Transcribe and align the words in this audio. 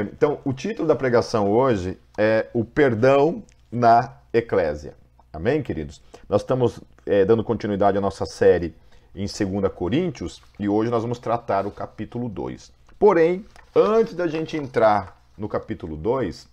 Então, 0.00 0.40
o 0.44 0.52
título 0.52 0.86
da 0.86 0.94
pregação 0.94 1.50
hoje 1.50 1.98
é 2.18 2.48
O 2.52 2.64
Perdão 2.64 3.42
na 3.70 4.18
Eclésia. 4.32 4.94
Amém, 5.32 5.62
queridos? 5.62 6.02
Nós 6.28 6.42
estamos 6.42 6.80
é, 7.06 7.24
dando 7.24 7.42
continuidade 7.42 7.96
à 7.96 8.00
nossa 8.00 8.26
série 8.26 8.74
em 9.14 9.26
2 9.26 9.72
Coríntios 9.72 10.42
e 10.58 10.68
hoje 10.68 10.90
nós 10.90 11.02
vamos 11.02 11.18
tratar 11.18 11.66
o 11.66 11.70
capítulo 11.70 12.28
2. 12.28 12.72
Porém, 12.98 13.44
antes 13.74 14.14
da 14.14 14.26
gente 14.26 14.56
entrar 14.56 15.18
no 15.36 15.48
capítulo 15.48 15.96
2, 15.96 16.46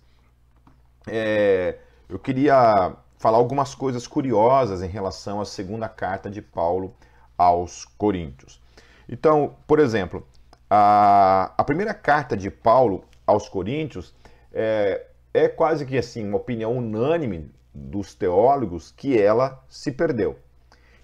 é, 1.06 1.76
eu 2.08 2.18
queria 2.18 2.94
falar 3.18 3.38
algumas 3.38 3.74
coisas 3.74 4.06
curiosas 4.06 4.82
em 4.82 4.88
relação 4.88 5.40
à 5.40 5.44
segunda 5.44 5.88
carta 5.88 6.30
de 6.30 6.40
Paulo 6.40 6.94
aos 7.36 7.84
Coríntios. 7.98 8.60
Então, 9.08 9.54
por 9.66 9.78
exemplo, 9.78 10.26
a, 10.70 11.52
a 11.58 11.64
primeira 11.64 11.92
carta 11.92 12.36
de 12.36 12.50
Paulo 12.50 13.04
aos 13.26 13.48
Coríntios 13.48 14.14
é, 14.52 15.06
é 15.32 15.48
quase 15.48 15.84
que 15.84 15.98
assim 15.98 16.26
uma 16.26 16.36
opinião 16.36 16.76
unânime 16.76 17.50
dos 17.74 18.14
teólogos 18.14 18.92
que 18.92 19.20
ela 19.20 19.62
se 19.68 19.90
perdeu. 19.90 20.38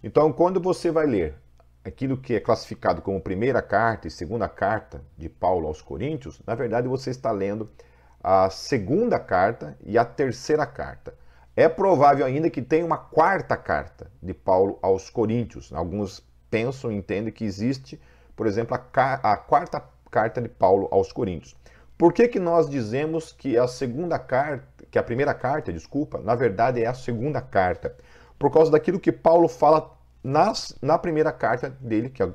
Então, 0.02 0.33
quando 0.33 0.61
você 0.61 0.91
vai 0.91 1.06
ler 1.06 1.34
aquilo 1.84 2.16
que 2.16 2.34
é 2.34 2.41
classificado 2.41 3.02
como 3.02 3.20
primeira 3.20 3.61
carta 3.61 4.06
e 4.06 4.11
segunda 4.11 4.48
carta 4.48 5.02
de 5.16 5.28
Paulo 5.28 5.66
aos 5.66 5.83
Coríntios, 5.83 6.41
na 6.47 6.55
verdade 6.55 6.87
você 6.87 7.11
está 7.11 7.33
lendo 7.33 7.69
a 8.23 8.50
segunda 8.50 9.19
carta 9.19 9.77
e 9.83 9.98
a 9.98 10.05
terceira 10.05 10.66
carta. 10.66 11.14
É 11.56 11.69
provável 11.69 12.25
ainda 12.25 12.48
que 12.48 12.62
tenha 12.62 12.84
uma 12.84 12.98
quarta 12.98 13.56
carta 13.56 14.11
de 14.23 14.33
Paulo 14.33 14.78
aos 14.80 15.11
Coríntios. 15.11 15.73
Alguns 15.73 16.25
pensam 16.50 16.92
e 16.92 16.97
entendem 16.97 17.33
que 17.33 17.45
existe, 17.45 18.00
por 18.37 18.47
exemplo, 18.47 18.75
a, 18.77 19.33
a 19.33 19.37
quarta 19.37 19.83
carta 20.11 20.41
de 20.41 20.48
Paulo 20.48 20.89
aos 20.91 21.12
Coríntios. 21.12 21.56
Por 22.01 22.15
que, 22.15 22.27
que 22.29 22.39
nós 22.39 22.67
dizemos 22.67 23.31
que 23.31 23.59
a 23.59 23.69
segunda 23.69 24.19
carta, 24.19 24.87
que 24.91 24.99
a 24.99 25.03
primeira 25.03 25.35
carta, 25.35 25.71
desculpa, 25.71 26.19
na 26.19 26.34
verdade 26.34 26.83
é 26.83 26.87
a 26.87 26.95
segunda 26.95 27.42
carta? 27.42 27.95
Por 28.39 28.51
causa 28.51 28.70
daquilo 28.70 28.98
que 28.98 29.12
Paulo 29.12 29.47
fala 29.48 29.95
nas, 30.25 30.75
na 30.81 30.97
primeira 30.97 31.31
carta 31.31 31.69
dele, 31.69 32.09
que 32.09 32.23
é 32.23 32.25
1 32.27 32.33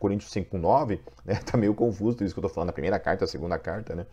Coríntios 0.00 0.32
5,9, 0.32 0.98
né? 1.26 1.34
Tá 1.44 1.58
meio 1.58 1.74
confuso 1.74 2.24
isso 2.24 2.32
que 2.34 2.38
eu 2.38 2.46
estou 2.46 2.48
falando, 2.48 2.70
a 2.70 2.72
primeira 2.72 2.98
carta, 2.98 3.26
a 3.26 3.28
segunda 3.28 3.58
carta, 3.58 3.94
né? 3.94 4.06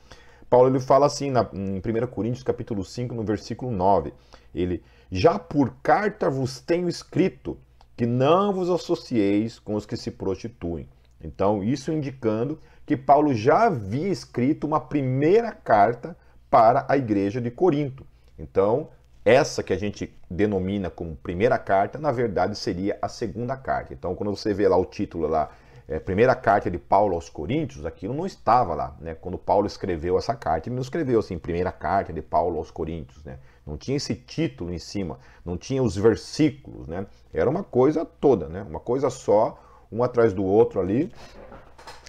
Paulo 0.50 0.68
ele 0.68 0.82
fala 0.82 1.06
assim 1.06 1.32
na, 1.32 1.50
em 1.54 1.78
1 1.78 2.08
Coríntios 2.08 2.44
capítulo 2.44 2.84
5, 2.84 3.16
no 3.16 3.24
versículo 3.24 3.72
9. 3.72 4.14
Ele, 4.54 4.84
já 5.10 5.40
por 5.40 5.78
carta 5.82 6.30
vos 6.30 6.60
tenho 6.60 6.90
escrito 6.90 7.58
que 7.96 8.06
não 8.06 8.52
vos 8.52 8.70
associeis 8.70 9.60
com 9.60 9.76
os 9.76 9.86
que 9.86 9.96
se 9.96 10.12
prostituem. 10.12 10.90
Então, 11.22 11.64
isso 11.64 11.90
indicando 11.90 12.60
que 12.86 12.98
Paulo 12.98 13.34
já 13.34 13.64
havia 13.68 14.10
escrito 14.10 14.68
uma 14.68 14.80
primeira 14.80 15.52
carta 15.52 16.16
para 16.50 16.86
a 16.88 16.98
igreja 16.98 17.40
de 17.42 17.50
Corinto. 17.50 18.06
Então, 18.38 18.90
essa 19.26 19.64
que 19.64 19.72
a 19.72 19.78
gente 19.78 20.14
denomina 20.30 20.90
como 20.90 21.16
primeira 21.16 21.58
carta, 21.58 21.98
na 21.98 22.12
verdade 22.12 22.58
seria 22.58 22.98
a 23.02 23.08
segunda 23.08 23.56
carta. 23.56 23.94
Então, 23.94 24.16
quando 24.16 24.36
você 24.36 24.54
vê 24.54 24.68
lá 24.68 24.76
o 24.76 24.86
título 24.86 25.28
lá, 25.28 25.50
é, 25.88 26.00
primeira 26.00 26.36
carta 26.36 26.70
de 26.70 26.78
Paulo 26.78 27.16
aos 27.16 27.30
Coríntios, 27.30 27.86
aquilo 27.86 28.14
não 28.14 28.26
estava 28.26 28.74
lá, 28.74 28.96
né? 29.00 29.16
Quando 29.16 29.38
Paulo 29.38 29.68
escreveu 29.68 30.18
essa 30.18 30.34
carta, 30.34 30.70
ele 30.70 30.76
não 30.76 30.82
escreveu 30.82 31.20
assim, 31.20 31.38
primeira 31.38 31.72
carta 31.72 32.12
de 32.12 32.22
Paulo 32.22 32.58
aos 32.58 32.72
Coríntios, 32.72 33.24
né? 33.24 33.38
Não 33.66 33.78
tinha 33.78 33.98
esse 33.98 34.16
título 34.16 34.74
em 34.74 34.78
cima, 34.78 35.20
não 35.46 35.58
tinha 35.58 35.82
os 35.82 35.96
versículos, 35.96 36.88
né? 36.88 37.06
Era 37.34 37.50
uma 37.50 37.64
coisa 37.64 38.06
toda, 38.06 38.48
né? 38.48 38.62
Uma 38.62 38.80
coisa 38.80 39.10
só, 39.10 39.60
um 39.92 40.04
atrás 40.04 40.34
do 40.34 40.44
outro 40.44 40.80
ali, 40.80 41.12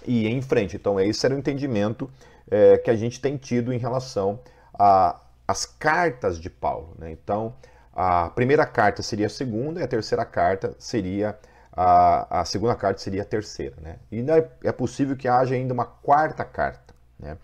e 0.07 0.27
em 0.27 0.43
frente. 0.43 0.77
Então, 0.77 0.99
esse 1.01 1.25
era 1.25 1.35
o 1.35 1.39
entendimento 1.39 2.11
é, 2.51 2.79
que 2.79 2.91
a 2.91 2.97
gente 2.97 3.21
tem 3.21 3.37
tido 3.37 3.73
em 3.73 3.79
relação 3.79 4.41
às 5.47 5.67
cartas 5.67 6.41
de 6.41 6.51
Paulo. 6.51 6.95
Né? 6.99 7.11
Então, 7.11 7.55
a 7.93 8.31
primeira 8.31 8.67
carta 8.67 9.03
seria 9.03 9.27
a 9.27 9.31
segunda 9.31 9.81
e 9.81 9.83
a 9.83 9.89
terceira 9.89 10.25
carta 10.25 10.75
seria 10.79 11.39
a, 11.77 12.41
a 12.41 12.45
segunda 12.45 12.75
carta 12.75 13.01
seria 13.01 13.23
a 13.23 13.25
terceira. 13.25 13.75
Né? 13.81 13.97
E 14.11 14.21
é, 14.21 14.51
é 14.69 14.73
possível 14.73 15.17
que 15.17 15.27
haja 15.27 15.55
ainda 15.55 15.75
uma 15.75 15.85
quarta 15.85 16.45
carta. 16.45 16.95
Né? 17.19 17.37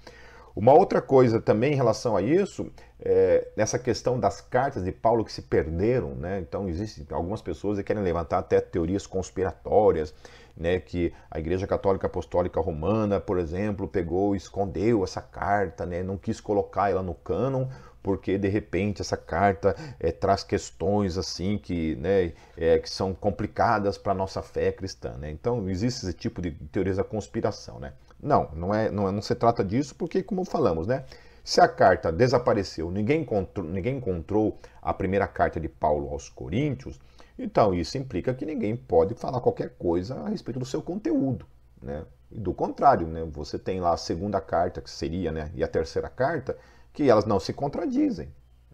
Uma 0.55 0.73
outra 0.73 1.01
coisa 1.01 1.41
também 1.41 1.73
em 1.73 1.77
relação 1.77 2.17
a 2.17 2.23
isso, 2.23 2.71
é, 3.01 3.49
nessa 3.57 3.79
questão 3.79 4.19
das 4.19 4.41
cartas 4.41 4.85
de 4.85 4.93
Paulo 4.93 5.25
que 5.25 5.33
se 5.33 5.43
perderam, 5.43 6.15
né? 6.15 6.39
então 6.41 6.69
existem 6.69 7.07
algumas 7.11 7.41
pessoas 7.41 7.79
que 7.79 7.85
querem 7.85 8.03
levantar 8.03 8.39
até 8.39 8.61
teorias 8.61 9.07
conspiratórias, 9.07 10.15
né, 10.61 10.79
que 10.79 11.13
a 11.31 11.39
Igreja 11.39 11.67
Católica 11.67 12.07
Apostólica 12.07 12.61
Romana, 12.61 13.19
por 13.19 13.39
exemplo, 13.39 13.89
pegou 13.89 14.35
e 14.35 14.37
escondeu 14.37 15.03
essa 15.03 15.23
carta, 15.23 15.87
né, 15.87 16.03
não 16.03 16.19
quis 16.19 16.39
colocar 16.39 16.91
ela 16.91 17.03
no 17.03 17.15
cânon, 17.15 17.67
porque 18.03 18.37
de 18.37 18.49
repente 18.49 19.01
essa 19.01 19.17
carta 19.17 19.75
é, 19.99 20.13
traz 20.13 20.45
questões 20.45 21.17
assim 21.17 21.57
que, 21.57 21.97
né, 21.97 22.33
é, 22.59 22.79
que 22.79 22.91
são 22.91 23.15
complicadas 23.15 23.97
para 23.97 24.13
a 24.13 24.15
nossa 24.15 24.43
fé 24.43 24.71
cristã. 24.71 25.17
Né? 25.19 25.31
Então 25.31 25.69
existe 25.69 26.05
esse 26.05 26.13
tipo 26.15 26.43
de 26.43 26.51
teorias 26.51 26.99
da 26.99 27.05
conspiração. 27.05 27.79
Né? 27.79 27.95
Não, 28.23 28.51
não, 28.55 28.75
é, 28.75 28.91
não, 28.91 29.09
é, 29.09 29.13
não 29.13 29.23
se 29.23 29.35
trata 29.35 29.65
disso, 29.65 29.95
porque, 29.95 30.23
como 30.23 30.45
falamos, 30.45 30.87
né? 30.87 31.05
Se 31.43 31.59
a 31.59 31.67
carta 31.67 32.13
desapareceu, 32.13 32.91
ninguém 32.91 33.23
encontrou, 33.23 33.67
ninguém 33.67 33.97
encontrou 33.97 34.59
a 34.83 34.93
primeira 34.93 35.27
carta 35.27 35.59
de 35.59 35.71
Paulo 35.71 36.11
aos 36.11 36.29
Coríntios, 36.29 37.01
então, 37.43 37.73
isso 37.73 37.97
implica 37.97 38.35
que 38.35 38.45
ninguém 38.45 38.77
pode 38.77 39.15
falar 39.15 39.41
qualquer 39.41 39.71
coisa 39.79 40.15
a 40.21 40.29
respeito 40.29 40.59
do 40.59 40.67
seu 40.67 40.83
conteúdo. 40.83 41.47
Né? 41.83 42.05
E 42.31 42.39
do 42.39 42.53
contrário, 42.53 43.07
né? 43.07 43.27
você 43.33 43.59
tem 43.59 43.81
lá 43.81 43.95
a 43.95 43.97
segunda 43.97 44.41
carta, 44.41 44.81
que 44.81 44.91
seria, 44.91 45.33
né? 45.33 45.51
e 45.55 45.65
a 45.65 45.69
terceira 45.69 46.09
carta, 46.09 46.57
que 46.93 47.09
elas 47.09 47.25
não 47.25 47.41
se 47.41 47.53
contradizem. 47.53 48.29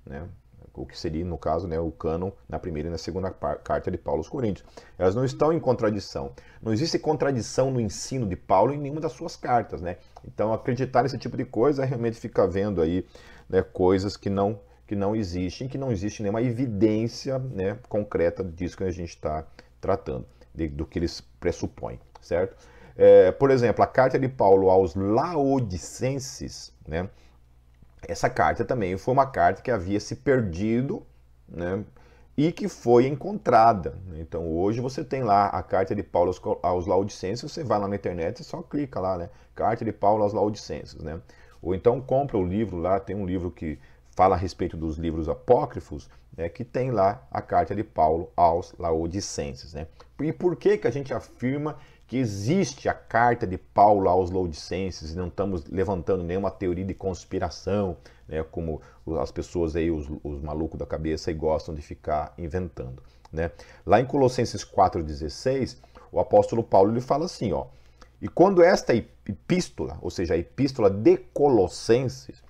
Né? 0.05 0.27
O 0.75 0.85
que 0.85 0.99
seria, 0.99 1.25
no 1.25 1.39
caso, 1.39 1.67
né, 1.67 1.81
o 1.81 1.91
cânon 1.91 2.33
na 2.47 2.59
primeira 2.59 2.89
e 2.89 2.93
na 2.93 2.99
segunda 2.99 3.31
carta 3.31 3.91
de 3.91 3.97
Paulo 3.97 4.21
aos 4.21 4.29
Coríntios. 4.29 4.69
Elas 4.99 5.15
não 5.15 5.25
estão 5.25 5.51
em 5.51 5.59
contradição. 5.59 6.33
Não 6.61 6.71
existe 6.71 6.99
contradição 6.99 7.71
no 7.71 7.81
ensino 7.81 8.27
de 8.27 8.37
Paulo 8.37 8.75
em 8.75 8.79
nenhuma 8.79 9.01
das 9.01 9.13
suas 9.13 9.37
cartas. 9.37 9.81
Né? 9.81 9.97
Então, 10.23 10.53
acreditar 10.53 11.03
nesse 11.03 11.17
tipo 11.17 11.35
de 11.35 11.47
coisa 11.47 11.85
realmente 11.85 12.19
ficar 12.19 12.47
vendo 12.47 12.83
aí 12.83 13.07
né, 13.49 13.63
coisas 13.63 14.19
que 14.19 14.29
não 14.29 14.61
que 14.87 14.95
não 14.95 15.17
existem, 15.17 15.69
que 15.69 15.77
não 15.77 15.91
existe 15.91 16.23
nenhuma 16.23 16.43
evidência 16.43 17.39
né, 17.39 17.79
concreta 17.89 18.45
disso 18.45 18.77
que 18.77 18.85
a 18.85 18.91
gente 18.91 19.11
está 19.11 19.45
tratando, 19.81 20.27
de, 20.55 20.69
do 20.69 20.87
que 20.87 20.99
eles 20.99 21.21
pressupõem, 21.41 21.99
certo? 22.21 22.57
É, 22.97 23.31
por 23.33 23.51
exemplo, 23.51 23.83
a 23.83 23.87
carta 23.87 24.19
de 24.19 24.29
Paulo 24.29 24.71
aos 24.71 24.95
Laodicenses, 24.95 26.73
né, 26.87 27.11
essa 28.09 28.31
carta 28.31 28.65
também 28.65 28.97
foi 28.97 29.13
uma 29.13 29.27
carta 29.27 29.61
que 29.61 29.71
havia 29.71 29.99
se 29.99 30.17
perdido 30.17 31.05
né, 31.49 31.85
e 32.37 32.53
que 32.53 32.69
foi 32.69 33.07
encontrada. 33.07 33.99
Então 34.15 34.49
hoje 34.49 34.81
você 34.81 35.03
tem 35.03 35.23
lá 35.23 35.47
a 35.47 35.63
carta 35.63 35.95
de 35.95 36.03
Paulo 36.03 36.33
aos, 36.63 36.87
Laodicenses, 36.87 37.51
você 37.51 37.65
vai 37.65 37.79
lá 37.79 37.89
na 37.89 37.97
internet 37.97 38.41
e 38.41 38.45
só 38.45 38.63
clica 38.63 39.01
lá, 39.01 39.17
né? 39.17 39.31
Carta 39.55 39.85
de 39.85 39.93
Paulo 39.93 40.23
aos 40.23 40.33
Laodicenses, 40.33 41.01
né? 41.03 41.21
Ou 41.63 41.75
então 41.75 42.01
compra 42.01 42.37
o 42.37 42.45
livro 42.47 42.77
lá, 42.77 43.01
tem 43.01 43.17
um 43.17 43.27
livro 43.27 43.51
que 43.51 43.79
fala 44.17 44.35
a 44.35 44.39
respeito 44.39 44.77
dos 44.77 44.97
livros 44.97 45.29
apócrifos, 45.29 46.09
né, 46.35 46.49
que 46.49 46.65
tem 46.65 46.91
lá 46.91 47.23
a 47.31 47.43
carta 47.43 47.75
de 47.75 47.85
Paulo 47.85 48.33
aos 48.35 48.75
Laodicenses. 48.79 49.75
Né? 49.75 49.87
E 50.21 50.33
por 50.33 50.57
que, 50.57 50.79
que 50.79 50.89
a 50.89 50.91
gente 50.91 51.13
afirma 51.13 51.77
que 52.09 52.17
existe 52.17 52.89
a 52.89 52.95
carta 52.95 53.47
de 53.47 53.59
Paulo 53.59 54.09
aos 54.09 54.31
Laodicenses 54.31 55.13
e 55.13 55.17
não 55.17 55.29
estamos 55.29 55.67
levantando 55.67 56.25
nenhuma 56.25 56.51
teoria 56.51 56.85
de 56.85 56.95
conspiração, 56.95 57.97
né, 58.27 58.43
como 58.43 58.81
as 59.21 59.31
pessoas 59.31 59.77
aí, 59.77 59.91
os, 59.91 60.09
os 60.25 60.41
malucos 60.41 60.79
da 60.79 60.87
cabeça, 60.87 61.31
aí 61.31 61.35
gostam 61.35 61.75
de 61.75 61.83
ficar 61.83 62.33
inventando. 62.39 63.03
Né? 63.31 63.51
Lá 63.85 64.01
em 64.01 64.07
Colossenses 64.07 64.65
4,16, 64.65 65.77
o 66.11 66.19
apóstolo 66.19 66.63
Paulo 66.63 66.91
ele 66.91 67.01
fala 67.03 67.27
assim, 67.27 67.53
ó, 67.53 67.67
e 68.23 68.29
quando 68.29 68.63
esta 68.63 68.95
epístola, 68.95 69.99
ou 70.01 70.11
seja, 70.11 70.33
a 70.33 70.39
epístola 70.39 70.89
de 70.89 71.19
Colossenses, 71.35 72.43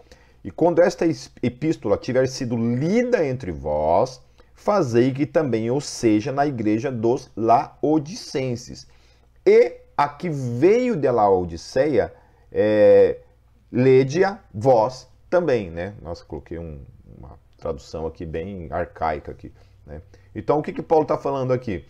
e 0.47 0.51
quando 0.53 0.81
esta 0.81 1.05
epístola 1.43 1.97
tiver 1.97 2.29
sido 2.29 2.57
lida 2.57 3.27
entre 3.27 3.51
vós, 3.51 4.23
fazei 4.55 5.13
que 5.13 5.27
também 5.27 5.67
eu 5.67 5.81
seja 5.81 6.31
na 6.31 6.47
igreja 6.47 6.89
dos 6.89 7.29
Laodicenses. 7.37 8.87
E 9.45 9.81
a 9.97 10.09
que 10.09 10.31
veio 10.31 10.95
de 10.95 11.11
Laodiceia, 11.11 12.15
é, 12.53 13.19
lede-a 13.73 14.39
vós 14.55 15.09
também, 15.29 15.69
né? 15.69 15.95
Nossa, 16.01 16.25
coloquei 16.25 16.61
um, 16.61 16.81
uma 17.19 17.37
tradução 17.59 18.07
aqui 18.07 18.25
bem 18.25 18.69
arcaica 18.71 19.33
aqui, 19.33 19.53
né? 19.85 20.01
Então, 20.33 20.61
o 20.61 20.63
que 20.63 20.73
que 20.73 20.81
Paulo 20.81 21.03
está 21.03 21.19
falando 21.19 21.53
aqui? 21.53 21.85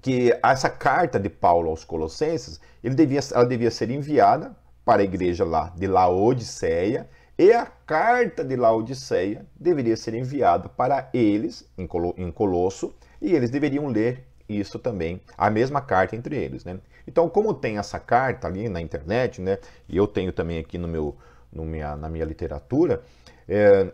Que 0.00 0.38
essa 0.40 0.70
carta 0.70 1.18
de 1.18 1.28
Paulo 1.28 1.68
aos 1.68 1.82
Colossenses, 1.82 2.60
ele 2.84 2.94
devia, 2.94 3.18
ela 3.34 3.44
devia 3.44 3.72
ser 3.72 3.90
enviada 3.90 4.54
para 4.84 5.02
a 5.02 5.04
igreja 5.04 5.44
lá 5.44 5.72
de 5.76 5.88
Laodiceia, 5.88 7.08
e 7.40 7.54
a 7.54 7.64
carta 7.64 8.44
de 8.44 8.54
Laodiceia 8.54 9.46
deveria 9.58 9.96
ser 9.96 10.12
enviada 10.12 10.68
para 10.68 11.08
eles, 11.14 11.66
em 11.78 12.30
Colosso, 12.30 12.94
e 13.18 13.32
eles 13.34 13.48
deveriam 13.48 13.86
ler 13.86 14.26
isso 14.46 14.78
também, 14.78 15.22
a 15.38 15.48
mesma 15.48 15.80
carta 15.80 16.14
entre 16.14 16.36
eles. 16.36 16.66
Né? 16.66 16.78
Então, 17.08 17.30
como 17.30 17.54
tem 17.54 17.78
essa 17.78 17.98
carta 17.98 18.46
ali 18.46 18.68
na 18.68 18.78
internet, 18.78 19.40
né, 19.40 19.56
e 19.88 19.96
eu 19.96 20.06
tenho 20.06 20.34
também 20.34 20.58
aqui 20.58 20.76
no 20.76 20.86
meu, 20.86 21.16
no 21.50 21.64
minha, 21.64 21.96
na 21.96 22.10
minha 22.10 22.26
literatura, 22.26 23.02
é, 23.48 23.90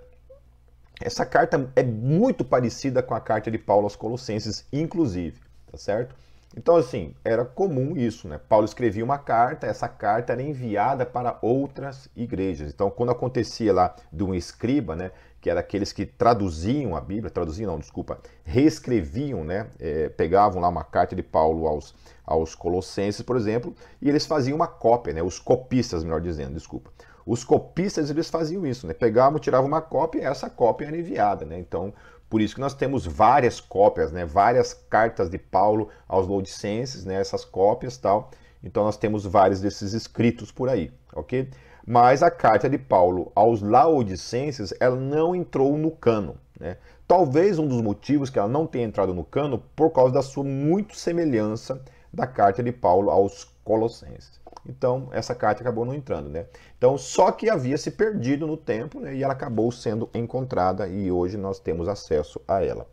essa 1.01 1.25
carta 1.25 1.71
é 1.77 1.85
muito 1.85 2.45
parecida 2.45 3.01
com 3.01 3.15
a 3.15 3.21
carta 3.21 3.49
de 3.49 3.59
Paulo 3.59 3.85
aos 3.85 3.95
Colossenses, 3.95 4.67
inclusive, 4.73 5.39
tá 5.71 5.79
certo? 5.79 6.17
Então, 6.57 6.75
assim, 6.75 7.15
era 7.23 7.45
comum 7.45 7.95
isso, 7.95 8.27
né? 8.27 8.41
Paulo 8.49 8.65
escrevia 8.65 9.05
uma 9.05 9.19
carta, 9.19 9.67
essa 9.67 9.87
carta 9.87 10.33
era 10.33 10.43
enviada 10.43 11.05
para 11.05 11.39
outras 11.43 12.09
igrejas. 12.17 12.73
Então, 12.73 12.91
quando 12.91 13.13
acontecia 13.13 13.75
lá 13.75 13.95
de 14.11 14.25
um 14.25 14.35
escriba, 14.35 14.97
né? 14.97 15.11
Que 15.39 15.51
era 15.51 15.61
aqueles 15.61 15.93
que 15.93 16.07
traduziam 16.07 16.97
a 16.97 17.01
Bíblia, 17.01 17.31
traduziam, 17.31 17.71
não, 17.71 17.79
desculpa, 17.79 18.19
reescreviam, 18.43 19.45
né? 19.45 19.67
É, 19.79 20.09
pegavam 20.09 20.63
lá 20.63 20.69
uma 20.69 20.83
carta 20.83 21.15
de 21.15 21.23
Paulo 21.23 21.67
aos, 21.69 21.95
aos 22.25 22.55
Colossenses, 22.55 23.21
por 23.21 23.37
exemplo, 23.37 23.75
e 24.01 24.09
eles 24.09 24.25
faziam 24.25 24.57
uma 24.57 24.67
cópia, 24.67 25.13
né? 25.13 25.23
Os 25.23 25.39
copistas, 25.39 26.03
melhor 26.03 26.23
dizendo, 26.23 26.55
desculpa. 26.55 26.91
Os 27.27 27.45
copistas, 27.45 28.09
eles 28.09 28.31
faziam 28.31 28.65
isso, 28.65 28.87
né? 28.87 28.95
Pegavam, 28.95 29.39
tiravam 29.39 29.69
uma 29.69 29.83
cópia 29.83 30.21
e 30.21 30.25
essa 30.25 30.49
cópia 30.49 30.87
era 30.87 30.97
enviada, 30.97 31.45
né? 31.45 31.59
Então, 31.59 31.93
por 32.37 32.43
isso 32.43 32.55
que 32.55 32.61
nós 32.61 32.75
temos 32.75 33.07
várias 33.07 33.63
cópias, 33.63 34.13
né? 34.13 34.27
Várias 34.27 34.75
cartas 34.75 35.31
de 35.31 35.39
Paulo 35.39 35.89
aos 36.07 36.29
Laodicenses, 36.29 37.03
né? 37.03 37.19
Essas 37.19 37.47
cópias 37.47 37.97
tal. 37.97 38.31
Então 38.63 38.85
nós 38.85 38.99
temos 38.99 39.25
vários 39.25 39.63
desses 39.63 39.95
escritos 39.95 40.53
por 40.53 40.69
aí, 40.69 40.93
ok? 41.15 41.49
Mas 41.87 42.23
a 42.23 42.31
carta 42.31 42.69
de 42.69 42.77
Paulo 42.77 43.33
aos 43.35 43.63
Laodicenses, 43.63 44.75
ela 44.79 44.97
não 44.97 45.35
entrou 45.35 45.79
no 45.79 45.91
cano, 45.91 46.37
né? 46.61 46.77
Talvez 47.09 47.59
um 47.59 47.67
dos 47.67 47.81
motivos 47.81 48.29
que 48.29 48.39
ela 48.39 48.49
não 48.49 48.67
tenha 48.67 48.85
entrado 48.85 49.15
no 49.15 49.25
cano 49.25 49.63
por 49.75 49.89
causa 49.89 50.13
da 50.13 50.21
sua 50.21 50.45
muito 50.45 50.95
semelhança 50.95 51.81
da 52.13 52.27
carta 52.27 52.63
de 52.63 52.71
Paulo 52.71 53.09
aos 53.09 53.45
Colossenses. 53.65 54.39
Então, 54.69 55.09
essa 55.13 55.35
carta 55.35 55.61
acabou 55.61 55.85
não 55.85 55.95
entrando, 55.95 56.29
né? 56.29 56.47
Então, 56.77 56.99
só 56.99 57.31
que 57.31 57.49
havia 57.49 57.79
se 57.79 57.91
perdido 57.91 58.47
no 58.47 58.57
tempo, 58.57 59.01
né? 59.01 59.15
E 59.15 59.23
ela 59.23 59.33
acabou 59.33 59.71
sendo 59.71 60.11
encontrada 60.13 60.89
e 60.89 61.11
hoje 61.11 61.37
nós 61.37 61.61
temos 61.61 61.89
acesso 61.89 62.41
a 62.49 62.65
ela. 62.65 62.87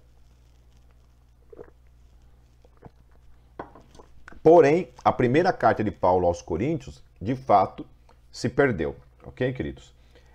Porém, 4.43 4.89
a 5.03 5.11
primeira 5.11 5.53
carta 5.53 5.83
de 5.83 5.89
Paulo 5.89 6.27
aos 6.27 6.41
Coríntios, 6.41 7.01
de 7.21 7.35
fato, 7.35 7.85
se 8.31 8.49
perdeu. 8.49 8.95
Ok, 9.25 9.51
queridos? 9.53 9.93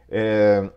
É... 0.09 0.69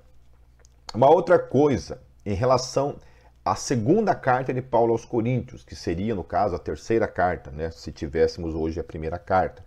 Uma 0.93 1.09
outra 1.09 1.39
coisa 1.39 2.01
em 2.25 2.33
relação 2.33 2.97
à 3.43 3.55
segunda 3.55 4.13
carta 4.13 4.53
de 4.53 4.61
Paulo 4.61 4.91
aos 4.91 5.05
Coríntios, 5.05 5.63
que 5.63 5.75
seria, 5.75 6.13
no 6.13 6.23
caso, 6.23 6.55
a 6.55 6.59
terceira 6.59 7.07
carta, 7.07 7.49
né? 7.49 7.71
Se 7.71 7.91
tivéssemos 7.91 8.53
hoje 8.53 8.79
a 8.79 8.83
primeira 8.83 9.17
carta. 9.17 9.63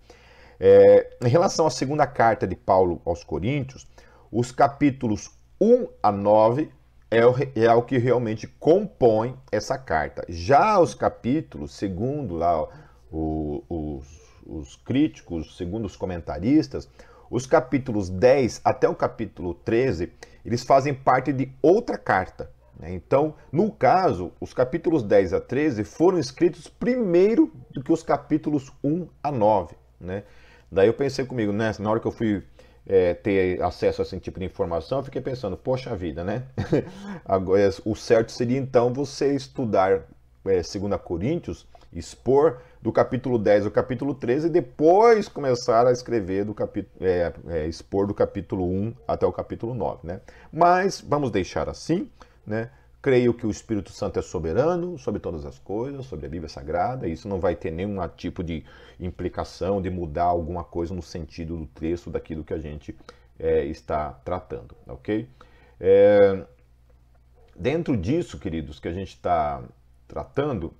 É, 0.59 1.17
em 1.23 1.27
relação 1.27 1.67
à 1.67 1.69
segunda 1.69 2.07
carta 2.07 2.47
de 2.47 2.55
Paulo 2.55 3.01
aos 3.05 3.23
Coríntios, 3.23 3.87
os 4.31 4.51
capítulos 4.51 5.31
1 5.59 5.87
a 6.01 6.11
9 6.11 6.69
é 7.11 7.25
o, 7.25 7.35
é 7.55 7.73
o 7.73 7.83
que 7.83 7.97
realmente 7.97 8.47
compõe 8.47 9.37
essa 9.51 9.77
carta. 9.77 10.25
Já 10.27 10.79
os 10.79 10.93
capítulos, 10.93 11.73
segundo 11.73 12.35
lá 12.35 12.67
o, 13.11 13.63
os, 13.69 14.07
os 14.45 14.75
críticos, 14.75 15.55
segundo 15.57 15.85
os 15.85 15.95
comentaristas, 15.95 16.89
os 17.29 17.45
capítulos 17.45 18.09
10 18.09 18.61
até 18.63 18.87
o 18.87 18.95
capítulo 18.95 19.53
13, 19.53 20.11
eles 20.45 20.63
fazem 20.63 20.93
parte 20.93 21.31
de 21.33 21.51
outra 21.61 21.97
carta. 21.97 22.51
Né? 22.79 22.93
Então, 22.93 23.35
no 23.51 23.71
caso, 23.71 24.31
os 24.39 24.53
capítulos 24.53 25.03
10 25.03 25.33
a 25.33 25.41
13 25.41 25.83
foram 25.83 26.19
escritos 26.19 26.67
primeiro 26.67 27.51
do 27.71 27.83
que 27.83 27.91
os 27.91 28.03
capítulos 28.03 28.71
1 28.83 29.07
a 29.23 29.31
9. 29.31 29.75
Né? 29.99 30.23
Daí 30.75 30.87
eu 30.87 30.93
pensei 30.93 31.23
comigo, 31.23 31.53
né? 31.53 31.71
Na 31.79 31.89
hora 31.89 32.01
que 32.01 32.05
eu 32.05 32.11
fui 32.11 32.43
é, 32.85 33.13
ter 33.13 33.63
acesso 33.63 34.01
a 34.01 34.03
esse 34.03 34.19
tipo 34.19 34.41
de 34.41 34.45
informação, 34.45 34.99
eu 34.99 35.05
fiquei 35.05 35.21
pensando, 35.21 35.55
poxa 35.55 35.95
vida, 35.95 36.21
né? 36.21 36.43
Agora, 37.23 37.73
o 37.85 37.95
certo 37.95 38.33
seria 38.33 38.57
então 38.57 38.93
você 38.93 39.33
estudar 39.33 40.01
é, 40.45 40.61
2 40.61 41.01
Coríntios, 41.01 41.65
expor 41.93 42.59
do 42.81 42.91
capítulo 42.91 43.39
10 43.39 43.67
ao 43.67 43.71
capítulo 43.71 44.13
13 44.13 44.47
e 44.47 44.49
depois 44.49 45.29
começar 45.29 45.87
a 45.87 45.93
escrever 45.93 46.43
do 46.43 46.53
capítulo, 46.53 46.93
é, 46.99 47.33
é, 47.47 47.67
expor 47.67 48.05
do 48.05 48.13
capítulo 48.13 48.69
1 48.69 48.93
até 49.07 49.25
o 49.25 49.31
capítulo 49.31 49.73
9, 49.73 50.05
né? 50.05 50.19
Mas 50.51 50.99
vamos 50.99 51.31
deixar 51.31 51.69
assim, 51.69 52.11
né? 52.45 52.69
Creio 53.05 53.35
que 53.35 53.45
o 53.45 53.51
Espírito 53.51 53.91
Santo 53.91 54.17
é 54.17 54.21
soberano 54.23 54.97
sobre 54.97 55.19
todas 55.19 55.45
as 55.45 55.59
coisas, 55.59 56.07
sobre 56.07 56.25
a 56.25 56.29
Bíblia 56.29 56.49
Sagrada. 56.49 57.07
Isso 57.07 57.27
não 57.27 57.39
vai 57.39 57.55
ter 57.55 57.69
nenhum 57.69 57.99
tipo 58.07 58.43
de 58.43 58.65
implicação 58.99 59.79
de 59.79 59.91
mudar 59.91 60.23
alguma 60.23 60.63
coisa 60.63 60.91
no 60.91 61.03
sentido 61.03 61.55
do 61.55 61.67
texto 61.67 62.09
daquilo 62.09 62.43
que 62.43 62.51
a 62.51 62.57
gente 62.57 62.97
é, 63.37 63.63
está 63.65 64.09
tratando, 64.25 64.75
ok? 64.87 65.29
É, 65.79 66.45
dentro 67.55 67.95
disso, 67.95 68.39
queridos, 68.39 68.79
que 68.79 68.87
a 68.87 68.91
gente 68.91 69.09
está 69.09 69.61
tratando, 70.07 70.73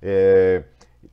é, 0.00 0.62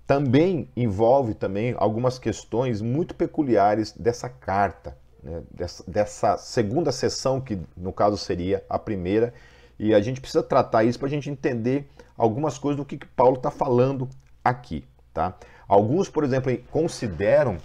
também 0.07 0.69
envolve 0.77 1.33
também 1.33 1.75
algumas 1.77 2.17
questões 2.17 2.79
muito 2.79 3.13
peculiares 3.13 3.91
dessa 3.91 4.29
carta, 4.29 4.97
né? 5.21 5.43
dessa, 5.51 5.83
dessa 5.85 6.37
segunda 6.37 6.93
sessão 6.93 7.41
que 7.41 7.59
no 7.75 7.91
caso 7.91 8.15
seria 8.15 8.63
a 8.69 8.79
primeira 8.79 9.33
e 9.79 9.93
a 9.93 10.01
gente 10.01 10.21
precisa 10.21 10.43
tratar 10.43 10.83
isso 10.83 10.99
para 10.99 11.07
a 11.07 11.11
gente 11.11 11.29
entender 11.29 11.89
algumas 12.17 12.57
coisas 12.57 12.77
do 12.77 12.85
que, 12.85 12.97
que 12.97 13.07
Paulo 13.07 13.37
está 13.37 13.51
falando 13.51 14.07
aqui. 14.43 14.85
Tá? 15.13 15.35
Alguns, 15.67 16.09
por 16.09 16.23
exemplo, 16.23 16.55
consideram 16.71 17.57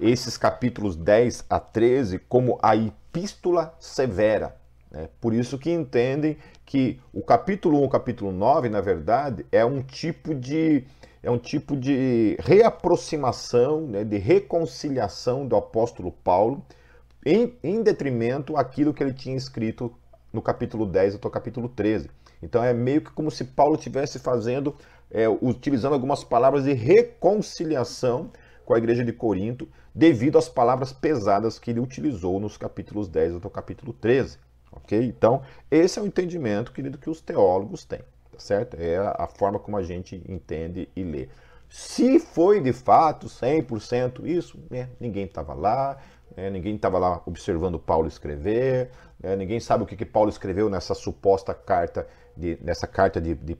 esses 0.00 0.36
capítulos 0.36 0.96
10 0.96 1.46
a 1.48 1.60
13 1.60 2.18
como 2.20 2.58
a 2.62 2.76
epístola 2.76 3.74
severa. 3.78 4.56
Né? 4.90 5.08
Por 5.20 5.32
isso 5.32 5.58
que 5.58 5.70
entendem 5.70 6.36
que 6.64 7.00
o 7.12 7.22
capítulo 7.22 7.78
1 7.78 7.82
e 7.82 7.86
o 7.86 7.88
capítulo 7.88 8.32
9, 8.32 8.68
na 8.68 8.80
verdade, 8.80 9.46
é 9.52 9.64
um 9.64 9.82
tipo 9.82 10.34
de, 10.34 10.84
é 11.22 11.30
um 11.30 11.38
tipo 11.38 11.76
de 11.76 12.36
reaproximação, 12.40 13.82
né? 13.82 14.04
de 14.04 14.18
reconciliação 14.18 15.46
do 15.46 15.56
apóstolo 15.56 16.12
Paulo 16.12 16.64
em, 17.24 17.54
em 17.62 17.82
detrimento 17.82 18.56
àquilo 18.56 18.92
que 18.92 19.02
ele 19.02 19.12
tinha 19.12 19.36
escrito 19.36 19.92
no 20.32 20.40
capítulo 20.40 20.86
10 20.86 21.16
até 21.16 21.28
o 21.28 21.30
capítulo 21.30 21.68
13. 21.68 22.10
Então 22.42 22.62
é 22.62 22.72
meio 22.72 23.02
que 23.02 23.10
como 23.10 23.30
se 23.30 23.44
Paulo 23.44 23.76
estivesse 23.76 24.18
fazendo, 24.18 24.74
é, 25.10 25.28
utilizando 25.28 25.92
algumas 25.92 26.24
palavras 26.24 26.64
de 26.64 26.72
reconciliação 26.72 28.30
com 28.64 28.74
a 28.74 28.78
igreja 28.78 29.04
de 29.04 29.12
Corinto, 29.12 29.68
devido 29.94 30.38
às 30.38 30.48
palavras 30.48 30.92
pesadas 30.92 31.58
que 31.58 31.70
ele 31.70 31.80
utilizou 31.80 32.40
nos 32.40 32.56
capítulos 32.56 33.08
10 33.08 33.36
até 33.36 33.46
o 33.46 33.50
capítulo 33.50 33.92
13. 33.92 34.38
Ok? 34.70 34.98
Então, 35.04 35.42
esse 35.70 35.98
é 35.98 36.02
o 36.02 36.06
entendimento, 36.06 36.72
querido, 36.72 36.96
que 36.96 37.10
os 37.10 37.20
teólogos 37.20 37.84
têm. 37.84 38.00
Tá 38.30 38.38
certo? 38.38 38.76
É 38.78 38.96
a 38.96 39.26
forma 39.26 39.58
como 39.58 39.76
a 39.76 39.82
gente 39.82 40.22
entende 40.26 40.88
e 40.96 41.02
lê. 41.02 41.28
Se 41.68 42.18
foi 42.18 42.60
de 42.60 42.72
fato 42.72 43.26
100% 43.26 44.26
isso, 44.26 44.58
né, 44.70 44.90
ninguém 45.00 45.24
estava 45.24 45.54
lá, 45.54 45.98
né, 46.36 46.50
ninguém 46.50 46.76
estava 46.76 46.98
lá 46.98 47.22
observando 47.26 47.78
Paulo 47.78 48.08
escrever, 48.08 48.90
né, 49.20 49.36
ninguém 49.36 49.60
sabe 49.60 49.84
o 49.84 49.86
que, 49.86 49.96
que 49.96 50.04
Paulo 50.04 50.28
escreveu 50.28 50.68
nessa 50.68 50.94
suposta 50.94 51.54
carta, 51.54 52.06
de, 52.36 52.58
nessa 52.62 52.86
carta 52.86 53.20
de, 53.20 53.34
de 53.34 53.52
1 53.52 53.56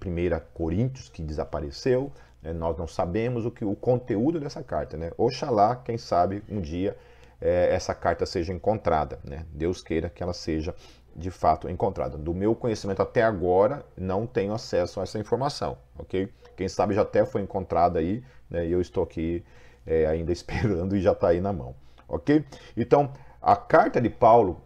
Coríntios 0.52 1.08
que 1.08 1.22
desapareceu. 1.22 2.10
Né, 2.42 2.52
nós 2.52 2.76
não 2.76 2.86
sabemos 2.86 3.46
o, 3.46 3.50
que, 3.50 3.64
o 3.64 3.74
conteúdo 3.74 4.40
dessa 4.40 4.62
carta. 4.62 4.96
Né? 4.96 5.12
Oxalá, 5.16 5.76
quem 5.76 5.96
sabe, 5.96 6.42
um 6.48 6.60
dia 6.60 6.96
é, 7.40 7.74
essa 7.74 7.94
carta 7.94 8.26
seja 8.26 8.52
encontrada. 8.52 9.18
Né? 9.24 9.46
Deus 9.52 9.82
queira 9.82 10.08
que 10.08 10.22
ela 10.22 10.32
seja 10.32 10.74
de 11.14 11.30
fato 11.30 11.68
encontrada. 11.68 12.16
Do 12.16 12.34
meu 12.34 12.54
conhecimento 12.54 13.02
até 13.02 13.22
agora, 13.22 13.84
não 13.96 14.26
tenho 14.26 14.54
acesso 14.54 14.98
a 14.98 15.02
essa 15.02 15.18
informação, 15.18 15.76
ok? 15.98 16.28
Quem 16.56 16.68
sabe 16.68 16.94
já 16.94 17.02
até 17.02 17.24
foi 17.26 17.42
encontrada 17.42 17.98
aí, 17.98 18.24
né, 18.48 18.66
e 18.66 18.72
eu 18.72 18.80
estou 18.80 19.04
aqui 19.04 19.44
é, 19.86 20.06
ainda 20.06 20.32
esperando 20.32 20.96
e 20.96 21.02
já 21.02 21.12
está 21.12 21.28
aí 21.28 21.40
na 21.40 21.52
mão 21.52 21.74
ok? 22.12 22.44
Então, 22.76 23.10
a 23.40 23.56
carta 23.56 24.00
de 24.00 24.08
Paulo, 24.08 24.60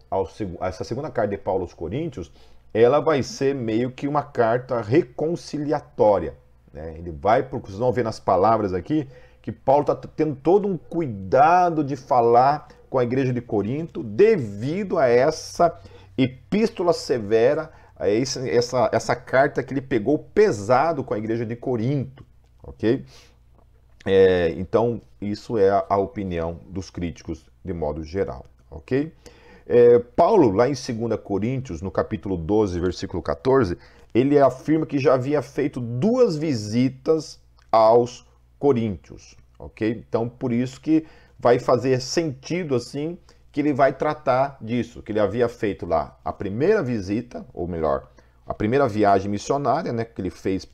essa 0.60 0.84
segunda 0.84 1.10
carta 1.10 1.30
de 1.30 1.38
Paulo 1.38 1.62
aos 1.62 1.72
Coríntios, 1.72 2.30
ela 2.74 3.00
vai 3.00 3.22
ser 3.22 3.54
meio 3.54 3.90
que 3.90 4.06
uma 4.06 4.22
carta 4.22 4.82
reconciliatória. 4.82 6.34
Né? 6.72 6.96
Ele 6.98 7.10
vai, 7.10 7.42
vocês 7.42 7.78
vão 7.78 7.92
ver 7.92 8.04
nas 8.04 8.20
palavras 8.20 8.74
aqui, 8.74 9.08
que 9.40 9.50
Paulo 9.50 9.82
está 9.82 9.94
tendo 9.94 10.34
todo 10.34 10.68
um 10.68 10.76
cuidado 10.76 11.82
de 11.82 11.96
falar 11.96 12.68
com 12.90 12.98
a 12.98 13.04
igreja 13.04 13.32
de 13.32 13.40
Corinto 13.40 14.02
devido 14.02 14.98
a 14.98 15.06
essa 15.06 15.80
epístola 16.18 16.92
severa, 16.92 17.70
a 17.94 18.08
esse, 18.08 18.50
essa, 18.50 18.90
essa 18.92 19.14
carta 19.14 19.62
que 19.62 19.72
ele 19.72 19.80
pegou 19.80 20.18
pesado 20.18 21.04
com 21.04 21.14
a 21.14 21.18
igreja 21.18 21.46
de 21.46 21.56
Corinto, 21.56 22.26
ok? 22.62 23.04
É, 24.06 24.50
então, 24.56 25.02
isso 25.20 25.58
é 25.58 25.84
a 25.88 25.96
opinião 25.96 26.60
dos 26.68 26.90
críticos 26.90 27.44
de 27.64 27.72
modo 27.72 28.04
geral, 28.04 28.46
ok? 28.70 29.12
É, 29.66 29.98
Paulo, 29.98 30.52
lá 30.52 30.68
em 30.68 30.74
2 30.74 31.20
Coríntios, 31.20 31.82
no 31.82 31.90
capítulo 31.90 32.36
12, 32.36 32.78
versículo 32.78 33.20
14, 33.20 33.76
ele 34.14 34.38
afirma 34.38 34.86
que 34.86 34.98
já 34.98 35.14
havia 35.14 35.42
feito 35.42 35.80
duas 35.80 36.36
visitas 36.36 37.40
aos 37.70 38.24
coríntios, 38.60 39.36
ok? 39.58 40.04
Então, 40.08 40.28
por 40.28 40.52
isso 40.52 40.80
que 40.80 41.04
vai 41.36 41.58
fazer 41.58 42.00
sentido, 42.00 42.76
assim, 42.76 43.18
que 43.50 43.60
ele 43.60 43.72
vai 43.72 43.92
tratar 43.92 44.56
disso, 44.60 45.02
que 45.02 45.10
ele 45.10 45.20
havia 45.20 45.48
feito 45.48 45.84
lá 45.84 46.16
a 46.24 46.32
primeira 46.32 46.82
visita, 46.82 47.44
ou 47.52 47.66
melhor, 47.66 48.08
a 48.46 48.54
primeira 48.54 48.86
viagem 48.86 49.28
missionária, 49.28 49.92
né, 49.92 50.04
que 50.04 50.20
ele 50.20 50.30
fez 50.30 50.64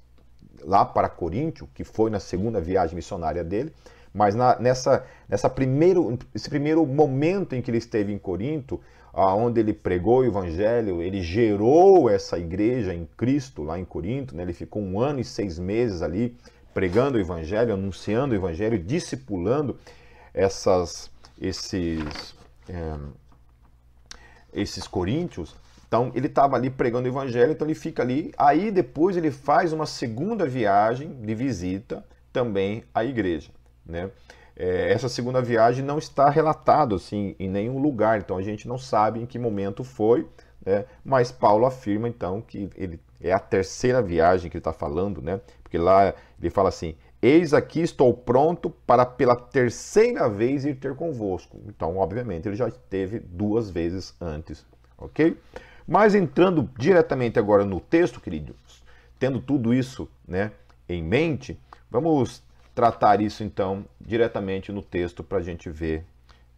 lá 0.64 0.85
para 0.85 1.09
Coríntio, 1.09 1.69
que 1.75 1.85
foi 1.85 2.11
na 2.11 2.21
segunda 2.21 2.61
viagem 2.61 2.95
missionária 2.95 3.42
dele, 3.42 3.73
mas 4.12 4.35
na, 4.35 4.59
nessa, 4.59 5.04
nessa 5.28 5.49
primeiro, 5.49 6.19
esse 6.35 6.49
primeiro 6.49 6.85
momento 6.87 7.54
em 7.54 7.62
que 7.62 7.71
ele 7.71 7.78
esteve 7.78 8.12
em 8.12 8.19
Corinto, 8.19 8.81
onde 9.14 9.61
ele 9.61 9.73
pregou 9.73 10.21
o 10.21 10.25
evangelho, 10.25 11.02
ele 11.02 11.21
gerou 11.23 12.09
essa 12.09 12.38
igreja 12.38 12.95
em 12.95 13.07
Cristo 13.16 13.62
lá 13.62 13.78
em 13.78 13.85
Corinto, 13.85 14.35
né? 14.35 14.42
ele 14.42 14.52
ficou 14.52 14.83
um 14.83 15.00
ano 15.00 15.21
e 15.21 15.25
seis 15.25 15.59
meses 15.59 16.02
ali 16.02 16.37
pregando 16.73 17.19
o 17.19 17.21
evangelho, 17.21 17.75
anunciando 17.75 18.33
o 18.33 18.37
evangelho, 18.37 18.78
discipulando 18.78 19.78
essas, 20.33 21.11
esses, 21.38 22.35
é, 22.69 22.97
esses 24.52 24.87
coríntios. 24.87 25.54
Então 25.93 26.11
ele 26.15 26.27
estava 26.27 26.57
ali 26.57 26.71
pregando 26.71 27.07
o 27.07 27.13
evangelho, 27.13 27.53
então 27.53 27.67
ele 27.67 27.75
fica 27.75 28.03
ali. 28.03 28.33
Aí 28.39 28.71
depois 28.71 29.15
ele 29.15 29.31
faz 29.31 29.75
uma 29.75 29.85
segunda 29.85 30.47
viagem 30.47 31.13
de 31.21 31.35
visita 31.35 32.03
também 32.33 32.83
à 32.95 33.05
igreja. 33.05 33.51
Né? 33.85 34.11
É, 34.57 34.91
essa 34.91 35.07
segunda 35.07 35.43
viagem 35.43 35.85
não 35.85 35.99
está 35.99 36.31
relatado 36.31 36.95
assim 36.95 37.37
em 37.39 37.47
nenhum 37.47 37.79
lugar, 37.79 38.19
então 38.19 38.39
a 38.39 38.43
gente 38.43 38.67
não 38.67 38.79
sabe 38.79 39.21
em 39.21 39.27
que 39.27 39.39
momento 39.39 39.85
foi, 39.85 40.27
né? 40.65 40.87
mas 41.05 41.31
Paulo 41.31 41.67
afirma 41.67 42.09
então 42.09 42.41
que 42.41 42.71
ele 42.75 42.99
é 43.21 43.31
a 43.31 43.39
terceira 43.39 44.01
viagem 44.01 44.51
que 44.51 44.57
ele 44.57 44.61
está 44.61 44.73
falando, 44.73 45.21
né? 45.21 45.43
porque 45.63 45.77
lá 45.77 46.15
ele 46.41 46.49
fala 46.49 46.71
assim: 46.71 46.95
Eis 47.21 47.53
aqui 47.53 47.83
estou 47.83 48.15
pronto 48.15 48.71
para 48.71 49.05
pela 49.05 49.37
terceira 49.37 50.27
vez 50.27 50.65
ir 50.65 50.77
ter 50.77 50.95
convosco. 50.97 51.61
Então, 51.67 51.99
obviamente, 51.99 52.49
ele 52.49 52.57
já 52.57 52.67
esteve 52.67 53.19
duas 53.19 53.69
vezes 53.69 54.15
antes, 54.19 54.65
ok? 54.97 55.37
Mas 55.87 56.15
entrando 56.15 56.71
diretamente 56.79 57.39
agora 57.39 57.65
no 57.65 57.81
texto, 57.81 58.21
queridos, 58.21 58.83
tendo 59.19 59.41
tudo 59.41 59.75
isso 59.75 60.09
né, 60.27 60.53
em 60.89 61.03
mente, 61.03 61.59
vamos 61.91 62.43
tratar 62.75 63.21
isso 63.21 63.45
então 63.45 63.85
diretamente 64.01 64.73
no 64.73 64.83
texto 64.83 65.23
para 65.23 65.39
a 65.39 65.43
gente 65.43 65.69
ver 65.69 66.05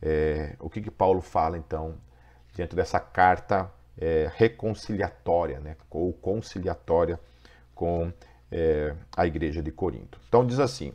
é, 0.01 0.55
o 0.61 0.71
que, 0.71 0.81
que 0.81 0.91
Paulo 0.91 1.21
fala 1.21 1.59
então 1.59 1.95
dentro 2.55 2.77
dessa 2.77 3.01
carta 3.01 3.71
é, 3.99 4.31
reconciliatória, 4.37 5.61
né, 5.61 5.77
ou 5.91 6.13
conciliatória 6.13 7.19
com 7.75 8.13
é, 8.51 8.95
a 9.17 9.27
igreja 9.27 9.63
de 9.63 9.73
Corinto. 9.73 10.21
Então 10.29 10.47
diz 10.47 10.59
assim: 10.59 10.93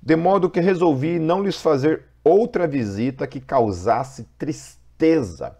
De 0.00 0.16
modo 0.16 0.50
que 0.50 0.60
resolvi 0.60 1.18
não 1.18 1.42
lhes 1.42 1.60
fazer 1.60 2.04
outra 2.24 2.66
visita 2.66 3.26
que 3.26 3.40
causasse 3.40 4.24
tristeza. 4.38 5.56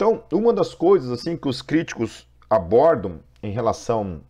Então, 0.00 0.24
uma 0.32 0.50
das 0.50 0.72
coisas 0.72 1.10
assim 1.10 1.36
que 1.36 1.46
os 1.46 1.60
críticos 1.60 2.26
abordam 2.48 3.20
em 3.42 3.50
relação 3.50 4.22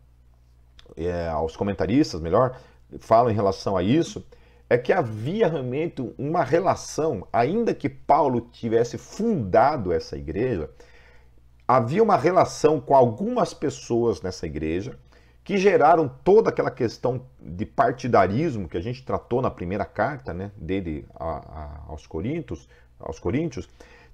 é, 0.97 1.29
aos 1.29 1.57
comentaristas, 1.57 2.21
melhor, 2.21 2.59
falam 2.99 3.31
em 3.31 3.37
relação 3.37 3.77
a 3.77 3.83
isso, 3.85 4.27
é 4.69 4.77
que 4.77 4.93
havia 4.93 5.47
realmente 5.47 6.03
uma 6.19 6.43
relação, 6.43 7.25
ainda 7.33 7.73
que 7.73 7.89
Paulo 7.89 8.49
tivesse 8.51 8.99
fundado 8.99 9.93
essa 9.93 10.17
igreja, 10.17 10.69
havia 11.69 12.03
uma 12.03 12.17
relação 12.17 12.81
com 12.81 12.97
algumas 12.97 13.55
pessoas 13.55 14.21
nessa 14.21 14.47
igreja 14.47 14.99
que 15.45 15.57
geraram 15.57 16.09
toda 16.25 16.51
aquela 16.51 16.73
questão 16.73 17.27
de 17.41 17.65
partidarismo 17.65 18.69
que 18.69 18.77
a 18.77 18.83
gente 18.83 19.05
tratou 19.05 19.41
na 19.41 19.53
primeira 19.53 19.85
carta 19.85 20.35
né, 20.35 20.51
dele 20.57 21.07
a, 21.15 21.29
a, 21.29 21.81
aos 21.87 22.09
Coríntios, 22.09 22.69
aos 22.99 23.21
Coríntios, 23.21 23.69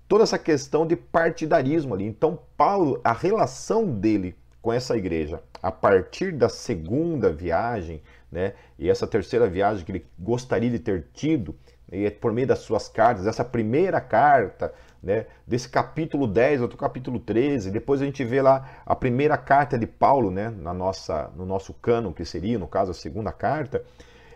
toda 0.08 0.24
essa 0.24 0.38
questão 0.38 0.86
de 0.86 0.96
partidarismo 0.96 1.94
ali. 1.94 2.04
Então, 2.04 2.38
Paulo, 2.56 3.00
a 3.02 3.12
relação 3.12 3.86
dele 3.86 4.36
com 4.62 4.72
essa 4.72 4.96
igreja, 4.96 5.42
a 5.62 5.70
partir 5.70 6.32
da 6.32 6.48
segunda 6.48 7.32
viagem, 7.32 8.02
né, 8.30 8.54
e 8.76 8.90
essa 8.90 9.06
terceira 9.06 9.48
viagem 9.48 9.84
que 9.84 9.92
ele 9.92 10.06
gostaria 10.18 10.68
de 10.68 10.80
ter 10.80 11.06
tido, 11.12 11.54
e 11.92 12.04
é 12.04 12.10
por 12.10 12.32
meio 12.32 12.48
das 12.48 12.58
suas 12.58 12.88
cartas, 12.88 13.28
essa 13.28 13.44
primeira 13.44 14.00
carta, 14.00 14.74
né, 15.00 15.26
desse 15.46 15.68
capítulo 15.68 16.26
10 16.26 16.62
ao 16.62 16.68
capítulo 16.70 17.20
13, 17.20 17.70
depois 17.70 18.02
a 18.02 18.04
gente 18.04 18.24
vê 18.24 18.42
lá 18.42 18.82
a 18.84 18.96
primeira 18.96 19.36
carta 19.36 19.78
de 19.78 19.86
Paulo, 19.86 20.32
né, 20.32 20.50
na 20.50 20.74
nossa, 20.74 21.30
no 21.36 21.46
nosso 21.46 21.72
cano, 21.72 22.12
que 22.12 22.24
seria, 22.24 22.58
no 22.58 22.66
caso, 22.66 22.90
a 22.90 22.94
segunda 22.94 23.30
carta, 23.30 23.84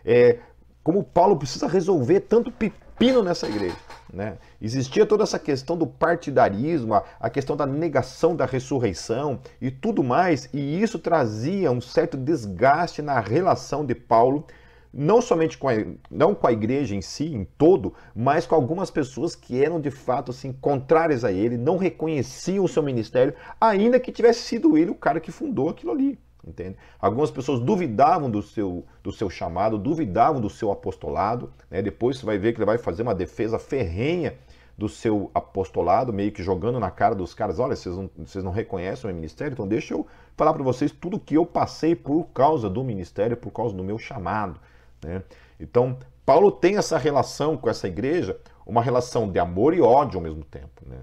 é, 0.04 0.38
como 0.82 1.02
Paulo 1.02 1.36
precisa 1.36 1.66
resolver 1.66 2.20
tanto 2.20 2.52
pepino 3.00 3.22
nessa 3.22 3.48
igreja. 3.48 3.76
Né? 4.12 4.36
Existia 4.60 5.06
toda 5.06 5.22
essa 5.22 5.38
questão 5.38 5.74
do 5.74 5.86
partidarismo, 5.86 6.92
a, 6.92 7.02
a 7.18 7.30
questão 7.30 7.56
da 7.56 7.64
negação 7.64 8.36
da 8.36 8.44
ressurreição 8.44 9.40
e 9.60 9.70
tudo 9.70 10.04
mais, 10.04 10.50
e 10.52 10.82
isso 10.82 10.98
trazia 10.98 11.70
um 11.70 11.80
certo 11.80 12.18
desgaste 12.18 13.00
na 13.00 13.18
relação 13.18 13.86
de 13.86 13.94
Paulo 13.94 14.44
não 14.92 15.22
somente 15.22 15.56
com 15.56 15.68
a, 15.68 15.74
não 16.10 16.34
com 16.34 16.48
a 16.48 16.52
igreja 16.52 16.96
em 16.96 17.00
si, 17.00 17.32
em 17.32 17.44
todo, 17.44 17.94
mas 18.12 18.44
com 18.44 18.56
algumas 18.56 18.90
pessoas 18.90 19.36
que 19.36 19.64
eram 19.64 19.80
de 19.80 19.90
fato 19.90 20.32
assim, 20.32 20.52
contrárias 20.52 21.24
a 21.24 21.30
ele, 21.30 21.56
não 21.56 21.76
reconheciam 21.76 22.64
o 22.64 22.68
seu 22.68 22.82
ministério, 22.82 23.32
ainda 23.60 24.00
que 24.00 24.10
tivesse 24.10 24.40
sido 24.40 24.76
ele 24.76 24.90
o 24.90 24.96
cara 24.96 25.20
que 25.20 25.30
fundou 25.30 25.68
aquilo 25.68 25.92
ali. 25.92 26.18
Entende? 26.50 26.76
Algumas 26.98 27.30
pessoas 27.30 27.60
duvidavam 27.60 28.28
do 28.28 28.42
seu, 28.42 28.84
do 29.04 29.12
seu 29.12 29.30
chamado, 29.30 29.78
duvidavam 29.78 30.40
do 30.40 30.50
seu 30.50 30.72
apostolado. 30.72 31.52
Né? 31.70 31.80
Depois 31.80 32.18
você 32.18 32.26
vai 32.26 32.38
ver 32.38 32.52
que 32.52 32.58
ele 32.58 32.66
vai 32.66 32.76
fazer 32.76 33.02
uma 33.02 33.14
defesa 33.14 33.58
ferrenha 33.58 34.36
do 34.76 34.88
seu 34.88 35.30
apostolado, 35.32 36.12
meio 36.12 36.32
que 36.32 36.42
jogando 36.42 36.80
na 36.80 36.90
cara 36.90 37.14
dos 37.14 37.32
caras: 37.32 37.60
olha, 37.60 37.76
vocês 37.76 37.96
não, 37.96 38.10
vocês 38.18 38.42
não 38.42 38.50
reconhecem 38.50 39.04
o 39.04 39.06
meu 39.08 39.14
ministério, 39.14 39.52
então 39.52 39.68
deixa 39.68 39.94
eu 39.94 40.06
falar 40.36 40.52
para 40.52 40.62
vocês 40.62 40.90
tudo 40.90 41.20
que 41.20 41.34
eu 41.34 41.46
passei 41.46 41.94
por 41.94 42.24
causa 42.34 42.68
do 42.68 42.82
ministério, 42.82 43.36
por 43.36 43.52
causa 43.52 43.74
do 43.74 43.84
meu 43.84 43.98
chamado. 43.98 44.58
Né? 45.04 45.22
Então, 45.60 45.96
Paulo 46.26 46.50
tem 46.50 46.76
essa 46.76 46.98
relação 46.98 47.56
com 47.56 47.70
essa 47.70 47.86
igreja, 47.86 48.36
uma 48.66 48.82
relação 48.82 49.30
de 49.30 49.38
amor 49.38 49.72
e 49.74 49.80
ódio 49.80 50.18
ao 50.18 50.22
mesmo 50.22 50.42
tempo. 50.44 50.82
Né? 50.86 50.98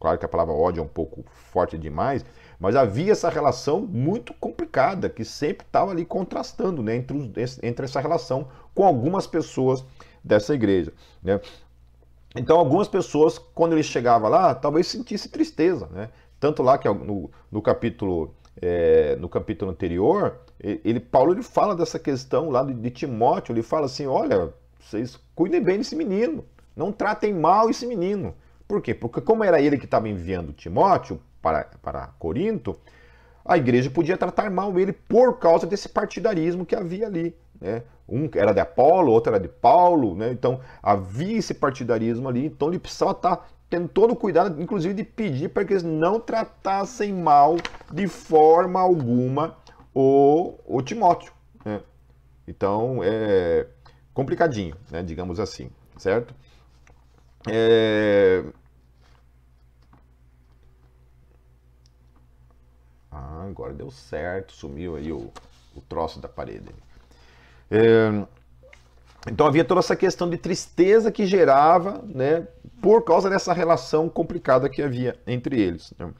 Claro 0.00 0.18
que 0.18 0.24
a 0.24 0.28
palavra 0.28 0.54
ódio 0.54 0.80
é 0.80 0.84
um 0.84 0.88
pouco 0.88 1.22
forte 1.52 1.76
demais, 1.78 2.24
mas 2.60 2.76
havia 2.76 3.12
essa 3.12 3.30
relação 3.30 3.80
muito 3.80 4.34
complicada, 4.34 5.08
que 5.08 5.24
sempre 5.24 5.66
estava 5.66 5.92
ali 5.92 6.04
contrastando 6.04 6.82
né, 6.82 6.94
entre, 6.94 7.32
entre 7.62 7.84
essa 7.86 8.00
relação 8.00 8.48
com 8.74 8.84
algumas 8.84 9.26
pessoas 9.26 9.82
dessa 10.22 10.54
igreja. 10.54 10.92
Né? 11.22 11.40
Então, 12.36 12.58
algumas 12.58 12.86
pessoas, 12.86 13.38
quando 13.38 13.72
ele 13.72 13.82
chegava 13.82 14.28
lá, 14.28 14.54
talvez 14.54 14.86
sentisse 14.86 15.30
tristeza. 15.30 15.88
Né? 15.90 16.10
Tanto 16.38 16.62
lá 16.62 16.76
que 16.76 16.86
no, 16.86 17.30
no 17.50 17.62
capítulo 17.62 18.34
é, 18.60 19.16
no 19.16 19.28
capítulo 19.28 19.70
anterior, 19.70 20.38
ele, 20.62 21.00
Paulo 21.00 21.32
ele 21.32 21.42
fala 21.42 21.74
dessa 21.74 21.98
questão 21.98 22.50
lá 22.50 22.62
de, 22.62 22.74
de 22.74 22.90
Timóteo, 22.90 23.52
ele 23.54 23.62
fala 23.62 23.86
assim, 23.86 24.06
olha, 24.06 24.52
vocês 24.78 25.18
cuidem 25.34 25.62
bem 25.62 25.78
desse 25.78 25.96
menino, 25.96 26.44
não 26.76 26.92
tratem 26.92 27.32
mal 27.32 27.70
esse 27.70 27.86
menino. 27.86 28.34
Por 28.68 28.82
quê? 28.82 28.92
Porque 28.92 29.20
como 29.20 29.42
era 29.42 29.60
ele 29.60 29.78
que 29.78 29.86
estava 29.86 30.08
enviando 30.08 30.52
Timóteo 30.52 31.20
para, 31.40 31.64
para 31.82 32.08
Corinto, 32.18 32.78
a 33.44 33.56
igreja 33.56 33.90
podia 33.90 34.16
tratar 34.16 34.50
mal 34.50 34.78
ele 34.78 34.92
por 34.92 35.38
causa 35.38 35.66
desse 35.66 35.88
partidarismo 35.88 36.66
que 36.66 36.76
havia 36.76 37.06
ali. 37.06 37.34
Né? 37.60 37.82
Um 38.08 38.28
era 38.34 38.52
de 38.52 38.60
Apolo, 38.60 39.12
outro 39.12 39.32
era 39.32 39.40
de 39.40 39.48
Paulo, 39.48 40.14
né? 40.14 40.30
então 40.30 40.60
havia 40.82 41.38
esse 41.38 41.54
partidarismo 41.54 42.28
ali, 42.28 42.46
então 42.46 42.68
ele 42.68 42.78
precisava 42.78 43.12
estar 43.12 43.48
tendo 43.68 43.88
todo 43.88 44.12
o 44.12 44.16
cuidado, 44.16 44.60
inclusive 44.60 44.94
de 44.94 45.04
pedir 45.04 45.48
para 45.48 45.64
que 45.64 45.72
eles 45.72 45.82
não 45.82 46.18
tratassem 46.18 47.12
mal 47.12 47.56
de 47.92 48.08
forma 48.08 48.80
alguma 48.80 49.56
o, 49.94 50.54
o 50.66 50.82
Timóteo. 50.82 51.32
Né? 51.64 51.80
Então 52.48 53.00
é 53.02 53.66
complicadinho, 54.12 54.76
né? 54.90 55.02
digamos 55.02 55.38
assim, 55.38 55.70
certo? 55.96 56.34
É... 57.48 58.44
Ah, 63.10 63.44
agora 63.48 63.72
deu 63.72 63.90
certo, 63.90 64.52
sumiu 64.52 64.96
aí 64.96 65.12
o, 65.12 65.30
o 65.74 65.80
troço 65.88 66.20
da 66.20 66.28
parede. 66.28 66.70
É... 67.70 68.24
Então 69.28 69.46
havia 69.46 69.64
toda 69.64 69.80
essa 69.80 69.94
questão 69.94 70.30
de 70.30 70.38
tristeza 70.38 71.12
que 71.12 71.26
gerava, 71.26 72.02
né, 72.06 72.46
por 72.80 73.04
causa 73.04 73.28
dessa 73.28 73.52
relação 73.52 74.08
complicada 74.08 74.68
que 74.68 74.82
havia 74.82 75.18
entre 75.26 75.60
eles. 75.60 75.92
Né? 75.98 76.10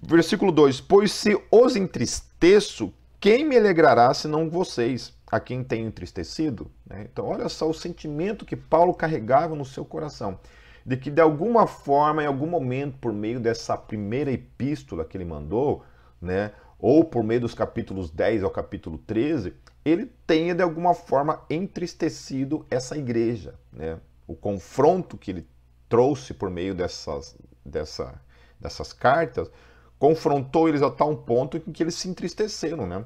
Versículo 0.00 0.50
2: 0.50 0.80
Pois 0.80 1.12
se 1.12 1.38
os 1.50 1.76
entristeço, 1.76 2.92
quem 3.20 3.44
me 3.44 3.56
alegrará 3.56 4.12
senão 4.14 4.48
vocês, 4.48 5.12
a 5.30 5.38
quem 5.38 5.62
tenho 5.62 5.86
entristecido? 5.86 6.70
Né? 6.86 7.06
Então, 7.12 7.26
olha 7.26 7.48
só 7.48 7.68
o 7.68 7.74
sentimento 7.74 8.46
que 8.46 8.56
Paulo 8.56 8.94
carregava 8.94 9.54
no 9.54 9.64
seu 9.64 9.84
coração, 9.84 10.40
de 10.84 10.96
que 10.96 11.10
de 11.10 11.20
alguma 11.20 11.66
forma, 11.66 12.22
em 12.22 12.26
algum 12.26 12.46
momento, 12.46 12.98
por 12.98 13.12
meio 13.12 13.38
dessa 13.38 13.76
primeira 13.76 14.32
epístola 14.32 15.04
que 15.04 15.16
ele 15.16 15.24
mandou, 15.24 15.84
né, 16.22 16.52
ou 16.78 17.04
por 17.04 17.22
meio 17.22 17.40
dos 17.40 17.54
capítulos 17.54 18.10
10 18.10 18.44
ao 18.44 18.50
capítulo 18.50 18.98
13, 18.98 19.52
ele 19.84 20.10
tenha 20.26 20.54
de 20.54 20.62
alguma 20.62 20.94
forma 20.94 21.44
entristecido 21.50 22.64
essa 22.70 22.96
igreja, 22.96 23.54
né? 23.72 23.98
O 24.26 24.34
confronto 24.34 25.18
que 25.18 25.30
ele 25.30 25.46
trouxe 25.88 26.32
por 26.32 26.48
meio 26.48 26.74
dessas, 26.74 27.36
dessa, 27.64 28.14
dessas 28.58 28.92
cartas, 28.92 29.50
confrontou 29.98 30.68
eles 30.68 30.82
a 30.82 30.90
tal 30.90 31.16
ponto 31.16 31.56
em 31.56 31.72
que 31.72 31.82
eles 31.82 31.94
se 31.94 32.08
entristeceram, 32.08 32.86
né? 32.86 33.04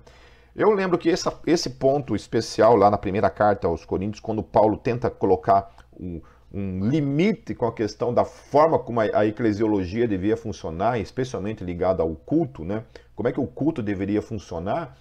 Eu 0.54 0.70
lembro 0.70 0.96
que 0.96 1.10
essa, 1.10 1.38
esse 1.46 1.70
ponto 1.70 2.16
especial 2.16 2.76
lá 2.76 2.90
na 2.90 2.96
primeira 2.96 3.28
carta 3.28 3.66
aos 3.66 3.84
Coríntios, 3.84 4.20
quando 4.20 4.42
Paulo 4.42 4.78
tenta 4.78 5.10
colocar 5.10 5.70
um, 5.98 6.22
um 6.52 6.88
limite 6.88 7.54
com 7.54 7.66
a 7.66 7.72
questão 7.72 8.14
da 8.14 8.24
forma 8.24 8.78
como 8.78 9.00
a, 9.00 9.04
a, 9.12 9.26
eclesiologia 9.26 10.08
devia 10.08 10.36
funcionar, 10.36 10.98
especialmente 10.98 11.62
ligada 11.62 12.02
ao 12.02 12.14
culto, 12.14 12.64
né? 12.64 12.84
Como 13.16 13.28
é 13.28 13.32
que 13.32 13.40
o 13.40 13.46
culto 13.46 13.82
deveria 13.82 14.20
funcionar? 14.20 14.96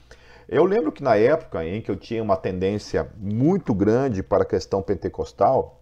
Eu 0.48 0.64
lembro 0.64 0.92
que 0.92 1.04
na 1.04 1.18
época 1.18 1.66
em 1.66 1.82
que 1.82 1.92
eu 1.92 1.98
tinha 1.98 2.24
uma 2.24 2.38
tendência 2.38 3.12
muito 3.18 3.74
grande 3.74 4.24
para 4.24 4.44
a 4.44 4.46
questão 4.46 4.82
pentecostal, 4.82 5.82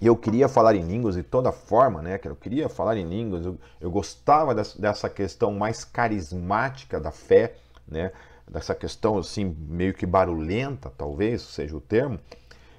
eu 0.00 0.16
queria 0.16 0.48
falar 0.48 0.74
em 0.74 0.82
línguas 0.82 1.16
de 1.16 1.22
toda 1.22 1.52
forma, 1.52 2.00
né? 2.00 2.18
Eu 2.24 2.36
queria 2.36 2.68
falar 2.68 2.96
em 2.96 3.06
línguas, 3.06 3.44
eu, 3.44 3.58
eu 3.80 3.90
gostava 3.90 4.54
dessa 4.54 5.10
questão 5.10 5.52
mais 5.52 5.84
carismática 5.84 7.00
da 7.00 7.10
fé, 7.10 7.56
né? 7.86 8.12
Dessa 8.48 8.74
questão 8.74 9.18
assim, 9.18 9.54
meio 9.68 9.92
que 9.92 10.06
barulhenta, 10.06 10.90
talvez 10.96 11.42
seja 11.42 11.76
o 11.76 11.80
termo. 11.80 12.18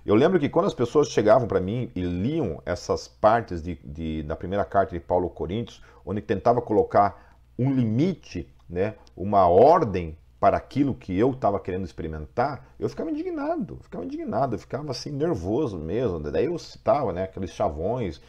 Eu 0.10 0.16
lembro 0.16 0.40
que 0.40 0.50
quando 0.50 0.66
as 0.66 0.74
pessoas 0.74 1.10
chegavam 1.10 1.48
para 1.48 1.60
mim 1.60 1.92
e 1.96 2.02
liam 2.02 2.60
essas 2.66 3.08
partes 3.08 3.62
de, 3.62 3.76
de, 3.84 4.24
da 4.24 4.36
primeira 4.36 4.66
carta 4.66 4.92
de 4.92 5.00
Paulo 5.00 5.30
Coríntios, 5.30 5.84
onde 6.04 6.20
tentava 6.20 6.60
colocar 6.64 7.38
um 7.60 7.72
limite, 7.72 8.52
né? 8.68 8.96
uma 9.16 9.48
ordem 9.48 10.18
para 10.40 10.58
aquilo 10.58 10.96
que 10.96 11.16
eu 11.16 11.30
estava 11.30 11.60
querendo 11.60 11.86
experimentar, 11.86 12.66
eu 12.80 12.90
ficava 12.90 13.12
indignado, 13.12 13.78
ficava 13.84 14.04
indignado, 14.04 14.58
ficava 14.58 14.90
assim 14.90 15.12
nervoso 15.12 15.78
mesmo. 15.78 16.20
Daí 16.20 16.46
eu 16.46 16.58
citava, 16.58 17.14
né, 17.14 17.26
aqueles 17.26 17.52
chavões 17.52 18.20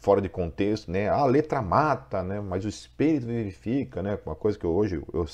fora 0.00 0.20
de 0.20 0.28
contexto, 0.28 0.90
né? 0.90 1.08
Ah, 1.08 1.16
a 1.16 1.26
letra 1.26 1.60
mata, 1.60 2.22
né? 2.22 2.40
Mas 2.40 2.64
o 2.64 2.68
espírito 2.68 3.26
vivifica, 3.26 4.02
né? 4.02 4.18
Uma 4.24 4.34
coisa 4.34 4.58
que 4.58 4.66
hoje 4.66 5.02
eu 5.12 5.26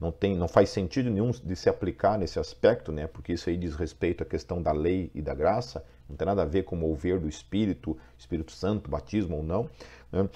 não 0.00 0.12
tem, 0.12 0.36
não 0.36 0.48
faz 0.48 0.70
sentido 0.70 1.10
nenhum 1.10 1.30
de 1.30 1.56
se 1.56 1.68
aplicar 1.68 2.18
nesse 2.18 2.38
aspecto, 2.38 2.92
né? 2.92 3.06
Porque 3.06 3.32
isso 3.32 3.50
aí 3.50 3.56
diz 3.56 3.74
respeito 3.74 4.22
à 4.22 4.26
questão 4.26 4.62
da 4.62 4.72
lei 4.72 5.10
e 5.14 5.20
da 5.20 5.34
graça, 5.34 5.84
não 6.08 6.16
tem 6.16 6.26
nada 6.26 6.42
a 6.42 6.46
ver 6.46 6.64
com 6.64 6.76
o 6.76 6.78
mover 6.78 7.18
do 7.18 7.28
Espírito, 7.28 7.96
Espírito 8.16 8.52
Santo, 8.52 8.90
batismo 8.90 9.36
ou 9.36 9.42
não. 9.42 9.68
Né? 10.12 10.28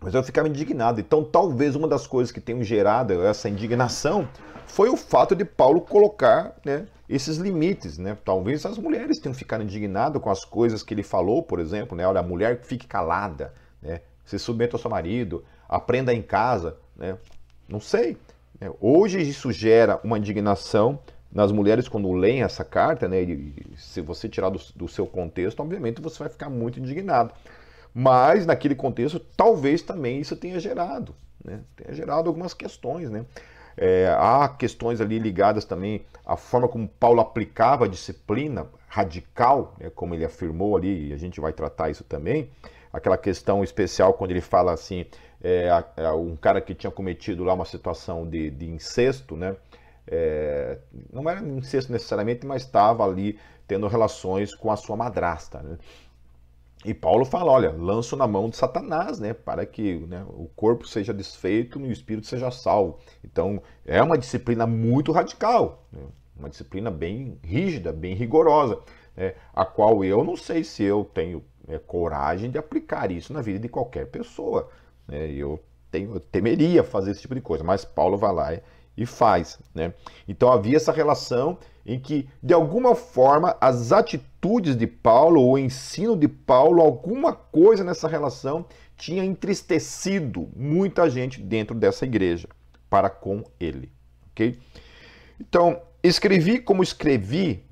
Mas 0.00 0.14
eu 0.14 0.22
ficava 0.22 0.48
indignado. 0.48 1.00
Então, 1.00 1.24
talvez 1.24 1.74
uma 1.74 1.88
das 1.88 2.06
coisas 2.06 2.30
que 2.30 2.40
tenham 2.40 2.62
gerado 2.62 3.22
essa 3.22 3.48
indignação 3.48 4.28
foi 4.66 4.88
o 4.88 4.96
fato 4.96 5.34
de 5.34 5.44
Paulo 5.44 5.80
colocar 5.80 6.54
né, 6.64 6.86
esses 7.08 7.38
limites. 7.38 7.98
Né? 7.98 8.16
Talvez 8.24 8.64
as 8.66 8.78
mulheres 8.78 9.18
tenham 9.18 9.34
ficado 9.34 9.62
indignadas 9.62 10.20
com 10.20 10.30
as 10.30 10.44
coisas 10.44 10.82
que 10.82 10.92
ele 10.92 11.02
falou, 11.02 11.42
por 11.42 11.58
exemplo. 11.58 11.96
Né? 11.96 12.06
Olha, 12.06 12.20
a 12.20 12.22
mulher 12.22 12.60
fique 12.62 12.86
calada, 12.86 13.54
né? 13.80 14.00
se 14.24 14.38
submeta 14.38 14.76
ao 14.76 14.80
seu 14.80 14.90
marido, 14.90 15.44
aprenda 15.68 16.12
em 16.12 16.22
casa. 16.22 16.76
Né? 16.96 17.16
Não 17.68 17.80
sei. 17.80 18.16
Né? 18.60 18.70
Hoje 18.80 19.20
isso 19.20 19.50
gera 19.50 20.00
uma 20.04 20.18
indignação 20.18 20.98
nas 21.32 21.52
mulheres 21.52 21.88
quando 21.88 22.10
leem 22.12 22.42
essa 22.42 22.64
carta, 22.64 23.06
né? 23.06 23.22
E 23.22 23.52
se 23.76 24.00
você 24.00 24.26
tirar 24.26 24.48
do, 24.48 24.58
do 24.74 24.88
seu 24.88 25.06
contexto, 25.06 25.60
obviamente 25.60 26.00
você 26.00 26.18
vai 26.18 26.28
ficar 26.28 26.48
muito 26.48 26.80
indignado. 26.80 27.32
Mas 27.98 28.44
naquele 28.44 28.74
contexto, 28.74 29.18
talvez 29.18 29.80
também 29.80 30.20
isso 30.20 30.36
tenha 30.36 30.60
gerado, 30.60 31.14
né? 31.42 31.60
tenha 31.74 31.94
gerado 31.94 32.28
algumas 32.28 32.52
questões, 32.52 33.08
né? 33.08 33.24
É, 33.74 34.14
há 34.18 34.46
questões 34.50 35.00
ali 35.00 35.18
ligadas 35.18 35.64
também 35.64 36.04
à 36.24 36.36
forma 36.36 36.68
como 36.68 36.86
Paulo 36.86 37.22
aplicava 37.22 37.86
a 37.86 37.88
disciplina 37.88 38.66
radical, 38.86 39.74
né, 39.80 39.90
como 39.94 40.14
ele 40.14 40.26
afirmou 40.26 40.76
ali, 40.76 41.08
e 41.08 41.12
a 41.14 41.16
gente 41.16 41.40
vai 41.40 41.54
tratar 41.54 41.88
isso 41.88 42.04
também. 42.04 42.50
Aquela 42.92 43.16
questão 43.16 43.64
especial 43.64 44.12
quando 44.12 44.30
ele 44.30 44.42
fala 44.42 44.74
assim, 44.74 45.06
é, 45.42 45.70
um 46.12 46.36
cara 46.36 46.60
que 46.60 46.74
tinha 46.74 46.90
cometido 46.90 47.44
lá 47.44 47.54
uma 47.54 47.64
situação 47.64 48.28
de, 48.28 48.50
de 48.50 48.66
incesto, 48.66 49.38
né? 49.38 49.56
É, 50.06 50.76
não 51.10 51.28
era 51.30 51.40
incesto 51.40 51.90
necessariamente, 51.90 52.46
mas 52.46 52.62
estava 52.62 53.04
ali 53.04 53.38
tendo 53.66 53.88
relações 53.88 54.54
com 54.54 54.70
a 54.70 54.76
sua 54.76 54.96
madrasta. 54.96 55.62
Né? 55.62 55.78
E 56.86 56.94
Paulo 56.94 57.24
fala, 57.24 57.50
olha, 57.50 57.72
lanço 57.72 58.14
na 58.14 58.28
mão 58.28 58.48
de 58.48 58.56
Satanás, 58.56 59.18
né, 59.18 59.34
para 59.34 59.66
que 59.66 59.96
né, 60.06 60.24
o 60.28 60.48
corpo 60.54 60.86
seja 60.86 61.12
desfeito 61.12 61.80
e 61.80 61.88
o 61.88 61.90
espírito 61.90 62.28
seja 62.28 62.48
salvo. 62.52 63.00
Então, 63.24 63.60
é 63.84 64.00
uma 64.00 64.16
disciplina 64.16 64.68
muito 64.68 65.10
radical, 65.10 65.84
né, 65.92 66.00
uma 66.38 66.48
disciplina 66.48 66.88
bem 66.88 67.40
rígida, 67.42 67.92
bem 67.92 68.14
rigorosa, 68.14 68.78
né, 69.16 69.34
a 69.52 69.64
qual 69.64 70.04
eu 70.04 70.22
não 70.22 70.36
sei 70.36 70.62
se 70.62 70.84
eu 70.84 71.04
tenho 71.12 71.42
é, 71.66 71.76
coragem 71.76 72.52
de 72.52 72.56
aplicar 72.58 73.10
isso 73.10 73.32
na 73.32 73.42
vida 73.42 73.58
de 73.58 73.68
qualquer 73.68 74.06
pessoa. 74.06 74.68
Né, 75.08 75.32
eu, 75.32 75.60
tenho, 75.90 76.14
eu 76.14 76.20
temeria 76.20 76.84
fazer 76.84 77.10
esse 77.10 77.22
tipo 77.22 77.34
de 77.34 77.40
coisa, 77.40 77.64
mas 77.64 77.84
Paulo 77.84 78.16
vai 78.16 78.32
lá 78.32 78.54
e, 78.54 78.62
e 78.96 79.04
faz. 79.04 79.58
Né? 79.74 79.92
Então, 80.28 80.52
havia 80.52 80.76
essa 80.76 80.92
relação 80.92 81.58
em 81.86 82.00
que, 82.00 82.28
de 82.42 82.52
alguma 82.52 82.96
forma, 82.96 83.56
as 83.60 83.92
atitudes 83.92 84.76
de 84.76 84.88
Paulo, 84.88 85.46
o 85.46 85.56
ensino 85.56 86.16
de 86.16 86.26
Paulo, 86.26 86.82
alguma 86.82 87.32
coisa 87.32 87.84
nessa 87.84 88.08
relação 88.08 88.66
tinha 88.96 89.24
entristecido 89.24 90.48
muita 90.56 91.08
gente 91.08 91.40
dentro 91.40 91.76
dessa 91.76 92.04
igreja 92.04 92.48
para 92.90 93.08
com 93.08 93.44
ele. 93.60 93.88
Ok? 94.32 94.58
Então, 95.40 95.80
escrevi 96.02 96.58
como 96.58 96.82
escrevi, 96.82 97.62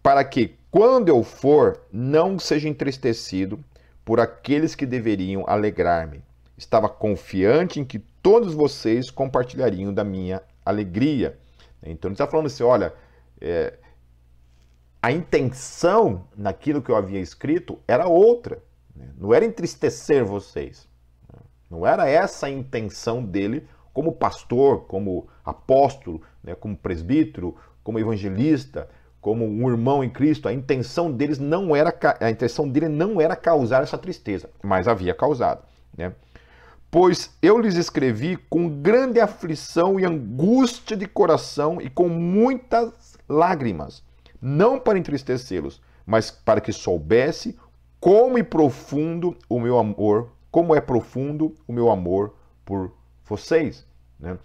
para 0.00 0.22
que, 0.22 0.54
quando 0.70 1.08
eu 1.08 1.24
for, 1.24 1.80
não 1.92 2.38
seja 2.38 2.68
entristecido 2.68 3.58
por 4.04 4.20
aqueles 4.20 4.76
que 4.76 4.86
deveriam 4.86 5.44
alegrar-me. 5.46 6.22
Estava 6.56 6.88
confiante 6.88 7.80
em 7.80 7.84
que 7.84 7.98
todos 8.22 8.54
vocês 8.54 9.10
compartilhariam 9.10 9.92
da 9.92 10.04
minha 10.04 10.40
alegria. 10.64 11.36
Então, 11.82 12.08
ele 12.08 12.14
está 12.14 12.26
falando 12.26 12.46
assim: 12.46 12.62
olha, 12.62 12.92
é, 13.40 13.78
a 15.02 15.10
intenção 15.10 16.26
naquilo 16.36 16.82
que 16.82 16.90
eu 16.90 16.96
havia 16.96 17.20
escrito 17.20 17.78
era 17.88 18.06
outra. 18.06 18.62
Né? 18.94 19.08
Não 19.16 19.32
era 19.32 19.44
entristecer 19.44 20.24
vocês. 20.24 20.86
Né? 21.32 21.38
Não 21.70 21.86
era 21.86 22.08
essa 22.08 22.46
a 22.46 22.50
intenção 22.50 23.24
dele 23.24 23.66
como 23.92 24.12
pastor, 24.12 24.86
como 24.86 25.28
apóstolo, 25.44 26.22
né? 26.42 26.54
como 26.54 26.76
presbítero, 26.76 27.56
como 27.82 27.98
evangelista, 27.98 28.88
como 29.20 29.46
um 29.46 29.68
irmão 29.70 30.04
em 30.04 30.10
Cristo. 30.10 30.48
A 30.48 30.52
intenção 30.52 31.10
deles 31.10 31.38
não 31.38 31.74
era 31.74 31.94
a 32.20 32.30
intenção 32.30 32.68
dele 32.68 32.88
não 32.88 33.20
era 33.20 33.36
causar 33.36 33.82
essa 33.82 33.98
tristeza, 33.98 34.50
mas 34.62 34.88
havia 34.88 35.14
causado, 35.14 35.62
né? 35.96 36.14
Pois 36.90 37.36
eu 37.40 37.56
lhes 37.58 37.76
escrevi 37.76 38.36
com 38.36 38.68
grande 38.68 39.20
aflição 39.20 40.00
e 40.00 40.04
angústia 40.04 40.96
de 40.96 41.06
coração 41.06 41.80
e 41.80 41.88
com 41.88 42.08
muitas 42.08 43.09
lágrimas, 43.30 44.02
não 44.42 44.78
para 44.78 44.98
entristecê-los, 44.98 45.80
mas 46.04 46.30
para 46.30 46.60
que 46.60 46.72
soubesse 46.72 47.56
como 48.00 48.36
é 48.36 48.42
profundo 48.42 49.36
o 49.48 49.60
meu 49.60 49.78
amor, 49.78 50.32
como 50.50 50.74
é 50.74 50.80
profundo 50.80 51.54
o 51.68 51.72
meu 51.72 51.90
amor 51.90 52.34
por 52.64 52.92
vocês. 53.24 53.86
Né? 54.18 54.36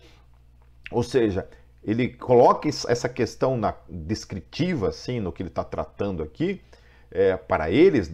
Ou 0.92 1.02
seja, 1.02 1.48
ele 1.84 2.10
coloca 2.10 2.68
essa 2.68 3.10
questão 3.10 3.58
na 3.58 3.74
descritiva, 3.90 4.90
assim, 4.90 5.20
no 5.20 5.32
que 5.32 5.42
ele 5.42 5.50
está 5.50 5.64
tratando 5.64 6.22
aqui, 6.22 6.62
é, 7.10 7.38
para 7.38 7.72
eles, 7.72 8.12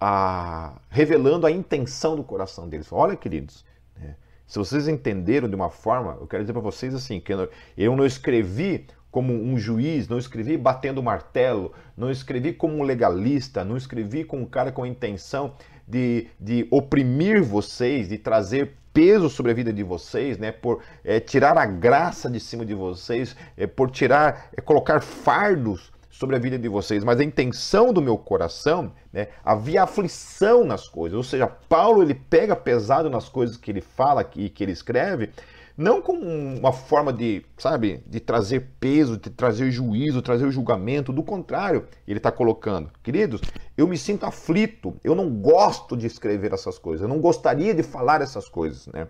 a, 0.00 0.80
revelando 0.88 1.46
a 1.46 1.50
intenção 1.50 2.16
do 2.16 2.22
coração 2.22 2.68
deles. 2.68 2.92
Olha, 2.92 3.16
queridos, 3.16 3.64
né? 3.96 4.16
se 4.46 4.58
vocês 4.58 4.88
entenderam 4.88 5.48
de 5.48 5.54
uma 5.54 5.70
forma, 5.70 6.16
eu 6.20 6.26
quero 6.26 6.42
dizer 6.42 6.52
para 6.52 6.62
vocês 6.62 6.94
assim, 6.94 7.20
que 7.20 7.32
eu 7.76 7.96
não 7.96 8.06
escrevi 8.06 8.86
como 9.12 9.34
um 9.34 9.58
juiz, 9.58 10.08
não 10.08 10.18
escrevi 10.18 10.56
batendo 10.56 11.02
martelo, 11.02 11.72
não 11.94 12.10
escrevi 12.10 12.54
como 12.54 12.78
um 12.78 12.82
legalista, 12.82 13.62
não 13.62 13.76
escrevi 13.76 14.24
com 14.24 14.38
um 14.38 14.46
cara 14.46 14.72
com 14.72 14.82
a 14.82 14.88
intenção 14.88 15.54
de, 15.86 16.28
de 16.40 16.66
oprimir 16.70 17.44
vocês, 17.44 18.08
de 18.08 18.16
trazer 18.16 18.74
peso 18.92 19.28
sobre 19.28 19.52
a 19.52 19.54
vida 19.54 19.70
de 19.70 19.82
vocês, 19.82 20.38
né? 20.38 20.50
Por 20.50 20.82
é, 21.04 21.20
tirar 21.20 21.58
a 21.58 21.66
graça 21.66 22.30
de 22.30 22.40
cima 22.40 22.64
de 22.64 22.74
vocês, 22.74 23.36
é, 23.54 23.66
por 23.66 23.90
tirar, 23.90 24.48
é, 24.56 24.62
colocar 24.62 25.02
fardos 25.02 25.92
sobre 26.10 26.36
a 26.36 26.38
vida 26.38 26.58
de 26.58 26.68
vocês. 26.68 27.04
Mas 27.04 27.20
a 27.20 27.24
intenção 27.24 27.92
do 27.92 28.00
meu 28.00 28.16
coração, 28.16 28.92
né? 29.12 29.28
Havia 29.44 29.82
aflição 29.82 30.64
nas 30.64 30.88
coisas. 30.88 31.16
Ou 31.16 31.24
seja, 31.24 31.46
Paulo 31.46 32.02
ele 32.02 32.14
pega 32.14 32.56
pesado 32.56 33.10
nas 33.10 33.28
coisas 33.28 33.58
que 33.58 33.70
ele 33.70 33.82
fala 33.82 34.28
e 34.36 34.48
que 34.48 34.64
ele 34.64 34.72
escreve, 34.72 35.30
não 35.76 36.02
como 36.02 36.20
uma 36.24 36.72
forma 36.72 37.12
de, 37.12 37.44
sabe, 37.56 38.02
de 38.06 38.20
trazer 38.20 38.68
peso, 38.78 39.16
de 39.16 39.30
trazer 39.30 39.70
juízo, 39.70 40.22
trazer 40.22 40.44
o 40.44 40.52
julgamento. 40.52 41.12
Do 41.12 41.22
contrário, 41.22 41.86
ele 42.06 42.18
está 42.18 42.30
colocando, 42.30 42.90
queridos, 43.02 43.40
eu 43.76 43.86
me 43.86 43.96
sinto 43.96 44.26
aflito, 44.26 44.94
eu 45.02 45.14
não 45.14 45.30
gosto 45.30 45.96
de 45.96 46.06
escrever 46.06 46.52
essas 46.52 46.78
coisas, 46.78 47.02
eu 47.02 47.08
não 47.08 47.20
gostaria 47.20 47.74
de 47.74 47.82
falar 47.82 48.20
essas 48.20 48.48
coisas, 48.48 48.86
né? 48.88 49.08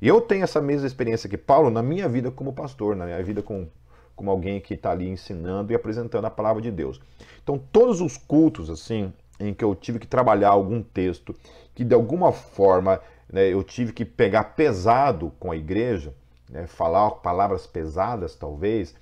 E 0.00 0.08
eu 0.08 0.20
tenho 0.20 0.44
essa 0.44 0.60
mesma 0.60 0.86
experiência 0.86 1.30
que 1.30 1.38
Paulo 1.38 1.70
na 1.70 1.82
minha 1.82 2.08
vida 2.08 2.30
como 2.30 2.52
pastor, 2.52 2.94
na 2.94 3.06
minha 3.06 3.22
vida 3.22 3.42
com, 3.42 3.66
como 4.14 4.30
alguém 4.30 4.60
que 4.60 4.74
está 4.74 4.90
ali 4.90 5.08
ensinando 5.08 5.72
e 5.72 5.74
apresentando 5.74 6.26
a 6.26 6.30
palavra 6.30 6.60
de 6.60 6.70
Deus. 6.70 7.00
Então, 7.42 7.58
todos 7.72 8.00
os 8.00 8.16
cultos, 8.16 8.68
assim, 8.68 9.12
em 9.40 9.54
que 9.54 9.64
eu 9.64 9.74
tive 9.74 9.98
que 9.98 10.06
trabalhar 10.06 10.50
algum 10.50 10.82
texto, 10.82 11.34
que 11.74 11.84
de 11.84 11.94
alguma 11.94 12.32
forma 12.32 13.00
né, 13.32 13.48
eu 13.48 13.62
tive 13.62 13.92
que 13.92 14.04
pegar 14.04 14.44
pesado 14.54 15.32
com 15.38 15.50
a 15.50 15.56
igreja, 15.56 16.14
né, 16.50 16.66
falar 16.66 17.10
palavras 17.12 17.66
pesadas, 17.66 18.34
talvez, 18.34 18.94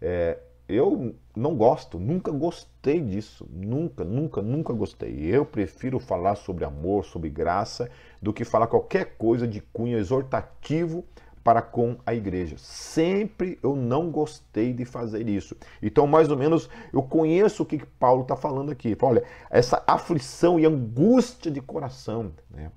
é, 0.00 0.38
eu 0.68 1.14
não 1.34 1.54
gosto, 1.54 1.98
nunca 1.98 2.32
gostei 2.32 3.00
disso, 3.00 3.46
nunca, 3.48 4.04
nunca, 4.04 4.42
nunca 4.42 4.72
gostei. 4.72 5.24
Eu 5.24 5.44
prefiro 5.44 6.00
falar 6.00 6.34
sobre 6.34 6.64
amor, 6.64 7.04
sobre 7.04 7.30
graça, 7.30 7.88
do 8.20 8.32
que 8.32 8.44
falar 8.44 8.66
qualquer 8.66 9.16
coisa 9.16 9.46
de 9.46 9.60
cunho 9.60 9.96
exortativo 9.96 11.04
para 11.44 11.62
com 11.62 11.96
a 12.04 12.12
igreja. 12.12 12.56
Sempre 12.58 13.56
eu 13.62 13.76
não 13.76 14.10
gostei 14.10 14.72
de 14.72 14.84
fazer 14.84 15.28
isso. 15.28 15.56
Então, 15.80 16.04
mais 16.04 16.28
ou 16.28 16.36
menos, 16.36 16.68
eu 16.92 17.00
conheço 17.00 17.62
o 17.62 17.66
que 17.66 17.86
Paulo 17.86 18.22
está 18.22 18.34
falando 18.34 18.72
aqui. 18.72 18.96
Olha, 19.00 19.22
essa 19.48 19.80
aflição 19.86 20.58
e 20.58 20.66
angústia 20.66 21.48
de 21.48 21.60
coração. 21.60 22.32
Né? 22.50 22.72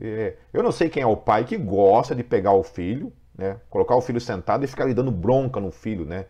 É, 0.00 0.36
eu 0.52 0.62
não 0.62 0.72
sei 0.72 0.88
quem 0.88 1.02
é 1.02 1.06
o 1.06 1.16
pai 1.16 1.44
que 1.44 1.56
gosta 1.56 2.14
de 2.14 2.24
pegar 2.24 2.52
o 2.52 2.62
filho, 2.62 3.12
né? 3.36 3.58
colocar 3.70 3.94
o 3.96 4.00
filho 4.00 4.20
sentado 4.20 4.64
e 4.64 4.66
ficar 4.66 4.84
lhe 4.84 4.94
dando 4.94 5.10
bronca 5.10 5.60
no 5.60 5.70
filho, 5.70 6.04
né? 6.04 6.26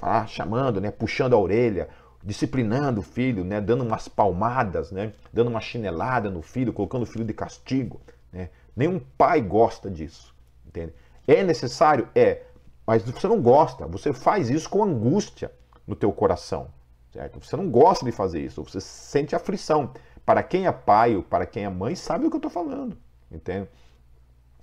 Ah, 0.00 0.26
chamando, 0.26 0.80
né? 0.80 0.90
puxando 0.90 1.34
a 1.34 1.38
orelha, 1.38 1.88
disciplinando 2.22 3.00
o 3.00 3.02
filho, 3.02 3.44
né? 3.44 3.60
dando 3.60 3.82
umas 3.82 4.08
palmadas, 4.08 4.92
né? 4.92 5.12
dando 5.32 5.48
uma 5.48 5.60
chinelada 5.60 6.30
no 6.30 6.42
filho, 6.42 6.72
colocando 6.72 7.02
o 7.02 7.06
filho 7.06 7.24
de 7.24 7.32
castigo. 7.32 8.00
Né? 8.32 8.50
Nenhum 8.76 8.98
pai 8.98 9.40
gosta 9.40 9.90
disso. 9.90 10.34
Entende? 10.66 10.92
É 11.26 11.42
necessário? 11.42 12.08
É. 12.14 12.42
Mas 12.86 13.02
você 13.02 13.26
não 13.26 13.40
gosta. 13.40 13.86
Você 13.86 14.12
faz 14.12 14.48
isso 14.48 14.68
com 14.68 14.82
angústia 14.82 15.52
no 15.86 15.96
teu 15.96 16.12
coração. 16.12 16.68
Certo? 17.12 17.40
Você 17.44 17.56
não 17.56 17.70
gosta 17.70 18.04
de 18.04 18.12
fazer 18.12 18.40
isso. 18.40 18.62
Você 18.62 18.80
sente 18.80 19.34
aflição. 19.34 19.92
Para 20.28 20.42
quem 20.42 20.66
é 20.66 20.72
pai 20.72 21.16
ou 21.16 21.22
para 21.22 21.46
quem 21.46 21.64
é 21.64 21.70
mãe, 21.70 21.94
sabe 21.94 22.26
o 22.26 22.28
que 22.28 22.36
eu 22.36 22.38
estou 22.38 22.50
falando. 22.50 22.98
Entende? 23.32 23.66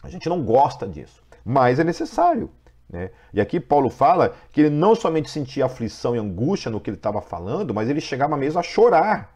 A 0.04 0.08
gente 0.08 0.30
não 0.30 0.44
gosta 0.44 0.88
disso. 0.88 1.24
Mas 1.44 1.80
é 1.80 1.84
necessário. 1.84 2.52
Né? 2.88 3.10
E 3.34 3.42
aqui 3.42 3.60
Paulo 3.60 3.90
fala 3.90 4.36
que 4.52 4.62
ele 4.62 4.70
não 4.70 4.94
somente 4.94 5.28
sentia 5.28 5.66
aflição 5.66 6.16
e 6.16 6.20
angústia 6.20 6.70
no 6.70 6.80
que 6.80 6.92
ele 6.92 6.98
estava 6.98 7.20
falando, 7.20 7.74
mas 7.74 7.90
ele 7.90 8.00
chegava 8.00 8.38
mesmo 8.38 8.60
a 8.60 8.62
chorar. 8.62 9.36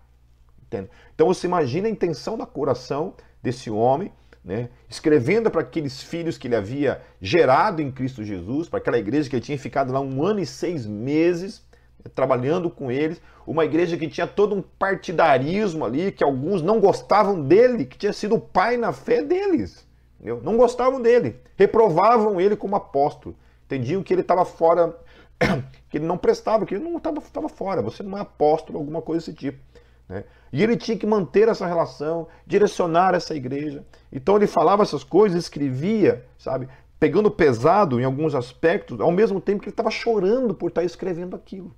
Entende? 0.62 0.92
Então 1.15 1.26
você 1.26 1.48
imagina 1.48 1.88
a 1.88 1.92
intenção 1.92 2.38
do 2.38 2.46
coração 2.46 3.15
desse 3.42 3.72
homem 3.72 4.13
né, 4.46 4.70
escrevendo 4.88 5.50
para 5.50 5.62
aqueles 5.62 6.00
filhos 6.00 6.38
que 6.38 6.48
ele 6.48 6.56
havia 6.56 7.02
gerado 7.20 7.82
em 7.82 7.92
Cristo 7.92 8.24
Jesus, 8.24 8.70
para 8.70 8.78
aquela 8.78 9.00
igreja 9.00 9.28
que 9.28 9.36
ele 9.36 9.44
tinha 9.44 9.58
ficado 9.58 9.92
lá 9.92 10.00
um 10.00 10.24
ano 10.24 10.42
e 10.42 10.46
seis 10.46 10.86
meses 10.86 11.68
trabalhando 12.15 12.69
com 12.69 12.91
eles, 12.91 13.21
uma 13.45 13.65
igreja 13.65 13.97
que 13.97 14.07
tinha 14.07 14.27
todo 14.27 14.55
um 14.55 14.62
partidarismo 14.62 15.83
ali, 15.83 16.12
que 16.12 16.23
alguns 16.23 16.62
não 16.62 16.79
gostavam 16.79 17.41
dele, 17.41 17.85
que 17.85 17.97
tinha 17.97 18.13
sido 18.13 18.35
o 18.35 18.39
pai 18.39 18.77
na 18.77 18.93
fé 18.93 19.21
deles, 19.21 19.88
entendeu? 20.15 20.41
não 20.43 20.55
gostavam 20.55 21.01
dele, 21.01 21.38
reprovavam 21.55 22.39
ele 22.39 22.55
como 22.55 22.75
apóstolo, 22.75 23.35
entendiam 23.65 24.03
que 24.03 24.13
ele 24.13 24.21
estava 24.21 24.45
fora, 24.45 24.95
que 25.89 25.97
ele 25.97 26.05
não 26.05 26.17
prestava, 26.17 26.65
que 26.65 26.75
ele 26.75 26.83
não 26.83 26.97
estava 26.97 27.49
fora, 27.49 27.81
você 27.81 28.03
não 28.03 28.17
é 28.17 28.21
apóstolo, 28.21 28.77
alguma 28.77 29.01
coisa 29.01 29.25
desse 29.25 29.38
tipo. 29.38 29.59
Né? 30.07 30.23
E 30.51 30.63
ele 30.63 30.75
tinha 30.75 30.97
que 30.97 31.05
manter 31.05 31.47
essa 31.47 31.67
relação, 31.67 32.27
direcionar 32.45 33.13
essa 33.13 33.35
igreja. 33.35 33.85
Então 34.12 34.35
ele 34.35 34.47
falava 34.47 34.81
essas 34.81 35.03
coisas, 35.03 35.43
escrevia, 35.43 36.25
sabe? 36.38 36.67
Pegando 36.99 37.29
pesado 37.29 37.99
em 37.99 38.03
alguns 38.03 38.33
aspectos, 38.33 38.99
ao 38.99 39.12
mesmo 39.12 39.39
tempo 39.39 39.62
que 39.62 39.67
ele 39.67 39.73
estava 39.73 39.91
chorando 39.91 40.53
por 40.53 40.69
estar 40.69 40.83
escrevendo 40.83 41.35
aquilo. 41.35 41.73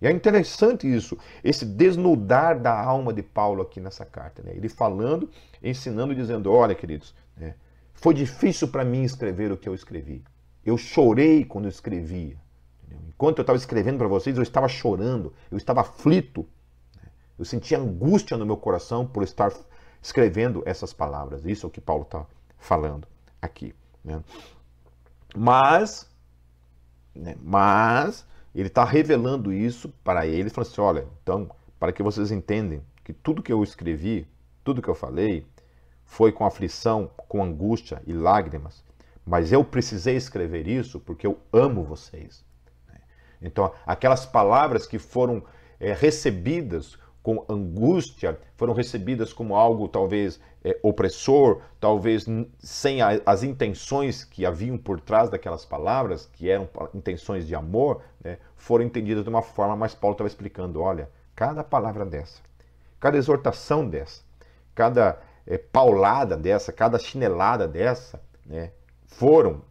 Né? 0.00 0.08
E 0.08 0.12
é 0.12 0.12
interessante 0.12 0.92
isso, 0.92 1.18
esse 1.44 1.64
desnudar 1.64 2.58
da 2.58 2.78
alma 2.78 3.12
de 3.12 3.22
Paulo 3.22 3.62
aqui 3.62 3.80
nessa 3.80 4.04
carta. 4.04 4.42
Né? 4.42 4.52
Ele 4.54 4.68
falando, 4.68 5.28
ensinando, 5.62 6.14
dizendo: 6.14 6.52
Olha, 6.52 6.74
queridos, 6.74 7.14
né? 7.36 7.54
foi 7.92 8.14
difícil 8.14 8.68
para 8.68 8.84
mim 8.84 9.02
escrever 9.02 9.52
o 9.52 9.56
que 9.56 9.68
eu 9.68 9.74
escrevi. 9.74 10.22
Eu 10.64 10.76
chorei 10.76 11.44
quando 11.44 11.64
eu 11.64 11.70
escrevia. 11.70 12.36
Enquanto 13.08 13.38
eu 13.38 13.42
estava 13.42 13.56
escrevendo 13.56 13.98
para 13.98 14.08
vocês, 14.08 14.36
eu 14.36 14.42
estava 14.42 14.66
chorando, 14.66 15.32
eu 15.50 15.56
estava 15.56 15.82
aflito 15.82 16.46
eu 17.40 17.44
senti 17.46 17.74
angústia 17.74 18.36
no 18.36 18.44
meu 18.44 18.58
coração 18.58 19.06
por 19.06 19.22
estar 19.22 19.50
escrevendo 20.02 20.62
essas 20.66 20.92
palavras. 20.92 21.46
Isso 21.46 21.64
é 21.64 21.68
o 21.68 21.70
que 21.70 21.80
Paulo 21.80 22.02
está 22.02 22.26
falando 22.58 23.08
aqui. 23.40 23.74
Né? 24.04 24.22
Mas, 25.34 26.06
né, 27.14 27.34
mas 27.40 28.26
ele 28.54 28.68
está 28.68 28.84
revelando 28.84 29.52
isso 29.52 29.88
para 30.02 30.26
ele, 30.26 30.50
falando 30.50 30.70
assim, 30.70 30.80
olha, 30.80 31.06
então, 31.22 31.50
para 31.78 31.92
que 31.92 32.02
vocês 32.02 32.30
entendam 32.30 32.80
que 33.04 33.12
tudo 33.12 33.42
que 33.42 33.52
eu 33.52 33.62
escrevi, 33.62 34.26
tudo 34.64 34.82
que 34.82 34.88
eu 34.88 34.94
falei, 34.94 35.46
foi 36.04 36.32
com 36.32 36.44
aflição, 36.44 37.10
com 37.16 37.42
angústia 37.42 38.02
e 38.06 38.12
lágrimas, 38.12 38.84
mas 39.24 39.52
eu 39.52 39.64
precisei 39.64 40.16
escrever 40.16 40.66
isso 40.66 40.98
porque 40.98 41.26
eu 41.26 41.38
amo 41.52 41.84
vocês. 41.84 42.44
Então, 43.40 43.72
aquelas 43.86 44.26
palavras 44.26 44.86
que 44.86 44.98
foram 44.98 45.42
é, 45.78 45.92
recebidas 45.92 46.98
com 47.22 47.44
angústia, 47.48 48.38
foram 48.56 48.72
recebidas 48.72 49.32
como 49.32 49.54
algo 49.54 49.88
talvez 49.88 50.40
é, 50.64 50.78
opressor, 50.82 51.60
talvez 51.78 52.26
sem 52.58 53.02
a, 53.02 53.20
as 53.26 53.42
intenções 53.42 54.24
que 54.24 54.46
haviam 54.46 54.76
por 54.76 55.00
trás 55.00 55.30
daquelas 55.30 55.64
palavras, 55.64 56.26
que 56.26 56.50
eram 56.50 56.68
intenções 56.94 57.46
de 57.46 57.54
amor, 57.54 58.02
né, 58.22 58.38
foram 58.56 58.84
entendidas 58.84 59.24
de 59.24 59.30
uma 59.30 59.42
forma, 59.42 59.76
mas 59.76 59.94
Paulo 59.94 60.14
estava 60.14 60.28
explicando: 60.28 60.80
olha, 60.80 61.10
cada 61.34 61.64
palavra 61.64 62.04
dessa, 62.04 62.40
cada 62.98 63.16
exortação 63.16 63.88
dessa, 63.88 64.22
cada 64.74 65.20
é, 65.46 65.58
paulada 65.58 66.36
dessa, 66.36 66.72
cada 66.72 66.98
chinelada 66.98 67.66
dessa, 67.66 68.20
né, 68.44 68.72
foram 69.06 69.62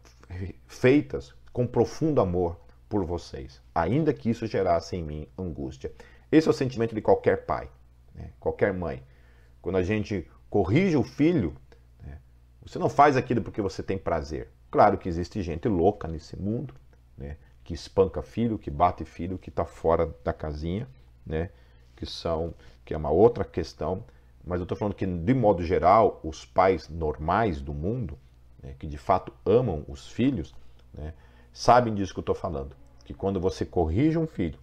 feitas 0.66 1.34
com 1.52 1.66
profundo 1.66 2.20
amor 2.20 2.56
por 2.88 3.04
vocês, 3.04 3.60
ainda 3.74 4.12
que 4.12 4.30
isso 4.30 4.46
gerasse 4.46 4.96
em 4.96 5.02
mim 5.02 5.28
angústia. 5.38 5.92
Esse 6.30 6.48
é 6.48 6.50
o 6.50 6.54
sentimento 6.54 6.94
de 6.94 7.00
qualquer 7.00 7.44
pai, 7.44 7.68
né? 8.14 8.30
qualquer 8.38 8.72
mãe. 8.72 9.02
Quando 9.60 9.76
a 9.76 9.82
gente 9.82 10.28
corrige 10.48 10.96
o 10.96 11.02
filho, 11.02 11.54
né? 12.02 12.18
você 12.64 12.78
não 12.78 12.88
faz 12.88 13.16
aquilo 13.16 13.42
porque 13.42 13.60
você 13.60 13.82
tem 13.82 13.98
prazer. 13.98 14.48
Claro 14.70 14.98
que 14.98 15.08
existe 15.08 15.42
gente 15.42 15.68
louca 15.68 16.06
nesse 16.06 16.36
mundo, 16.36 16.74
né? 17.16 17.36
Que 17.70 17.74
espanca 17.74 18.20
filho, 18.20 18.58
que 18.58 18.68
bate 18.68 19.04
filho, 19.04 19.38
que 19.38 19.48
está 19.48 19.64
fora 19.64 20.12
da 20.24 20.32
casinha, 20.32 20.88
né? 21.24 21.50
que 21.94 22.04
são 22.04 22.52
que 22.84 22.92
é 22.92 22.96
uma 22.96 23.10
outra 23.10 23.44
questão. 23.44 24.02
Mas 24.44 24.58
eu 24.58 24.64
estou 24.64 24.76
falando 24.76 24.94
que, 24.94 25.06
de 25.06 25.34
modo 25.34 25.62
geral, 25.62 26.18
os 26.24 26.44
pais 26.44 26.88
normais 26.88 27.60
do 27.60 27.72
mundo, 27.72 28.18
né? 28.60 28.74
que 28.76 28.88
de 28.88 28.98
fato 28.98 29.32
amam 29.46 29.84
os 29.86 30.08
filhos, 30.08 30.52
né? 30.92 31.14
sabem 31.52 31.94
disso 31.94 32.12
que 32.12 32.18
eu 32.18 32.22
estou 32.22 32.34
falando. 32.34 32.74
Que 33.04 33.14
quando 33.14 33.38
você 33.38 33.64
corrige 33.64 34.18
um 34.18 34.26
filho, 34.26 34.58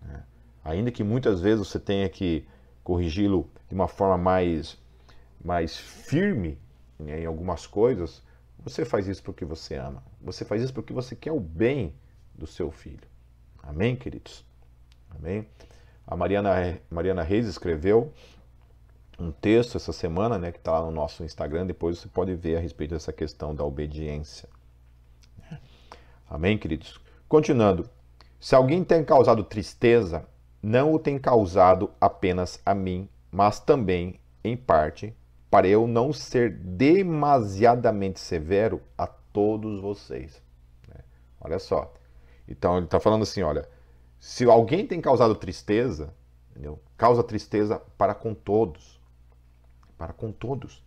né? 0.00 0.22
ainda 0.62 0.92
que 0.92 1.02
muitas 1.02 1.40
vezes 1.40 1.66
você 1.66 1.80
tenha 1.80 2.08
que 2.08 2.46
corrigi-lo 2.84 3.50
de 3.68 3.74
uma 3.74 3.88
forma 3.88 4.16
mais, 4.16 4.78
mais 5.44 5.76
firme 5.76 6.56
né, 7.00 7.22
em 7.22 7.26
algumas 7.26 7.66
coisas, 7.66 8.22
você 8.62 8.84
faz 8.84 9.08
isso 9.08 9.24
porque 9.24 9.44
você 9.44 9.74
ama. 9.74 10.04
Você 10.22 10.44
faz 10.44 10.62
isso 10.62 10.72
porque 10.72 10.92
você 10.92 11.16
quer 11.16 11.32
o 11.32 11.40
bem 11.40 11.92
do 12.34 12.46
seu 12.46 12.70
filho. 12.70 13.06
Amém, 13.62 13.96
queridos? 13.96 14.44
Amém? 15.10 15.46
A 16.06 16.16
Mariana, 16.16 16.78
Mariana 16.90 17.22
Reis 17.22 17.46
escreveu 17.46 18.12
um 19.18 19.30
texto 19.30 19.76
essa 19.76 19.92
semana, 19.92 20.38
né, 20.38 20.52
que 20.52 20.58
está 20.58 20.78
lá 20.78 20.84
no 20.84 20.90
nosso 20.90 21.24
Instagram. 21.24 21.66
Depois 21.66 21.98
você 21.98 22.08
pode 22.08 22.34
ver 22.34 22.56
a 22.56 22.60
respeito 22.60 22.90
dessa 22.90 23.12
questão 23.12 23.54
da 23.54 23.64
obediência. 23.64 24.48
Amém, 26.28 26.58
queridos? 26.58 27.00
Continuando. 27.28 27.88
Se 28.40 28.54
alguém 28.54 28.84
tem 28.84 29.04
causado 29.04 29.42
tristeza 29.44 30.26
não 30.64 30.94
o 30.94 30.98
tem 30.98 31.18
causado 31.18 31.90
apenas 32.00 32.58
a 32.64 32.74
mim, 32.74 33.06
mas 33.30 33.60
também, 33.60 34.18
em 34.42 34.56
parte, 34.56 35.14
para 35.50 35.68
eu 35.68 35.86
não 35.86 36.10
ser 36.10 36.56
demasiadamente 36.56 38.18
severo 38.18 38.80
a 38.96 39.06
todos 39.06 39.78
vocês. 39.82 40.42
Né? 40.88 41.04
Olha 41.38 41.58
só. 41.58 41.92
Então 42.48 42.76
ele 42.76 42.86
está 42.86 43.00
falando 43.00 43.22
assim: 43.22 43.42
olha, 43.42 43.68
se 44.18 44.44
alguém 44.44 44.86
tem 44.86 45.00
causado 45.00 45.34
tristeza, 45.34 46.14
entendeu? 46.50 46.80
causa 46.96 47.22
tristeza 47.22 47.80
para 47.98 48.14
com 48.14 48.34
todos. 48.34 49.00
Para 49.96 50.12
com 50.12 50.32
todos, 50.32 50.82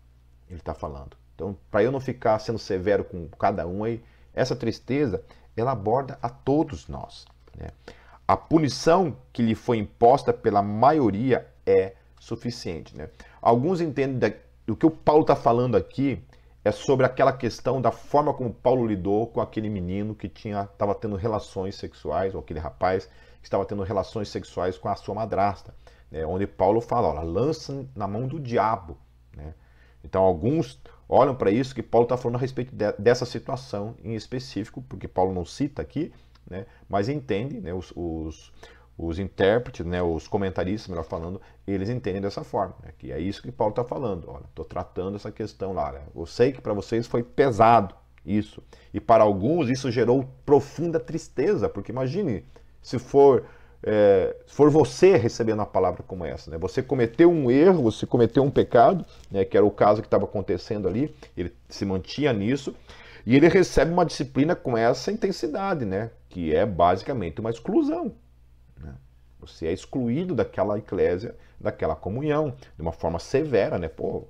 ele 0.49 0.59
está 0.59 0.73
falando. 0.73 1.15
Então, 1.33 1.57
para 1.71 1.83
eu 1.83 1.91
não 1.91 1.99
ficar 1.99 2.37
sendo 2.39 2.59
severo 2.59 3.03
com 3.03 3.27
cada 3.29 3.65
um 3.65 3.83
aí, 3.83 4.03
essa 4.33 4.55
tristeza, 4.55 5.23
ela 5.55 5.71
aborda 5.71 6.19
a 6.21 6.29
todos 6.29 6.87
nós. 6.87 7.25
Né? 7.55 7.69
a 8.27 8.35
punição 8.35 9.15
que 9.31 9.41
lhe 9.41 9.55
foi 9.55 9.77
imposta 9.77 10.33
pela 10.33 10.61
maioria 10.61 11.47
é 11.65 11.93
suficiente. 12.19 12.95
Né? 12.97 13.09
Alguns 13.41 13.79
entendem 13.79 14.35
o 14.67 14.75
que 14.75 14.85
o 14.85 14.91
Paulo 14.91 15.21
está 15.21 15.35
falando 15.35 15.77
aqui 15.77 16.21
é 16.67 16.71
sobre 16.71 17.05
aquela 17.05 17.31
questão 17.31 17.81
da 17.81 17.91
forma 17.91 18.33
como 18.33 18.53
Paulo 18.53 18.85
lidou 18.85 19.27
com 19.27 19.39
aquele 19.39 19.69
menino 19.69 20.13
que 20.13 20.27
tinha 20.27 20.63
estava 20.63 20.93
tendo 20.93 21.15
relações 21.15 21.75
sexuais, 21.75 22.35
ou 22.35 22.41
aquele 22.41 22.59
rapaz 22.59 23.05
que 23.39 23.47
estava 23.47 23.65
tendo 23.65 23.83
relações 23.83 24.27
sexuais 24.27 24.77
com 24.77 24.89
a 24.89 24.95
sua 24.95 25.15
madrasta, 25.15 25.73
né? 26.11 26.25
onde 26.25 26.45
Paulo 26.45 26.81
fala, 26.81 27.07
olha, 27.07 27.21
lança 27.21 27.85
na 27.95 28.05
mão 28.05 28.27
do 28.27 28.37
diabo. 28.39 28.97
Né? 29.35 29.53
Então 30.03 30.23
alguns 30.23 30.81
olham 31.07 31.33
para 31.33 31.49
isso 31.49 31.73
que 31.73 31.81
Paulo 31.81 32.03
está 32.03 32.17
falando 32.17 32.35
a 32.35 32.39
respeito 32.39 32.75
de, 32.75 32.91
dessa 32.99 33.25
situação 33.25 33.95
em 34.03 34.13
específico, 34.13 34.81
porque 34.89 35.07
Paulo 35.07 35.33
não 35.33 35.45
cita 35.45 35.81
aqui, 35.81 36.11
né? 36.49 36.65
mas 36.89 37.07
entende, 37.07 37.61
né? 37.61 37.73
os, 37.73 37.93
os 37.95 38.51
os 38.97 39.19
intérpretes, 39.19 39.85
né, 39.85 40.01
os 40.01 40.27
comentaristas, 40.27 40.89
melhor 40.89 41.03
falando, 41.03 41.39
eles 41.67 41.89
entendem 41.89 42.21
dessa 42.21 42.43
forma, 42.43 42.75
né, 42.83 42.91
que 42.97 43.11
é 43.11 43.19
isso 43.19 43.43
que 43.43 43.51
Paulo 43.51 43.71
está 43.71 43.83
falando. 43.83 44.25
Olha, 44.27 44.45
estou 44.49 44.65
tratando 44.65 45.15
essa 45.15 45.31
questão 45.31 45.71
lá. 45.71 45.91
Né, 45.91 46.01
eu 46.15 46.25
sei 46.25 46.51
que 46.51 46.61
para 46.61 46.73
vocês 46.73 47.05
foi 47.05 47.21
pesado 47.21 47.93
isso, 48.25 48.61
e 48.93 48.99
para 48.99 49.23
alguns 49.23 49.69
isso 49.69 49.91
gerou 49.91 50.27
profunda 50.45 50.99
tristeza, 50.99 51.69
porque 51.69 51.91
imagine 51.91 52.43
se 52.81 52.97
for 52.97 53.45
é, 53.83 54.35
se 54.47 54.55
for 54.55 54.71
você 54.71 55.15
recebendo 55.15 55.59
uma 55.59 55.65
palavra 55.65 56.01
como 56.01 56.25
essa, 56.25 56.49
né, 56.49 56.57
você 56.57 56.81
cometeu 56.81 57.31
um 57.31 57.51
erro, 57.51 57.83
você 57.83 58.07
cometeu 58.07 58.43
um 58.43 58.49
pecado, 58.49 59.05
né, 59.29 59.45
que 59.45 59.55
era 59.55 59.65
o 59.65 59.71
caso 59.71 60.01
que 60.01 60.07
estava 60.07 60.25
acontecendo 60.25 60.87
ali, 60.87 61.13
ele 61.37 61.53
se 61.69 61.85
mantinha 61.85 62.33
nisso, 62.33 62.75
e 63.23 63.35
ele 63.35 63.47
recebe 63.47 63.91
uma 63.91 64.05
disciplina 64.05 64.55
com 64.55 64.75
essa 64.75 65.11
intensidade, 65.11 65.85
né, 65.85 66.09
que 66.27 66.53
é 66.55 66.65
basicamente 66.65 67.39
uma 67.39 67.51
exclusão. 67.51 68.15
Você 69.39 69.67
é 69.67 69.73
excluído 69.73 70.33
daquela 70.33 70.77
eclésia, 70.77 71.35
daquela 71.59 71.95
comunhão, 71.95 72.55
de 72.75 72.81
uma 72.81 72.91
forma 72.91 73.19
severa, 73.19 73.77
né? 73.77 73.87
Pô, 73.87 74.25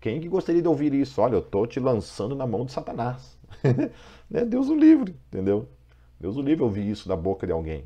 quem 0.00 0.20
que 0.20 0.28
gostaria 0.28 0.62
de 0.62 0.68
ouvir 0.68 0.92
isso? 0.94 1.20
Olha, 1.20 1.34
eu 1.34 1.40
estou 1.40 1.66
te 1.66 1.78
lançando 1.80 2.34
na 2.34 2.46
mão 2.46 2.64
de 2.64 2.72
Satanás. 2.72 3.38
né? 4.30 4.44
Deus 4.44 4.68
o 4.68 4.74
livre, 4.74 5.16
entendeu? 5.28 5.68
Deus 6.18 6.36
o 6.36 6.42
livre 6.42 6.62
ouvir 6.62 6.88
isso 6.88 7.08
da 7.08 7.16
boca 7.16 7.46
de 7.46 7.52
alguém, 7.52 7.84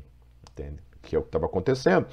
entende? 0.51 0.79
Que 1.01 1.15
é 1.15 1.19
o 1.19 1.21
que 1.21 1.29
estava 1.29 1.45
acontecendo. 1.45 2.07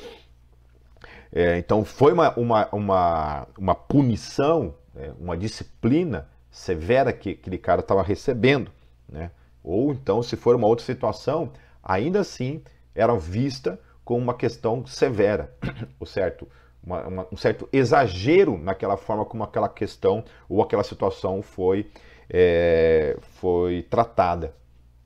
É, 1.33 1.59
então 1.59 1.85
foi 1.85 2.13
uma, 2.13 2.33
uma, 2.39 2.69
uma, 2.73 3.49
uma 3.59 3.75
punição, 3.75 4.75
né? 4.95 5.13
uma 5.19 5.37
disciplina 5.37 6.29
severa 6.51 7.13
que 7.13 7.31
aquele 7.31 7.59
cara 7.59 7.81
estava 7.81 8.03
recebendo, 8.03 8.71
né? 9.09 9.31
Ou 9.63 9.93
então, 9.93 10.23
se 10.23 10.37
for 10.37 10.55
uma 10.55 10.67
outra 10.67 10.85
situação, 10.85 11.51
ainda 11.83 12.21
assim 12.21 12.63
era 12.95 13.17
vista 13.17 13.81
com 14.05 14.19
uma 14.19 14.35
questão 14.35 14.85
severa, 14.87 15.55
o 15.99 16.07
certo, 16.07 16.47
uma, 16.83 17.07
uma, 17.07 17.27
um 17.33 17.37
certo 17.37 17.69
exagero 17.73 18.59
naquela 18.59 18.97
forma 18.97 19.25
como 19.25 19.43
aquela 19.43 19.69
questão 19.69 20.25
ou 20.49 20.63
aquela 20.63 20.85
situação 20.85 21.43
foi, 21.43 21.91
é, 22.29 23.17
foi 23.21 23.83
tratada. 23.89 24.55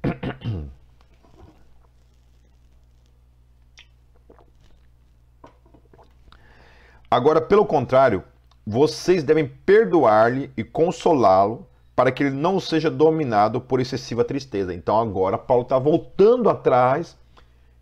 Agora, 7.10 7.40
pelo 7.40 7.64
contrário, 7.64 8.22
vocês 8.66 9.24
devem 9.24 9.48
perdoar-lhe 9.48 10.52
e 10.54 10.62
consolá-lo 10.62 11.66
para 11.96 12.12
que 12.12 12.22
ele 12.22 12.36
não 12.36 12.60
seja 12.60 12.90
dominado 12.90 13.62
por 13.62 13.80
excessiva 13.80 14.22
tristeza. 14.22 14.74
Então, 14.74 15.00
agora, 15.00 15.38
Paulo 15.38 15.62
está 15.62 15.78
voltando 15.78 16.50
atrás 16.50 17.16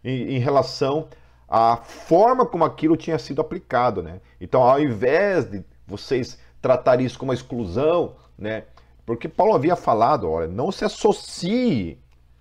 em, 0.06 0.36
em 0.36 0.38
relação 0.38 1.08
à 1.48 1.76
forma 1.76 2.46
como 2.46 2.64
aquilo 2.64 2.96
tinha 2.96 3.18
sido 3.18 3.40
aplicado, 3.40 4.02
né? 4.02 4.20
Então, 4.40 4.62
ao 4.62 4.80
invés 4.80 5.50
de 5.50 5.64
vocês 5.86 6.38
tratar 6.62 7.00
isso 7.00 7.18
como 7.18 7.30
uma 7.30 7.34
exclusão, 7.34 8.14
né? 8.38 8.64
Porque 9.04 9.28
Paulo 9.28 9.54
havia 9.54 9.76
falado, 9.76 10.30
olha, 10.30 10.48
não 10.48 10.72
se 10.72 10.84
associe 10.84 11.98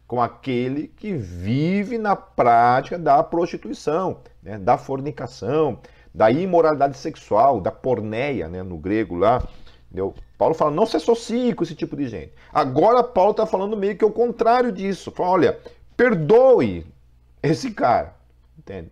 com 0.08 0.22
aquele 0.22 0.88
que 0.88 1.14
vive 1.14 1.98
na 1.98 2.16
prática 2.16 2.98
da 2.98 3.22
prostituição, 3.24 4.20
né? 4.42 4.58
da 4.58 4.78
fornicação, 4.78 5.80
da 6.14 6.32
imoralidade 6.32 6.98
sexual, 6.98 7.60
da 7.60 7.72
porneia, 7.72 8.48
né? 8.48 8.64
no 8.64 8.78
grego 8.78 9.16
lá. 9.16 9.44
Entendeu? 9.86 10.16
Paulo 10.38 10.56
fala, 10.56 10.72
não 10.72 10.86
se 10.86 10.98
associe 10.98 11.54
com 11.54 11.64
esse 11.64 11.76
tipo 11.76 11.96
de 11.96 12.08
gente. 12.08 12.34
Agora 12.52 13.04
Paulo 13.04 13.32
está 13.32 13.46
falando 13.46 13.78
meio 13.78 13.96
que 13.96 14.06
o 14.06 14.12
contrário 14.12 14.72
disso. 14.72 15.12
Fala, 15.12 15.30
olha, 15.30 15.60
perdoe 15.96 16.86
esse 17.48 17.72
cara. 17.72 18.16
Entende? 18.58 18.92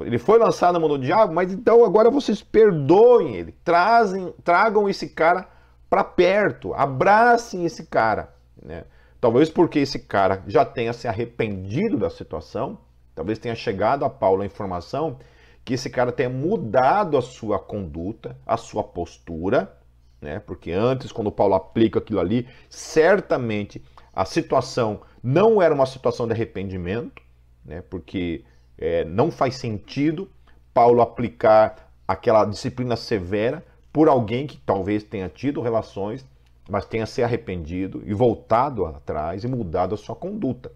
Ele 0.00 0.18
foi 0.18 0.38
lançado 0.38 0.74
na 0.74 0.80
mão 0.80 0.88
do 0.88 0.98
diabo, 0.98 1.32
mas 1.32 1.52
então 1.52 1.84
agora 1.84 2.10
vocês 2.10 2.42
perdoem 2.42 3.36
ele. 3.36 3.52
Trazem, 3.64 4.32
tragam 4.42 4.88
esse 4.88 5.08
cara 5.08 5.46
para 5.88 6.02
perto. 6.02 6.72
Abracem 6.74 7.64
esse 7.64 7.86
cara. 7.86 8.32
Né? 8.62 8.84
Talvez 9.20 9.50
porque 9.50 9.80
esse 9.80 9.98
cara 9.98 10.42
já 10.46 10.64
tenha 10.64 10.92
se 10.92 11.06
arrependido 11.06 11.98
da 11.98 12.08
situação. 12.08 12.78
Talvez 13.14 13.38
tenha 13.38 13.54
chegado 13.54 14.04
a 14.04 14.10
Paulo 14.10 14.42
a 14.42 14.46
informação 14.46 15.18
que 15.64 15.74
esse 15.74 15.90
cara 15.90 16.10
tenha 16.10 16.30
mudado 16.30 17.18
a 17.18 17.22
sua 17.22 17.58
conduta, 17.58 18.36
a 18.46 18.56
sua 18.56 18.82
postura, 18.82 19.76
né? 20.20 20.40
Porque 20.40 20.72
antes, 20.72 21.12
quando 21.12 21.30
Paulo 21.30 21.54
aplica 21.54 21.98
aquilo 21.98 22.20
ali, 22.20 22.48
certamente 22.68 23.84
a 24.12 24.24
situação 24.24 25.02
não 25.22 25.60
era 25.60 25.74
uma 25.74 25.86
situação 25.86 26.26
de 26.26 26.32
arrependimento, 26.32 27.22
né? 27.70 27.82
porque 27.88 28.44
é, 28.76 29.04
não 29.04 29.30
faz 29.30 29.54
sentido 29.54 30.28
Paulo 30.74 31.00
aplicar 31.00 31.88
aquela 32.06 32.44
disciplina 32.44 32.96
severa 32.96 33.64
por 33.92 34.08
alguém 34.08 34.46
que 34.46 34.56
talvez 34.58 35.04
tenha 35.04 35.28
tido 35.28 35.60
relações, 35.60 36.26
mas 36.68 36.84
tenha 36.84 37.06
se 37.06 37.22
arrependido 37.22 38.02
e 38.04 38.12
voltado 38.12 38.84
atrás 38.86 39.44
e 39.44 39.48
mudado 39.48 39.94
a 39.94 39.98
sua 39.98 40.16
conduta. 40.16 40.72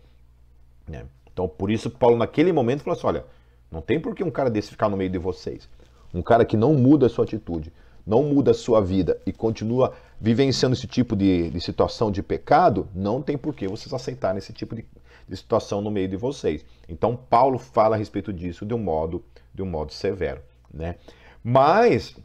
Né? 0.88 1.04
Então, 1.32 1.48
por 1.48 1.70
isso, 1.70 1.90
Paulo, 1.90 2.16
naquele 2.16 2.52
momento, 2.52 2.84
falou 2.84 2.96
assim: 2.96 3.06
olha, 3.06 3.24
não 3.70 3.80
tem 3.80 3.98
por 3.98 4.14
que 4.14 4.22
um 4.22 4.30
cara 4.30 4.48
desse 4.48 4.70
ficar 4.70 4.88
no 4.88 4.96
meio 4.96 5.10
de 5.10 5.18
vocês. 5.18 5.68
Um 6.12 6.22
cara 6.22 6.44
que 6.44 6.56
não 6.56 6.74
muda 6.74 7.06
a 7.06 7.08
sua 7.08 7.24
atitude, 7.24 7.72
não 8.06 8.22
muda 8.22 8.52
a 8.52 8.54
sua 8.54 8.80
vida 8.80 9.20
e 9.26 9.32
continua 9.32 9.94
vivenciando 10.20 10.74
esse 10.74 10.86
tipo 10.86 11.16
de, 11.16 11.50
de 11.50 11.60
situação 11.60 12.10
de 12.10 12.22
pecado, 12.22 12.88
não 12.94 13.20
tem 13.20 13.36
por 13.36 13.54
que 13.54 13.66
vocês 13.66 13.92
aceitarem 13.92 14.38
esse 14.38 14.52
tipo 14.52 14.76
de, 14.76 14.84
de 15.28 15.36
situação 15.36 15.80
no 15.80 15.90
meio 15.90 16.08
de 16.08 16.16
vocês. 16.16 16.64
Então 16.88 17.16
Paulo 17.16 17.58
fala 17.58 17.96
a 17.96 17.98
respeito 17.98 18.32
disso 18.32 18.66
de 18.66 18.74
um 18.74 18.78
modo, 18.78 19.24
de 19.52 19.62
um 19.62 19.66
modo 19.66 19.92
severo, 19.92 20.42
né? 20.72 20.96
Mas 21.42 22.16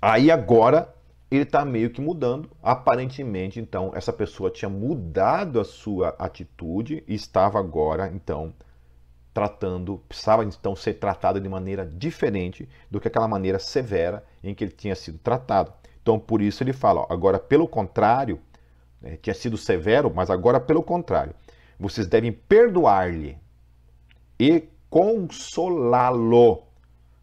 aí 0.00 0.30
agora 0.30 0.94
ele 1.30 1.42
está 1.42 1.64
meio 1.64 1.90
que 1.90 2.00
mudando. 2.00 2.50
Aparentemente, 2.62 3.58
então, 3.58 3.92
essa 3.94 4.12
pessoa 4.12 4.50
tinha 4.50 4.68
mudado 4.68 5.60
a 5.60 5.64
sua 5.64 6.14
atitude 6.18 7.02
e 7.06 7.14
estava 7.14 7.58
agora, 7.58 8.10
então, 8.14 8.54
tratando, 9.34 9.98
precisava 10.08 10.44
então 10.44 10.74
ser 10.74 10.94
tratada 10.94 11.40
de 11.40 11.48
maneira 11.48 11.84
diferente 11.84 12.68
do 12.90 13.00
que 13.00 13.08
aquela 13.08 13.28
maneira 13.28 13.58
severa 13.58 14.24
em 14.42 14.54
que 14.54 14.64
ele 14.64 14.72
tinha 14.72 14.94
sido 14.94 15.18
tratado. 15.18 15.72
Então, 16.00 16.18
por 16.18 16.40
isso 16.40 16.62
ele 16.62 16.72
fala, 16.72 17.00
ó, 17.00 17.06
agora 17.10 17.38
pelo 17.38 17.66
contrário, 17.66 18.40
né, 19.00 19.18
tinha 19.20 19.34
sido 19.34 19.58
severo, 19.58 20.12
mas 20.14 20.30
agora 20.30 20.60
pelo 20.60 20.82
contrário, 20.82 21.34
vocês 21.78 22.06
devem 22.06 22.32
perdoar-lhe 22.32 23.38
e 24.38 24.68
consolá-lo 24.88 26.62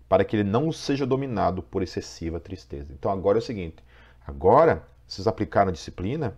para 0.08 0.24
que 0.24 0.36
ele 0.36 0.44
não 0.44 0.72
seja 0.72 1.06
dominado 1.06 1.63
por 1.63 1.82
excessiva 1.82 2.39
tristeza. 2.39 2.94
Então 2.94 3.12
agora 3.12 3.38
é 3.38 3.42
o 3.42 3.44
seguinte: 3.44 3.84
agora 4.26 4.86
vocês 5.08 5.28
aplicaram 5.28 5.70
a 5.70 5.74
disciplina, 5.74 6.38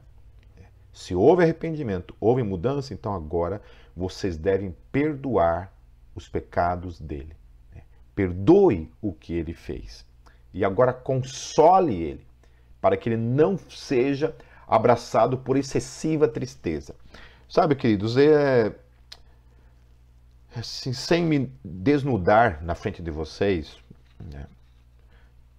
se 0.93 1.13
houve 1.13 1.43
arrependimento, 1.43 2.15
houve 2.19 2.41
mudança, 2.41 2.93
então 2.93 3.13
agora 3.13 3.61
vocês 3.95 4.37
devem 4.37 4.75
perdoar 4.91 5.73
os 6.15 6.29
pecados 6.29 6.99
dele. 6.99 7.35
Né? 7.73 7.81
Perdoe 8.15 8.89
o 9.01 9.11
que 9.11 9.33
ele 9.33 9.53
fez. 9.53 10.05
E 10.53 10.63
agora 10.63 10.93
console 10.93 12.01
ele, 12.01 12.25
para 12.79 12.95
que 12.95 13.09
ele 13.09 13.17
não 13.17 13.57
seja 13.57 14.33
abraçado 14.65 15.37
por 15.37 15.57
excessiva 15.57 16.27
tristeza. 16.27 16.95
Sabe, 17.47 17.75
queridos, 17.75 18.17
é 18.17 18.73
assim, 20.55 20.93
sem 20.93 21.23
me 21.23 21.51
desnudar 21.63 22.63
na 22.63 22.75
frente 22.75 23.01
de 23.01 23.11
vocês, 23.11 23.77
né? 24.19 24.47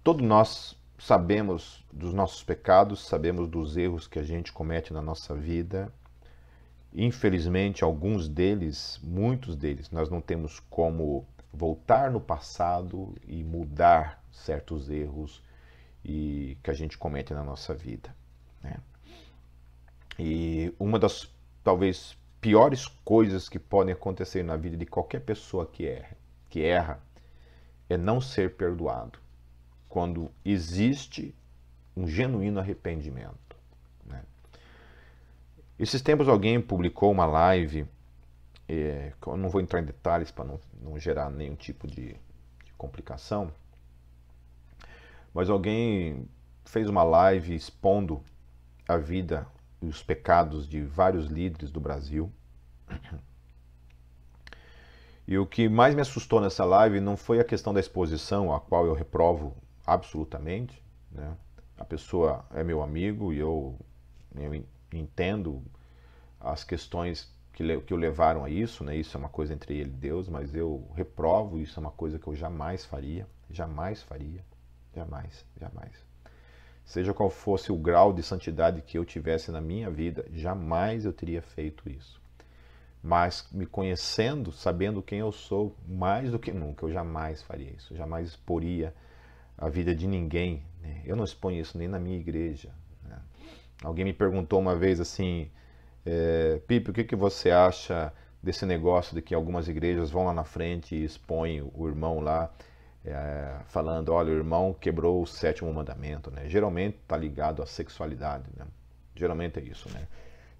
todos 0.03 0.25
nós 0.25 0.75
sabemos 0.97 1.85
dos 1.91 2.13
nossos 2.13 2.43
pecados, 2.43 3.05
sabemos 3.05 3.47
dos 3.47 3.77
erros 3.77 4.07
que 4.07 4.19
a 4.19 4.23
gente 4.23 4.51
comete 4.51 4.91
na 4.91 5.01
nossa 5.01 5.35
vida. 5.35 5.91
Infelizmente, 6.93 7.83
alguns 7.83 8.27
deles, 8.27 8.99
muitos 9.03 9.55
deles, 9.55 9.91
nós 9.91 10.09
não 10.09 10.19
temos 10.19 10.59
como 10.69 11.25
voltar 11.53 12.11
no 12.11 12.19
passado 12.19 13.15
e 13.27 13.43
mudar 13.43 14.23
certos 14.31 14.89
erros 14.89 15.41
e 16.03 16.57
que 16.63 16.71
a 16.71 16.73
gente 16.73 16.97
comete 16.97 17.33
na 17.33 17.43
nossa 17.43 17.73
vida. 17.73 18.13
Né? 18.63 18.77
E 20.17 20.73
uma 20.79 20.97
das 20.97 21.29
talvez 21.67 22.17
piores 22.39 22.87
coisas 23.03 23.49
que 23.49 23.59
podem 23.59 23.93
acontecer 23.93 24.41
na 24.41 24.55
vida 24.55 24.77
de 24.77 24.85
qualquer 24.85 25.19
pessoa 25.19 25.65
que 25.65 25.85
erra, 25.85 26.15
que 26.49 26.63
erra 26.63 26.97
é 27.89 27.97
não 27.97 28.21
ser 28.21 28.55
perdoado 28.55 29.19
quando 29.89 30.31
existe 30.45 31.35
um 31.93 32.07
genuíno 32.07 32.61
arrependimento. 32.61 33.57
Esses 35.77 36.01
tempos 36.01 36.29
alguém 36.29 36.61
publicou 36.61 37.11
uma 37.11 37.25
live, 37.25 37.85
é, 38.69 39.11
eu 39.27 39.35
não 39.35 39.49
vou 39.49 39.59
entrar 39.59 39.81
em 39.81 39.85
detalhes 39.85 40.31
para 40.31 40.45
não, 40.45 40.61
não, 40.81 40.97
gerar 40.97 41.29
nenhum 41.29 41.55
tipo 41.55 41.85
de, 41.85 42.13
de 42.13 42.73
complicação, 42.77 43.51
mas 45.33 45.49
alguém 45.49 46.29
fez 46.63 46.87
uma 46.87 47.03
live 47.03 47.53
expondo 47.53 48.23
a 48.87 48.95
vida 48.95 49.45
os 49.81 50.01
pecados 50.01 50.67
de 50.67 50.81
vários 50.83 51.27
líderes 51.27 51.71
do 51.71 51.79
Brasil. 51.79 52.31
E 55.27 55.37
o 55.37 55.45
que 55.45 55.67
mais 55.67 55.93
me 55.93 55.99
assustou 55.99 56.39
nessa 56.39 56.63
live 56.63 57.01
não 57.01 57.17
foi 57.17 57.39
a 57.41 57.43
questão 57.43 57.73
da 57.73 57.81
exposição, 57.81 58.53
a 58.53 58.61
qual 58.61 58.85
eu 58.85 58.93
reprovo 58.93 59.53
absolutamente. 59.85 60.81
Né? 61.11 61.35
A 61.77 61.83
pessoa 61.83 62.45
é 62.53 62.63
meu 62.63 62.81
amigo 62.81 63.33
e 63.33 63.39
eu, 63.39 63.77
eu 64.35 64.63
entendo 64.93 65.61
as 66.39 66.63
questões 66.63 67.29
que, 67.51 67.81
que 67.81 67.93
o 67.93 67.97
levaram 67.97 68.45
a 68.45 68.49
isso, 68.49 68.83
né? 68.83 68.95
Isso 68.95 69.17
é 69.17 69.19
uma 69.19 69.29
coisa 69.29 69.53
entre 69.53 69.75
ele 69.75 69.89
e 69.89 69.93
Deus, 69.93 70.29
mas 70.29 70.55
eu 70.55 70.87
reprovo, 70.95 71.59
isso 71.59 71.79
é 71.79 71.81
uma 71.81 71.91
coisa 71.91 72.19
que 72.19 72.27
eu 72.27 72.35
jamais 72.35 72.85
faria, 72.85 73.27
jamais 73.49 74.03
faria, 74.03 74.45
jamais, 74.95 75.43
jamais. 75.59 76.06
Seja 76.87 77.13
qual 77.13 77.29
fosse 77.29 77.69
o 77.69 77.75
grau 77.75 78.13
de 78.13 78.23
santidade 78.23 78.81
que 78.81 78.97
eu 78.97 79.03
tivesse 79.03 79.51
na 79.51 79.59
minha 79.59 79.91
vida, 79.91 80.25
jamais 80.31 81.03
eu 81.03 81.11
teria 81.11 81.41
feito 81.41 81.89
isso. 81.89 82.21
Mas 83.03 83.45
me 83.51 83.65
conhecendo, 83.65 84.53
sabendo 84.53 85.01
quem 85.01 85.19
eu 85.19 85.33
sou, 85.33 85.75
mais 85.85 86.31
do 86.31 86.39
que 86.39 86.49
nunca, 86.49 86.85
eu 86.85 86.91
jamais 86.91 87.43
faria 87.43 87.69
isso, 87.71 87.93
jamais 87.93 88.29
exporia 88.29 88.95
a 89.57 89.67
vida 89.67 89.93
de 89.93 90.07
ninguém. 90.07 90.63
Né? 90.81 91.01
Eu 91.05 91.17
não 91.17 91.25
exponho 91.25 91.59
isso 91.59 91.77
nem 91.77 91.89
na 91.89 91.99
minha 91.99 92.17
igreja. 92.17 92.69
Né? 93.03 93.19
Alguém 93.83 94.05
me 94.05 94.13
perguntou 94.13 94.57
uma 94.57 94.73
vez 94.73 95.01
assim, 95.01 95.51
é, 96.05 96.61
Pipe, 96.65 96.91
o 96.91 96.93
que, 96.93 97.03
que 97.03 97.17
você 97.17 97.51
acha 97.51 98.13
desse 98.41 98.65
negócio 98.65 99.13
de 99.13 99.21
que 99.21 99.35
algumas 99.35 99.67
igrejas 99.67 100.09
vão 100.09 100.23
lá 100.23 100.33
na 100.33 100.45
frente 100.45 100.95
e 100.95 101.03
expõem 101.03 101.69
o 101.73 101.85
irmão 101.85 102.21
lá, 102.21 102.49
é, 103.09 103.59
falando, 103.67 104.09
olha, 104.09 104.33
o 104.33 104.35
irmão 104.35 104.73
quebrou 104.73 105.21
o 105.21 105.27
sétimo 105.27 105.73
mandamento, 105.73 106.29
né? 106.31 106.47
Geralmente 106.49 106.97
está 107.01 107.17
ligado 107.17 107.61
à 107.61 107.65
sexualidade, 107.65 108.45
né? 108.55 108.65
Geralmente 109.15 109.59
é 109.59 109.63
isso, 109.63 109.89
né? 109.89 110.07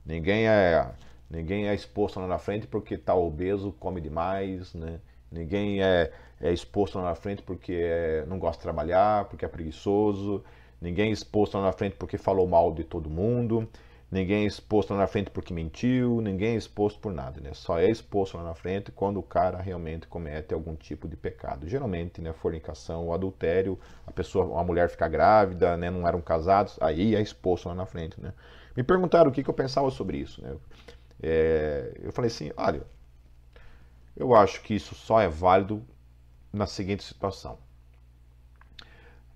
Ninguém 0.05 0.47
é, 0.47 0.89
ninguém 1.29 1.67
é 1.67 1.75
exposto 1.75 2.19
lá 2.19 2.27
na 2.27 2.37
frente 2.37 2.65
porque 2.67 2.95
está 2.95 3.13
obeso, 3.13 3.71
come 3.73 3.99
demais, 4.01 4.73
né? 4.73 4.99
Ninguém 5.31 5.83
é, 5.83 6.11
é 6.39 6.51
exposto 6.51 6.97
lá 6.97 7.05
na 7.05 7.15
frente 7.15 7.41
porque 7.43 7.73
é, 7.73 8.25
não 8.27 8.39
gosta 8.39 8.57
de 8.57 8.63
trabalhar, 8.63 9.25
porque 9.25 9.45
é 9.45 9.47
preguiçoso. 9.47 10.43
Ninguém 10.81 11.09
é 11.09 11.11
exposto 11.11 11.57
lá 11.57 11.63
na 11.63 11.73
frente 11.73 11.95
porque 11.97 12.17
falou 12.17 12.47
mal 12.47 12.73
de 12.73 12.83
todo 12.83 13.09
mundo. 13.09 13.67
Ninguém 14.09 14.43
é 14.43 14.47
exposto 14.47 14.91
lá 14.93 14.99
na 15.01 15.07
frente 15.07 15.29
porque 15.29 15.53
mentiu, 15.53 16.21
ninguém 16.21 16.53
é 16.53 16.57
exposto 16.57 16.97
por 16.99 17.11
nada, 17.11 17.41
né? 17.41 17.51
Só 17.53 17.77
é 17.77 17.89
exposto 17.89 18.37
lá 18.37 18.43
na 18.43 18.53
frente 18.55 18.89
quando 18.89 19.17
o 19.17 19.23
cara 19.23 19.57
realmente 19.61 20.07
comete 20.07 20.53
algum 20.53 20.75
tipo 20.75 21.09
de 21.09 21.17
pecado. 21.17 21.67
Geralmente, 21.67 22.21
né, 22.21 22.31
fornicação 22.31 23.05
ou 23.07 23.13
adultério, 23.13 23.77
a 24.05 24.11
pessoa, 24.11 24.61
a 24.61 24.63
mulher 24.63 24.89
fica 24.89 25.09
grávida, 25.09 25.75
né, 25.75 25.91
não 25.91 26.07
eram 26.07 26.21
casados, 26.21 26.77
aí 26.79 27.15
é 27.15 27.21
exposto 27.21 27.67
lá 27.67 27.75
na 27.75 27.85
frente, 27.85 28.19
né? 28.21 28.33
Me 28.77 28.83
perguntaram 28.83 29.29
o 29.29 29.33
que, 29.33 29.43
que 29.43 29.49
eu 29.49 29.53
pensava 29.53 29.91
sobre 29.91 30.17
isso, 30.17 30.41
né? 30.41 30.55
É, 31.21 31.99
eu 32.01 32.13
falei 32.13 32.27
assim, 32.27 32.51
olha, 32.55 32.83
eu 34.15 34.33
acho 34.33 34.61
que 34.61 34.73
isso 34.73 34.95
só 34.95 35.19
é 35.19 35.27
válido 35.27 35.83
na 36.53 36.65
seguinte 36.65 37.03
situação. 37.03 37.57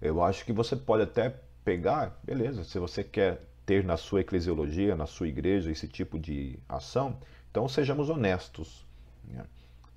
Eu 0.02 0.24
acho 0.24 0.46
que 0.46 0.54
você 0.54 0.76
pode 0.76 1.04
até 1.04 1.36
pegar, 1.64 2.20
beleza, 2.24 2.64
se 2.64 2.80
você 2.80 3.04
quer 3.04 3.51
ter 3.66 3.84
na 3.84 3.98
sua 3.98 4.22
eclesiologia, 4.22 4.96
na 4.96 5.06
sua 5.06 5.28
igreja, 5.28 5.72
esse 5.72 5.88
tipo 5.88 6.20
de 6.20 6.58
ação, 6.68 7.18
então 7.50 7.68
sejamos 7.68 8.10
honestos. 8.10 8.86
Né? 9.28 9.44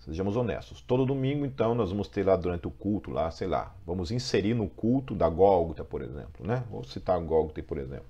Sejamos 0.05 0.37
honestos. 0.37 0.83
Todo 0.83 1.07
domingo, 1.07 1.47
então, 1.47 1.75
nós 1.75 1.91
vamos 1.91 2.09
ter 2.09 2.27
lá 2.27 2.37
durante 2.37 2.67
o 2.67 2.71
culto, 2.71 3.11
lá, 3.11 3.31
sei 3.31 3.47
lá, 3.47 3.75
vamos 3.87 4.11
inserir 4.11 4.53
no 4.53 4.69
culto 4.69 5.15
da 5.15 5.29
Gólgota, 5.31 5.83
por 5.83 6.03
exemplo, 6.03 6.47
né? 6.47 6.63
Vou 6.71 6.85
citar 6.85 7.17
a 7.17 7.19
Gólgota, 7.19 7.63
por 7.63 7.79
exemplo. 7.79 8.05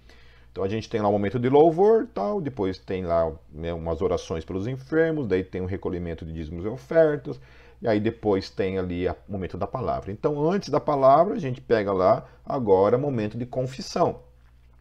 Então 0.50 0.62
a 0.62 0.68
gente 0.68 0.88
tem 0.88 1.00
lá 1.00 1.08
um 1.08 1.12
momento 1.12 1.38
de 1.38 1.48
louvor, 1.48 2.08
tal, 2.12 2.40
depois 2.40 2.78
tem 2.78 3.04
lá 3.04 3.32
né, 3.52 3.72
umas 3.72 4.00
orações 4.00 4.44
pelos 4.44 4.68
enfermos, 4.68 5.26
daí 5.26 5.42
tem 5.42 5.60
o 5.60 5.64
um 5.64 5.66
recolhimento 5.66 6.24
de 6.24 6.32
dízimos 6.32 6.64
e 6.64 6.68
ofertas, 6.68 7.40
e 7.82 7.88
aí 7.88 7.98
depois 7.98 8.50
tem 8.50 8.78
ali 8.78 9.08
o 9.08 9.16
momento 9.28 9.58
da 9.58 9.66
palavra. 9.66 10.12
Então 10.12 10.48
antes 10.48 10.68
da 10.68 10.78
palavra 10.78 11.34
a 11.34 11.40
gente 11.40 11.60
pega 11.60 11.92
lá 11.92 12.24
agora 12.44 12.96
momento 12.96 13.36
de 13.36 13.44
confissão 13.44 14.20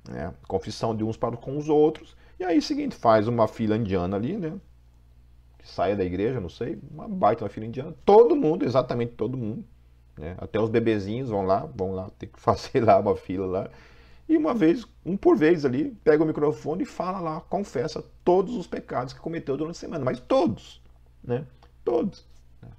né? 0.08 0.34
confissão 0.48 0.96
de 0.96 1.04
uns 1.04 1.18
para 1.18 1.38
com 1.38 1.58
os 1.58 1.70
outros, 1.70 2.16
e 2.40 2.44
aí 2.44 2.62
seguinte, 2.62 2.96
faz 2.96 3.28
uma 3.28 3.48
fila 3.48 3.78
indiana 3.78 4.18
ali, 4.18 4.38
né? 4.38 4.54
Que 5.58 5.68
saia 5.68 5.96
da 5.96 6.04
igreja, 6.04 6.42
não 6.42 6.50
sei, 6.50 6.80
uma 6.92 7.08
baita 7.08 7.44
uma 7.44 7.50
fila 7.50 7.66
indiana, 7.66 7.96
todo 8.06 8.36
mundo, 8.36 8.66
exatamente 8.66 9.14
todo 9.14 9.38
mundo, 9.38 9.64
né? 10.18 10.36
Até 10.38 10.60
os 10.60 10.70
bebezinhos 10.70 11.30
vão 11.30 11.46
lá, 11.46 11.66
vão 11.74 11.94
lá, 11.94 12.10
tem 12.18 12.30
que 12.30 12.40
fazer 12.40 12.84
lá 12.84 13.00
uma 13.00 13.16
fila 13.16 13.46
lá. 13.46 13.70
E 14.28 14.38
uma 14.38 14.54
vez, 14.54 14.86
um 15.06 15.18
por 15.18 15.38
vez 15.38 15.66
ali, 15.66 15.92
pega 16.04 16.24
o 16.24 16.26
microfone 16.26 16.84
e 16.84 16.86
fala 16.86 17.20
lá, 17.20 17.42
confessa 17.42 18.04
todos 18.24 18.56
os 18.56 18.66
pecados 18.66 19.14
que 19.14 19.20
cometeu 19.20 19.58
durante 19.58 19.76
a 19.76 19.80
semana, 19.80 20.04
mas 20.04 20.20
todos, 20.20 20.82
né? 21.24 21.46
Todos, 21.84 22.26
né? 22.62 22.70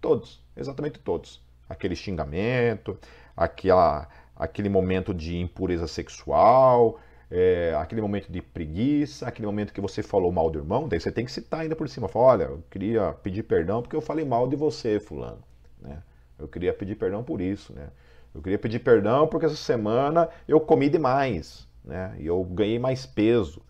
todos, 0.00 0.42
exatamente 0.56 0.98
todos. 0.98 1.40
Aquele 1.68 1.94
xingamento, 1.94 2.98
aquela 3.36 4.08
aquele 4.38 4.68
momento 4.68 5.12
de 5.12 5.36
impureza 5.36 5.88
sexual, 5.88 7.00
é, 7.30 7.74
aquele 7.78 8.00
momento 8.00 8.30
de 8.30 8.40
preguiça, 8.40 9.26
aquele 9.26 9.46
momento 9.46 9.72
que 9.72 9.80
você 9.80 10.02
falou 10.02 10.30
mal 10.30 10.48
do 10.48 10.58
irmão, 10.58 10.88
daí 10.88 11.00
você 11.00 11.10
tem 11.10 11.24
que 11.24 11.32
citar 11.32 11.60
ainda 11.60 11.74
por 11.74 11.88
cima. 11.88 12.08
Fala, 12.08 12.24
olha, 12.26 12.44
eu 12.44 12.62
queria 12.70 13.12
pedir 13.22 13.42
perdão 13.42 13.82
porque 13.82 13.96
eu 13.96 14.00
falei 14.00 14.24
mal 14.24 14.48
de 14.48 14.56
você, 14.56 15.00
fulano. 15.00 15.42
Né? 15.80 16.02
Eu 16.38 16.46
queria 16.46 16.72
pedir 16.72 16.94
perdão 16.94 17.22
por 17.24 17.40
isso, 17.40 17.72
né? 17.72 17.88
Eu 18.34 18.40
queria 18.40 18.58
pedir 18.58 18.78
perdão 18.78 19.26
porque 19.26 19.46
essa 19.46 19.56
semana 19.56 20.28
eu 20.46 20.60
comi 20.60 20.88
demais, 20.88 21.66
né? 21.84 22.14
E 22.18 22.26
eu 22.26 22.44
ganhei 22.44 22.78
mais 22.78 23.04
peso, 23.04 23.60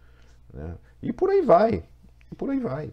né? 0.52 0.74
E 1.00 1.12
por 1.12 1.30
aí 1.30 1.40
vai, 1.40 1.82
e 2.30 2.34
por 2.34 2.50
aí 2.50 2.60
vai, 2.60 2.92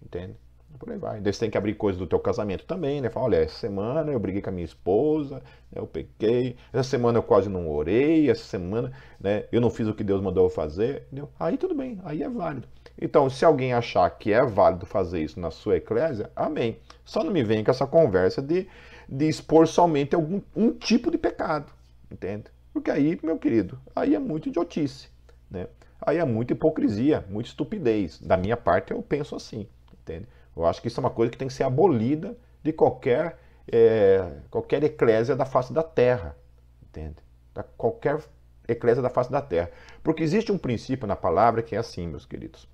entende? 0.00 0.36
Por 0.76 0.90
aí 0.90 0.98
vai. 0.98 1.20
Daí 1.20 1.32
você 1.32 1.40
tem 1.40 1.50
que 1.50 1.58
abrir 1.58 1.74
coisas 1.74 1.98
do 1.98 2.06
teu 2.06 2.18
casamento 2.18 2.64
também, 2.64 3.00
né? 3.00 3.10
Fala, 3.10 3.26
olha, 3.26 3.36
essa 3.36 3.58
semana 3.58 4.10
eu 4.12 4.18
briguei 4.18 4.42
com 4.42 4.50
a 4.50 4.52
minha 4.52 4.64
esposa, 4.64 5.36
né? 5.70 5.80
eu 5.80 5.86
pequei, 5.86 6.56
essa 6.72 6.88
semana 6.88 7.18
eu 7.18 7.22
quase 7.22 7.48
não 7.48 7.68
orei, 7.68 8.30
essa 8.30 8.44
semana 8.44 8.92
né, 9.20 9.44
eu 9.50 9.60
não 9.60 9.70
fiz 9.70 9.88
o 9.88 9.94
que 9.94 10.04
Deus 10.04 10.20
mandou 10.20 10.44
eu 10.44 10.50
fazer, 10.50 11.04
entendeu? 11.06 11.30
Aí 11.38 11.56
tudo 11.56 11.74
bem, 11.74 12.00
aí 12.04 12.22
é 12.22 12.28
válido. 12.28 12.68
Então, 13.00 13.28
se 13.28 13.44
alguém 13.44 13.72
achar 13.72 14.08
que 14.10 14.32
é 14.32 14.44
válido 14.44 14.86
fazer 14.86 15.22
isso 15.22 15.38
na 15.38 15.50
sua 15.50 15.76
eclésia, 15.76 16.30
amém. 16.34 16.78
Só 17.04 17.22
não 17.22 17.30
me 17.30 17.42
vem 17.42 17.62
com 17.62 17.70
essa 17.70 17.86
conversa 17.86 18.40
de, 18.40 18.66
de 19.08 19.28
expor 19.28 19.66
somente 19.66 20.14
algum 20.14 20.40
um 20.54 20.72
tipo 20.72 21.10
de 21.10 21.18
pecado, 21.18 21.70
entende? 22.10 22.44
Porque 22.72 22.90
aí, 22.90 23.18
meu 23.22 23.38
querido, 23.38 23.78
aí 23.94 24.14
é 24.14 24.18
muito 24.18 24.48
idiotice, 24.48 25.08
né? 25.50 25.66
Aí 26.00 26.18
é 26.18 26.24
muita 26.24 26.52
hipocrisia, 26.52 27.24
muita 27.28 27.48
estupidez. 27.48 28.20
Da 28.20 28.36
minha 28.36 28.56
parte, 28.56 28.92
eu 28.92 29.02
penso 29.02 29.34
assim, 29.34 29.66
entende? 29.92 30.26
Eu 30.56 30.64
acho 30.64 30.80
que 30.80 30.88
isso 30.88 30.98
é 30.98 31.02
uma 31.02 31.10
coisa 31.10 31.30
que 31.30 31.38
tem 31.38 31.48
que 31.48 31.54
ser 31.54 31.64
abolida 31.64 32.36
de 32.62 32.72
qualquer, 32.72 33.38
é, 33.70 34.40
qualquer 34.50 34.82
eclésia 34.82 35.36
da 35.36 35.44
face 35.44 35.72
da 35.72 35.82
terra. 35.82 36.36
Entende? 36.82 37.16
Da 37.54 37.62
qualquer 37.62 38.20
eclésia 38.66 39.02
da 39.02 39.10
face 39.10 39.30
da 39.30 39.42
terra. 39.42 39.70
Porque 40.02 40.22
existe 40.22 40.50
um 40.50 40.58
princípio 40.58 41.06
na 41.06 41.14
palavra 41.14 41.62
que 41.62 41.76
é 41.76 41.78
assim, 41.78 42.06
meus 42.06 42.24
queridos. 42.24 42.68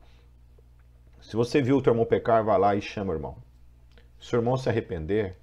Se 1.20 1.36
você 1.36 1.60
viu 1.60 1.76
o 1.76 1.82
teu 1.82 1.92
irmão 1.92 2.06
pecar, 2.06 2.44
vá 2.44 2.56
lá 2.56 2.74
e 2.74 2.80
chama 2.80 3.12
o 3.12 3.16
irmão. 3.16 3.36
Se 4.20 4.34
o 4.34 4.38
irmão 4.38 4.56
se 4.56 4.68
arrepender, 4.68 5.36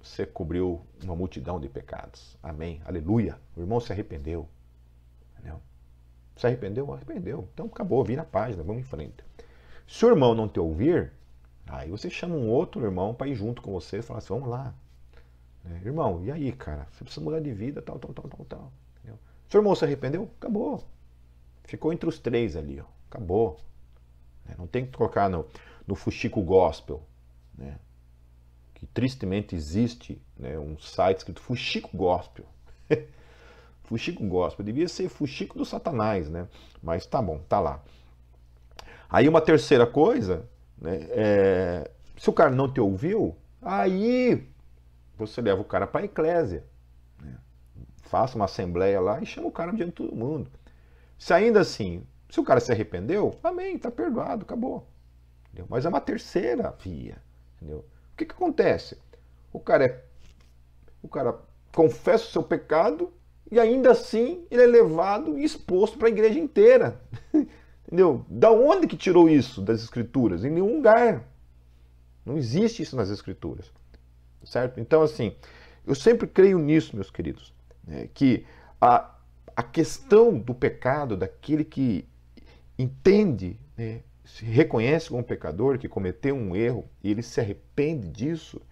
você 0.00 0.24
cobriu 0.24 0.80
uma 1.02 1.14
multidão 1.14 1.60
de 1.60 1.68
pecados. 1.68 2.36
Amém. 2.42 2.80
Aleluia. 2.84 3.36
O 3.56 3.60
irmão 3.60 3.80
se 3.80 3.92
arrependeu. 3.92 4.48
Entendeu? 5.32 5.60
Se 6.36 6.46
arrependeu? 6.46 6.92
Arrependeu. 6.92 7.48
Então 7.52 7.66
acabou, 7.66 8.02
vira 8.04 8.22
a 8.22 8.24
página, 8.24 8.62
vamos 8.62 8.82
em 8.82 8.84
frente. 8.84 9.24
Se 9.86 10.04
o 10.06 10.08
irmão 10.08 10.34
não 10.34 10.48
te 10.48 10.60
ouvir, 10.60 11.12
Aí 11.70 11.88
você 11.88 12.10
chama 12.10 12.34
um 12.34 12.48
outro 12.48 12.82
irmão 12.82 13.14
para 13.14 13.28
ir 13.28 13.36
junto 13.36 13.62
com 13.62 13.72
você 13.72 13.98
e 13.98 14.02
fala 14.02 14.18
assim, 14.18 14.34
vamos 14.34 14.48
lá. 14.48 14.74
É, 15.64 15.86
irmão, 15.86 16.20
e 16.24 16.32
aí, 16.32 16.50
cara? 16.52 16.88
Você 16.90 17.04
precisa 17.04 17.24
mudar 17.24 17.38
de 17.38 17.52
vida, 17.52 17.80
tal, 17.80 17.96
tal, 17.96 18.12
tal, 18.12 18.28
tal, 18.28 18.44
tal. 18.46 18.72
Entendeu? 18.98 19.18
Seu 19.48 19.60
irmão 19.60 19.74
se 19.76 19.84
arrependeu? 19.84 20.28
Acabou. 20.40 20.82
Ficou 21.62 21.92
entre 21.92 22.08
os 22.08 22.18
três 22.18 22.56
ali, 22.56 22.80
ó. 22.80 22.84
Acabou. 23.08 23.60
É, 24.48 24.56
não 24.58 24.66
tem 24.66 24.84
que 24.84 24.90
trocar 24.90 25.30
no, 25.30 25.46
no 25.86 25.94
fuxico 25.94 26.42
gospel, 26.42 27.00
né? 27.56 27.78
Que 28.74 28.86
tristemente 28.86 29.54
existe 29.54 30.20
né, 30.36 30.58
um 30.58 30.76
site 30.76 31.18
escrito 31.18 31.40
fuxico 31.40 31.96
gospel. 31.96 32.46
fuxico 33.84 34.26
gospel. 34.26 34.64
Devia 34.64 34.88
ser 34.88 35.08
fuxico 35.08 35.56
do 35.56 35.64
satanás, 35.64 36.28
né? 36.28 36.48
Mas 36.82 37.06
tá 37.06 37.22
bom, 37.22 37.38
tá 37.48 37.60
lá. 37.60 37.80
Aí 39.08 39.28
uma 39.28 39.40
terceira 39.40 39.86
coisa 39.86 40.48
né? 40.80 41.06
É, 41.10 41.90
se 42.16 42.30
o 42.30 42.32
cara 42.32 42.50
não 42.50 42.72
te 42.72 42.80
ouviu, 42.80 43.36
aí 43.60 44.48
você 45.16 45.40
leva 45.40 45.60
o 45.60 45.64
cara 45.64 45.86
para 45.86 46.00
a 46.00 46.04
eclésia. 46.04 46.64
Né? 47.22 47.36
Faça 48.02 48.36
uma 48.36 48.46
assembleia 48.46 49.00
lá 49.00 49.20
e 49.20 49.26
chama 49.26 49.48
o 49.48 49.52
cara 49.52 49.72
diante 49.72 49.90
de 49.90 49.96
todo 49.96 50.16
mundo. 50.16 50.50
Se 51.18 51.34
ainda 51.34 51.60
assim 51.60 52.06
Se 52.30 52.38
o 52.38 52.44
cara 52.44 52.60
se 52.60 52.70
arrependeu, 52.70 53.36
amém, 53.42 53.74
está 53.74 53.90
perdoado, 53.90 54.44
acabou. 54.44 54.86
Entendeu? 55.46 55.66
Mas 55.68 55.84
é 55.84 55.88
uma 55.88 56.00
terceira 56.00 56.74
via. 56.80 57.20
Entendeu? 57.56 57.78
O 58.12 58.16
que, 58.16 58.24
que 58.24 58.34
acontece? 58.34 58.96
O 59.52 59.58
cara 59.58 59.84
é. 59.84 60.04
O 61.02 61.08
cara 61.08 61.36
confessa 61.74 62.24
o 62.24 62.30
seu 62.30 62.42
pecado 62.42 63.12
e 63.50 63.58
ainda 63.58 63.90
assim 63.90 64.46
ele 64.50 64.62
é 64.62 64.66
levado 64.66 65.38
e 65.38 65.44
exposto 65.44 65.98
para 65.98 66.06
a 66.06 66.10
igreja 66.10 66.38
inteira. 66.38 67.00
Entendeu? 67.90 68.24
Da 68.28 68.52
onde 68.52 68.86
que 68.86 68.96
tirou 68.96 69.28
isso 69.28 69.60
das 69.60 69.82
escrituras? 69.82 70.44
Em 70.44 70.50
nenhum 70.50 70.76
lugar. 70.76 71.28
Não 72.24 72.38
existe 72.38 72.82
isso 72.82 72.94
nas 72.94 73.10
escrituras. 73.10 73.72
Certo? 74.44 74.78
Então, 74.78 75.02
assim, 75.02 75.34
eu 75.84 75.96
sempre 75.96 76.28
creio 76.28 76.56
nisso, 76.58 76.94
meus 76.94 77.10
queridos, 77.10 77.52
né, 77.84 78.08
que 78.14 78.46
a, 78.80 79.12
a 79.56 79.62
questão 79.62 80.38
do 80.38 80.54
pecado, 80.54 81.16
daquele 81.16 81.64
que 81.64 82.08
entende, 82.78 83.58
né, 83.76 84.02
se 84.24 84.44
reconhece 84.44 85.08
como 85.08 85.24
pecador, 85.24 85.78
que 85.78 85.88
cometeu 85.88 86.36
um 86.36 86.54
erro 86.54 86.88
e 87.02 87.10
ele 87.10 87.22
se 87.22 87.40
arrepende 87.40 88.08
disso, 88.08 88.62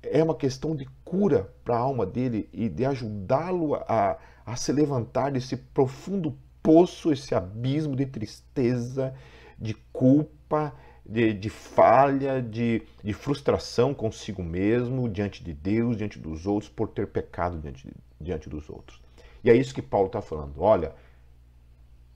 é 0.00 0.22
uma 0.22 0.36
questão 0.36 0.76
de 0.76 0.86
cura 1.04 1.52
para 1.64 1.74
a 1.74 1.80
alma 1.80 2.06
dele 2.06 2.48
e 2.52 2.68
de 2.68 2.84
ajudá-lo 2.84 3.74
a, 3.74 4.16
a 4.46 4.56
se 4.56 4.72
levantar 4.72 5.32
desse 5.32 5.56
profundo 5.56 6.38
poço, 6.70 7.12
esse 7.12 7.34
abismo 7.34 7.96
de 7.96 8.06
tristeza, 8.06 9.12
de 9.58 9.74
culpa, 9.92 10.72
de, 11.04 11.34
de 11.34 11.50
falha, 11.50 12.40
de, 12.40 12.82
de, 13.02 13.12
frustração 13.12 13.92
consigo 13.92 14.40
mesmo, 14.40 15.08
diante 15.08 15.42
de 15.42 15.52
Deus, 15.52 15.96
diante 15.96 16.16
dos 16.16 16.46
outros, 16.46 16.70
por 16.70 16.86
ter 16.86 17.08
pecado 17.08 17.58
diante, 17.58 17.92
diante 18.20 18.48
dos 18.48 18.70
outros. 18.70 19.02
E 19.42 19.50
é 19.50 19.56
isso 19.56 19.74
que 19.74 19.82
Paulo 19.82 20.06
está 20.06 20.22
falando. 20.22 20.62
Olha, 20.62 20.94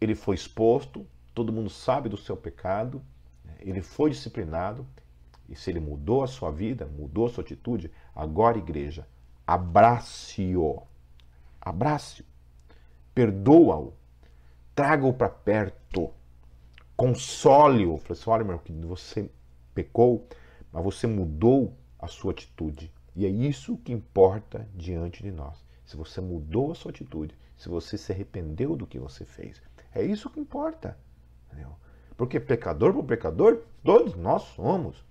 ele 0.01 0.15
foi 0.15 0.37
exposto, 0.37 1.05
todo 1.35 1.53
mundo 1.53 1.69
sabe 1.69 2.09
do 2.09 2.17
seu 2.17 2.37
pecado, 2.37 3.03
ele 3.59 3.83
foi 3.83 4.11
disciplinado, 4.11 4.87
e 5.49 5.57
se 5.57 5.69
ele 5.69 5.81
mudou 5.81 6.23
a 6.23 6.29
sua 6.29 6.53
vida, 6.53 6.87
mudou 6.87 7.27
a 7.27 7.29
sua 7.29 7.43
atitude, 7.43 7.91
agora, 8.15 8.57
igreja, 8.57 9.05
abrace-o. 9.45 10.81
Abrace-o. 11.61 12.25
Perdoa-o. 13.13 14.04
Traga-o 14.75 15.13
para 15.13 15.29
perto. 15.29 16.11
Console-o. 16.97 17.99
Fale 17.99 18.13
assim, 18.13 18.31
olha, 18.31 18.45
meu, 18.45 18.59
que 18.59 18.73
você 18.73 19.31
pecou, 19.75 20.27
mas 20.73 20.83
você 20.83 21.07
mudou 21.07 21.77
a 21.99 22.07
sua 22.07 22.33
atitude. 22.33 22.93
E 23.15 23.25
é 23.25 23.29
isso 23.29 23.77
que 23.79 23.93
importa 23.93 24.69
diante 24.75 25.23
de 25.23 25.31
nós. 25.31 25.65
Se 25.85 25.97
você 25.97 26.21
mudou 26.21 26.73
a 26.73 26.75
sua 26.75 26.91
atitude, 26.91 27.37
se 27.57 27.69
você 27.69 27.97
se 27.97 28.11
arrependeu 28.13 28.75
do 28.75 28.87
que 28.87 28.99
você 28.99 29.25
fez. 29.25 29.63
É 29.95 30.03
isso 30.03 30.29
que 30.31 30.41
importa. 30.41 30.99
Entendeu? 31.47 31.77
Porque 32.17 32.41
pecador 32.41 32.93
por 32.93 33.05
pecador, 33.05 33.63
todos 33.83 34.15
nós 34.17 34.43
somos. 34.55 35.05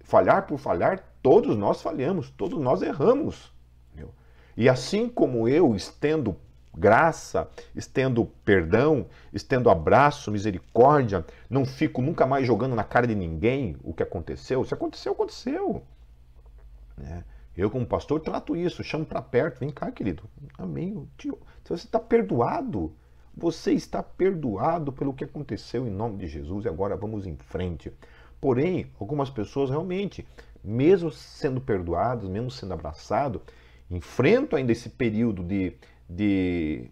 Falhar 0.00 0.46
por 0.46 0.58
falhar, 0.58 1.04
todos 1.22 1.56
nós 1.56 1.82
falhamos, 1.82 2.30
todos 2.30 2.58
nós 2.58 2.80
erramos. 2.80 3.52
Entendeu? 3.88 4.14
E 4.56 4.68
assim 4.68 5.08
como 5.08 5.46
eu 5.46 5.74
estendo 5.74 6.36
graça, 6.78 7.48
estendo 7.74 8.24
perdão, 8.44 9.06
estendo 9.32 9.68
abraço, 9.68 10.30
misericórdia, 10.30 11.24
não 11.50 11.64
fico 11.64 12.00
nunca 12.00 12.26
mais 12.26 12.46
jogando 12.46 12.74
na 12.74 12.84
cara 12.84 13.06
de 13.06 13.14
ninguém 13.14 13.76
o 13.82 13.92
que 13.92 14.02
aconteceu. 14.02 14.64
Se 14.64 14.72
aconteceu, 14.72 15.12
aconteceu. 15.12 15.82
Né? 16.96 17.24
Eu, 17.56 17.70
como 17.70 17.84
pastor, 17.84 18.20
trato 18.20 18.54
isso, 18.54 18.84
chamo 18.84 19.04
para 19.04 19.20
perto, 19.20 19.58
vem 19.58 19.70
cá, 19.70 19.90
querido. 19.90 20.22
Amém. 20.56 21.08
Tio, 21.16 21.38
você 21.64 21.74
está 21.74 21.98
perdoado, 21.98 22.94
você 23.36 23.72
está 23.72 24.02
perdoado 24.02 24.92
pelo 24.92 25.12
que 25.12 25.24
aconteceu 25.24 25.86
em 25.86 25.90
nome 25.90 26.18
de 26.18 26.28
Jesus 26.28 26.64
e 26.64 26.68
agora 26.68 26.96
vamos 26.96 27.26
em 27.26 27.36
frente. 27.36 27.92
Porém, 28.40 28.92
algumas 29.00 29.28
pessoas 29.28 29.70
realmente, 29.70 30.24
mesmo 30.62 31.10
sendo 31.10 31.60
perdoadas, 31.60 32.28
mesmo 32.28 32.50
sendo 32.50 32.74
abraçados, 32.74 33.42
enfrentam 33.90 34.56
ainda 34.56 34.70
esse 34.70 34.90
período 34.90 35.42
de, 35.42 35.74
de, 36.08 36.90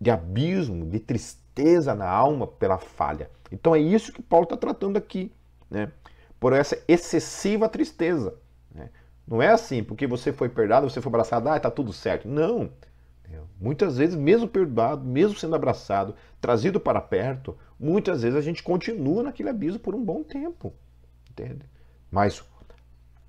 de 0.00 0.10
abismo, 0.10 0.86
de 0.86 0.98
tristeza 0.98 1.94
na 1.94 2.08
alma 2.08 2.46
pela 2.46 2.78
falha. 2.78 3.30
Então 3.50 3.74
é 3.74 3.78
isso 3.78 4.12
que 4.12 4.22
Paulo 4.22 4.44
está 4.44 4.56
tratando 4.56 4.96
aqui, 4.96 5.32
né? 5.70 5.92
por 6.38 6.52
essa 6.52 6.78
excessiva 6.88 7.68
tristeza. 7.68 8.34
Né? 8.74 8.90
Não 9.26 9.42
é 9.42 9.48
assim, 9.48 9.82
porque 9.82 10.06
você 10.06 10.32
foi 10.32 10.48
perdoado, 10.48 10.88
você 10.88 11.00
foi 11.00 11.10
abraçado, 11.10 11.48
ah, 11.48 11.56
está 11.56 11.70
tudo 11.70 11.92
certo. 11.92 12.28
Não. 12.28 12.70
Muitas 13.58 13.96
vezes, 13.96 14.14
mesmo 14.14 14.46
perdoado, 14.46 15.04
mesmo 15.04 15.36
sendo 15.36 15.56
abraçado, 15.56 16.14
trazido 16.40 16.78
para 16.78 17.00
perto, 17.00 17.56
muitas 17.80 18.22
vezes 18.22 18.36
a 18.36 18.42
gente 18.42 18.62
continua 18.62 19.22
naquele 19.22 19.48
abismo 19.48 19.80
por 19.80 19.94
um 19.94 20.04
bom 20.04 20.22
tempo. 20.22 20.74
Entende? 21.30 21.64
Mas 22.10 22.40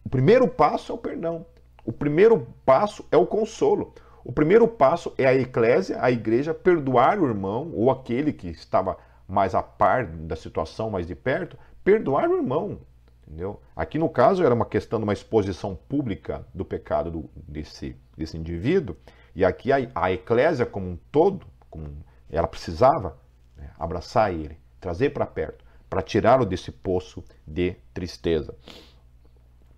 o 0.03 0.09
primeiro 0.09 0.47
passo 0.47 0.91
é 0.91 0.95
o 0.95 0.97
perdão. 0.97 1.45
O 1.85 1.93
primeiro 1.93 2.47
passo 2.65 3.05
é 3.09 3.15
o 3.15 3.25
consolo. 3.25 3.93
O 4.27 4.33
primeiro 4.33 4.67
passo 4.67 5.13
é 5.17 5.25
a 5.25 5.33
eclésia, 5.33 5.99
a 6.01 6.11
igreja, 6.11 6.53
perdoar 6.53 7.17
o 7.17 7.25
irmão 7.25 7.71
ou 7.73 7.89
aquele 7.89 8.33
que 8.33 8.49
estava 8.49 8.97
mais 9.25 9.55
a 9.55 9.63
par 9.63 10.05
da 10.05 10.35
situação, 10.35 10.89
mais 10.89 11.07
de 11.07 11.15
perto, 11.15 11.57
perdoar 11.81 12.29
o 12.29 12.35
irmão. 12.35 12.77
Entendeu? 13.25 13.61
Aqui 13.73 13.97
no 13.97 14.09
caso 14.09 14.43
era 14.43 14.53
uma 14.53 14.65
questão 14.65 14.99
de 14.99 15.03
uma 15.03 15.13
exposição 15.13 15.77
pública 15.87 16.45
do 16.53 16.65
pecado 16.65 17.09
do, 17.09 17.29
desse, 17.47 17.95
desse 18.17 18.35
indivíduo, 18.35 18.97
e 19.33 19.45
aqui 19.45 19.71
a, 19.71 19.77
a 19.95 20.11
eclésia 20.11 20.65
como 20.65 20.89
um 20.89 20.97
todo, 21.09 21.47
como 21.69 21.87
ela 22.29 22.49
precisava 22.49 23.17
né, 23.55 23.71
abraçar 23.79 24.33
ele, 24.33 24.57
trazer 24.81 25.11
para 25.11 25.25
perto, 25.25 25.63
para 25.89 26.01
tirá-lo 26.01 26.45
desse 26.45 26.69
poço 26.69 27.23
de 27.47 27.77
tristeza. 27.93 28.53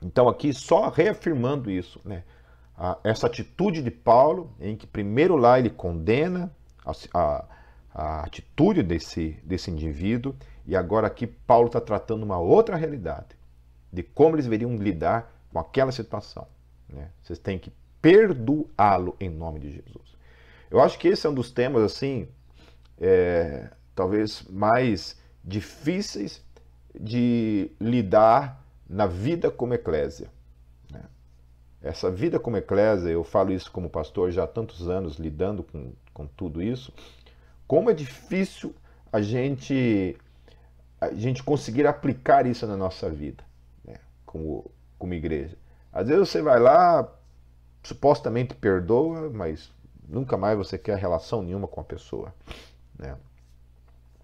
Então 0.01 0.27
aqui 0.27 0.51
só 0.53 0.89
reafirmando 0.89 1.69
isso, 1.69 2.01
né, 2.03 2.23
essa 3.03 3.27
atitude 3.27 3.83
de 3.83 3.91
Paulo, 3.91 4.53
em 4.59 4.75
que 4.75 4.87
primeiro 4.87 5.35
lá 5.35 5.59
ele 5.59 5.69
condena 5.69 6.51
a, 6.85 6.91
a, 7.13 7.45
a 7.93 8.23
atitude 8.23 8.81
desse, 8.81 9.37
desse 9.43 9.69
indivíduo, 9.69 10.35
e 10.65 10.75
agora 10.75 11.07
aqui 11.07 11.27
Paulo 11.27 11.67
está 11.67 11.81
tratando 11.81 12.23
uma 12.23 12.39
outra 12.39 12.75
realidade 12.75 13.37
de 13.91 14.03
como 14.03 14.35
eles 14.35 14.45
deveriam 14.45 14.75
lidar 14.77 15.33
com 15.51 15.59
aquela 15.59 15.91
situação. 15.91 16.47
Né? 16.87 17.09
Vocês 17.21 17.39
têm 17.39 17.57
que 17.57 17.73
perdoá-lo 18.01 19.15
em 19.19 19.29
nome 19.29 19.59
de 19.59 19.71
Jesus. 19.71 20.15
Eu 20.69 20.79
acho 20.79 20.97
que 20.99 21.07
esse 21.07 21.25
é 21.25 21.29
um 21.29 21.33
dos 21.33 21.51
temas 21.51 21.83
assim, 21.83 22.27
é, 22.99 23.69
talvez 23.95 24.43
mais 24.49 25.19
difíceis 25.43 26.43
de 26.97 27.71
lidar 27.79 28.63
na 28.87 29.07
vida 29.07 29.49
como 29.49 29.73
eclésia. 29.73 30.29
Né? 31.81 31.89
Essa 31.89 32.09
vida 32.11 32.39
como 32.39 32.57
eclésia, 32.57 33.09
eu 33.09 33.23
falo 33.23 33.51
isso 33.51 33.71
como 33.71 33.89
pastor 33.89 34.31
já 34.31 34.43
há 34.43 34.47
tantos 34.47 34.89
anos 34.89 35.17
lidando 35.17 35.63
com, 35.63 35.93
com 36.13 36.27
tudo 36.27 36.61
isso, 36.61 36.93
como 37.67 37.89
é 37.89 37.93
difícil 37.93 38.73
a 39.11 39.21
gente 39.21 40.17
a 41.01 41.13
gente 41.13 41.41
conseguir 41.41 41.87
aplicar 41.87 42.45
isso 42.45 42.67
na 42.67 42.75
nossa 42.75 43.09
vida 43.09 43.43
como, 44.29 44.69
como 44.99 45.13
igreja. 45.15 45.57
Às 45.91 46.07
vezes 46.07 46.29
você 46.29 46.39
vai 46.39 46.59
lá, 46.59 47.11
supostamente 47.81 48.53
perdoa, 48.53 49.27
mas 49.31 49.71
nunca 50.07 50.37
mais 50.37 50.55
você 50.55 50.77
quer 50.77 50.99
relação 50.99 51.41
nenhuma 51.41 51.67
com 51.67 51.81
a 51.81 51.83
pessoa. 51.83 52.33
Né? 52.97 53.17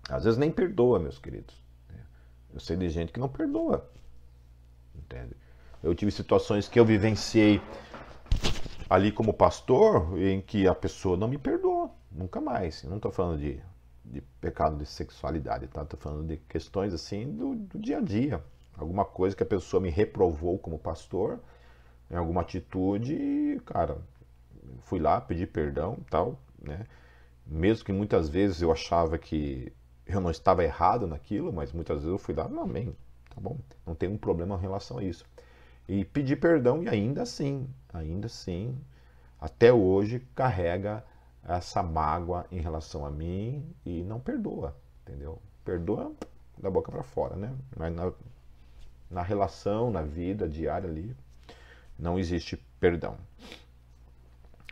Às 0.07 0.25
vezes 0.25 0.37
nem 0.37 0.51
perdoa, 0.51 0.99
meus 0.99 1.17
queridos. 1.17 1.55
Né? 1.89 1.99
Eu 2.53 2.59
sei 2.59 2.77
de 2.77 2.87
gente 2.87 3.11
que 3.11 3.19
não 3.19 3.27
perdoa. 3.27 3.89
Entende? 4.93 5.35
Eu 5.85 5.95
tive 5.95 6.11
situações 6.11 6.67
que 6.67 6.79
eu 6.79 6.85
vivenciei 6.85 7.61
ali 8.89 9.11
como 9.11 9.33
pastor 9.33 10.17
em 10.19 10.41
que 10.41 10.67
a 10.67 10.75
pessoa 10.75 11.15
não 11.15 11.27
me 11.27 11.37
perdoou, 11.37 11.95
nunca 12.11 12.41
mais. 12.41 12.83
Eu 12.83 12.89
não 12.89 12.97
estou 12.97 13.11
falando 13.11 13.39
de, 13.39 13.61
de 14.03 14.21
pecado 14.41 14.77
de 14.77 14.85
sexualidade, 14.85 15.67
tá? 15.67 15.83
Estou 15.83 15.99
falando 15.99 16.27
de 16.27 16.37
questões 16.37 16.93
assim 16.93 17.31
do, 17.31 17.55
do 17.55 17.79
dia 17.79 17.99
a 17.99 18.01
dia 18.01 18.43
alguma 18.77 19.05
coisa 19.05 19.35
que 19.35 19.43
a 19.43 19.45
pessoa 19.45 19.81
me 19.81 19.89
reprovou 19.89 20.57
como 20.59 20.77
pastor, 20.77 21.39
em 22.09 22.15
alguma 22.15 22.41
atitude, 22.41 23.61
cara, 23.65 23.97
fui 24.81 24.99
lá, 24.99 25.19
pedi 25.19 25.47
perdão 25.47 25.97
tal, 26.09 26.39
né? 26.61 26.85
Mesmo 27.45 27.85
que 27.85 27.93
muitas 27.93 28.27
vezes 28.27 28.61
eu 28.61 28.71
achava 28.71 29.17
que 29.17 29.71
eu 30.05 30.19
não 30.19 30.31
estava 30.31 30.63
errado 30.63 31.07
naquilo, 31.07 31.53
mas 31.53 31.71
muitas 31.71 31.97
vezes 31.97 32.11
eu 32.11 32.17
fui 32.17 32.33
lá, 32.33 32.47
não, 32.47 32.63
amém, 32.63 32.95
tá 33.29 33.39
bom, 33.39 33.57
não 33.85 33.95
tem 33.95 34.09
um 34.09 34.17
problema 34.17 34.55
em 34.55 34.61
relação 34.61 34.97
a 34.97 35.03
isso. 35.03 35.25
E 35.87 36.03
pedi 36.03 36.35
perdão 36.35 36.83
e 36.83 36.89
ainda 36.89 37.21
assim, 37.21 37.69
ainda 37.93 38.25
assim, 38.27 38.75
até 39.39 39.71
hoje 39.71 40.25
carrega 40.33 41.03
essa 41.47 41.83
mágoa 41.83 42.45
em 42.51 42.59
relação 42.59 43.05
a 43.05 43.11
mim 43.11 43.63
e 43.85 44.03
não 44.03 44.19
perdoa, 44.19 44.75
entendeu? 45.03 45.39
Perdoa 45.63 46.11
da 46.57 46.69
boca 46.69 46.91
para 46.91 47.03
fora, 47.03 47.35
né? 47.35 47.53
Mas 47.77 47.93
na, 47.93 48.11
na 49.09 49.21
relação, 49.21 49.91
na 49.91 50.01
vida 50.01 50.49
diária 50.49 50.89
ali, 50.89 51.15
não 51.97 52.17
existe 52.17 52.57
perdão. 52.79 53.17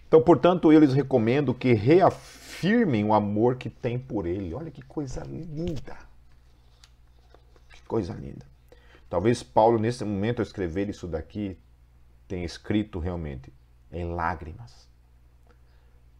Então, 0.08 0.22
portanto, 0.22 0.72
eu 0.72 0.80
lhes 0.80 0.94
recomendo 0.94 1.54
que 1.54 1.74
reafirmem 1.74 3.04
o 3.04 3.14
amor 3.14 3.56
que 3.56 3.70
tem 3.70 3.98
por 3.98 4.26
ele. 4.26 4.54
Olha 4.54 4.70
que 4.70 4.82
coisa 4.82 5.24
linda. 5.24 5.98
Que 7.72 7.82
coisa 7.84 8.14
linda. 8.14 8.46
Talvez 9.14 9.44
Paulo, 9.44 9.78
nesse 9.78 10.04
momento, 10.04 10.40
ao 10.40 10.44
escrever 10.44 10.90
isso 10.90 11.08
daqui, 11.08 11.56
tenha 12.28 12.44
escrito 12.44 12.98
realmente 12.98 13.54
em 13.92 14.12
lágrimas. 14.12 14.90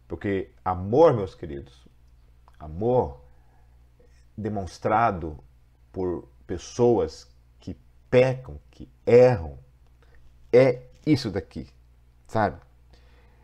Porque 0.06 0.52
amor, 0.64 1.12
meus 1.12 1.34
queridos, 1.34 1.88
amor 2.56 3.20
demonstrado 4.38 5.42
por 5.90 6.28
pessoas 6.46 7.28
que 7.58 7.76
pecam, 8.08 8.60
que 8.70 8.88
erram, 9.04 9.58
é 10.52 10.84
isso 11.04 11.32
daqui, 11.32 11.66
sabe? 12.28 12.60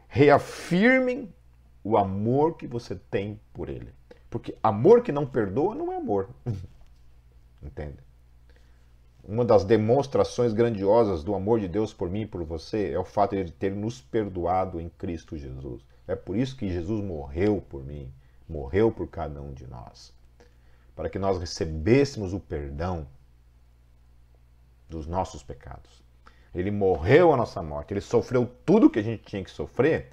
Reafirmem 0.06 1.34
o 1.82 1.96
amor 1.96 2.56
que 2.56 2.68
você 2.68 2.94
tem 2.94 3.40
por 3.52 3.68
ele. 3.68 3.92
Porque 4.30 4.56
amor 4.62 5.02
que 5.02 5.10
não 5.10 5.26
perdoa 5.26 5.74
não 5.74 5.92
é 5.92 5.96
amor. 5.96 6.30
Entende? 7.60 8.09
Uma 9.22 9.44
das 9.44 9.64
demonstrações 9.64 10.52
grandiosas 10.52 11.22
do 11.22 11.34
amor 11.34 11.60
de 11.60 11.68
Deus 11.68 11.92
por 11.92 12.08
mim 12.10 12.22
e 12.22 12.26
por 12.26 12.42
você 12.44 12.90
é 12.90 12.98
o 12.98 13.04
fato 13.04 13.34
de 13.34 13.42
ele 13.42 13.50
ter 13.50 13.74
nos 13.74 14.00
perdoado 14.00 14.80
em 14.80 14.88
Cristo 14.88 15.36
Jesus. 15.36 15.82
É 16.06 16.16
por 16.16 16.36
isso 16.36 16.56
que 16.56 16.68
Jesus 16.68 17.04
morreu 17.04 17.62
por 17.68 17.84
mim, 17.84 18.12
morreu 18.48 18.90
por 18.90 19.06
cada 19.08 19.40
um 19.40 19.52
de 19.52 19.66
nós. 19.66 20.12
Para 20.96 21.08
que 21.08 21.18
nós 21.18 21.38
recebêssemos 21.38 22.32
o 22.32 22.40
perdão 22.40 23.06
dos 24.88 25.06
nossos 25.06 25.42
pecados. 25.42 26.02
Ele 26.52 26.70
morreu 26.70 27.32
a 27.32 27.36
nossa 27.36 27.62
morte, 27.62 27.92
ele 27.92 28.00
sofreu 28.00 28.50
tudo 28.66 28.90
que 28.90 28.98
a 28.98 29.02
gente 29.02 29.22
tinha 29.22 29.44
que 29.44 29.50
sofrer 29.50 30.08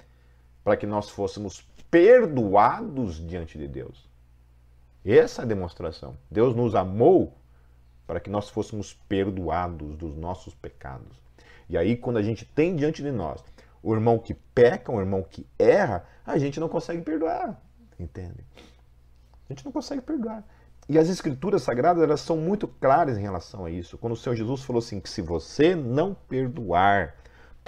para 0.62 0.76
que 0.76 0.86
nós 0.86 1.10
fôssemos 1.10 1.66
perdoados 1.90 3.26
diante 3.26 3.58
de 3.58 3.66
Deus. 3.66 4.08
Essa 5.04 5.42
é 5.42 5.44
a 5.44 5.48
demonstração. 5.48 6.16
Deus 6.30 6.54
nos 6.54 6.74
amou 6.74 7.34
para 8.08 8.18
que 8.18 8.30
nós 8.30 8.48
fôssemos 8.48 8.94
perdoados 9.06 9.94
dos 9.98 10.16
nossos 10.16 10.54
pecados. 10.54 11.22
E 11.68 11.76
aí, 11.76 11.94
quando 11.94 12.16
a 12.16 12.22
gente 12.22 12.46
tem 12.46 12.74
diante 12.74 13.02
de 13.02 13.12
nós 13.12 13.44
o 13.82 13.94
irmão 13.94 14.18
que 14.18 14.32
peca, 14.32 14.90
o 14.90 14.98
irmão 14.98 15.22
que 15.22 15.46
erra, 15.58 16.04
a 16.26 16.38
gente 16.38 16.58
não 16.58 16.70
consegue 16.70 17.02
perdoar. 17.02 17.60
Entende? 18.00 18.44
A 19.48 19.52
gente 19.52 19.62
não 19.62 19.70
consegue 19.70 20.00
perdoar. 20.00 20.42
E 20.88 20.98
as 20.98 21.10
escrituras 21.10 21.62
sagradas 21.62 22.02
elas 22.02 22.22
são 22.22 22.38
muito 22.38 22.66
claras 22.66 23.18
em 23.18 23.22
relação 23.22 23.66
a 23.66 23.70
isso. 23.70 23.98
Quando 23.98 24.14
o 24.14 24.16
Senhor 24.16 24.34
Jesus 24.34 24.62
falou 24.62 24.80
assim 24.80 25.00
que 25.00 25.10
se 25.10 25.20
você 25.20 25.76
não 25.76 26.14
perdoar, 26.14 27.14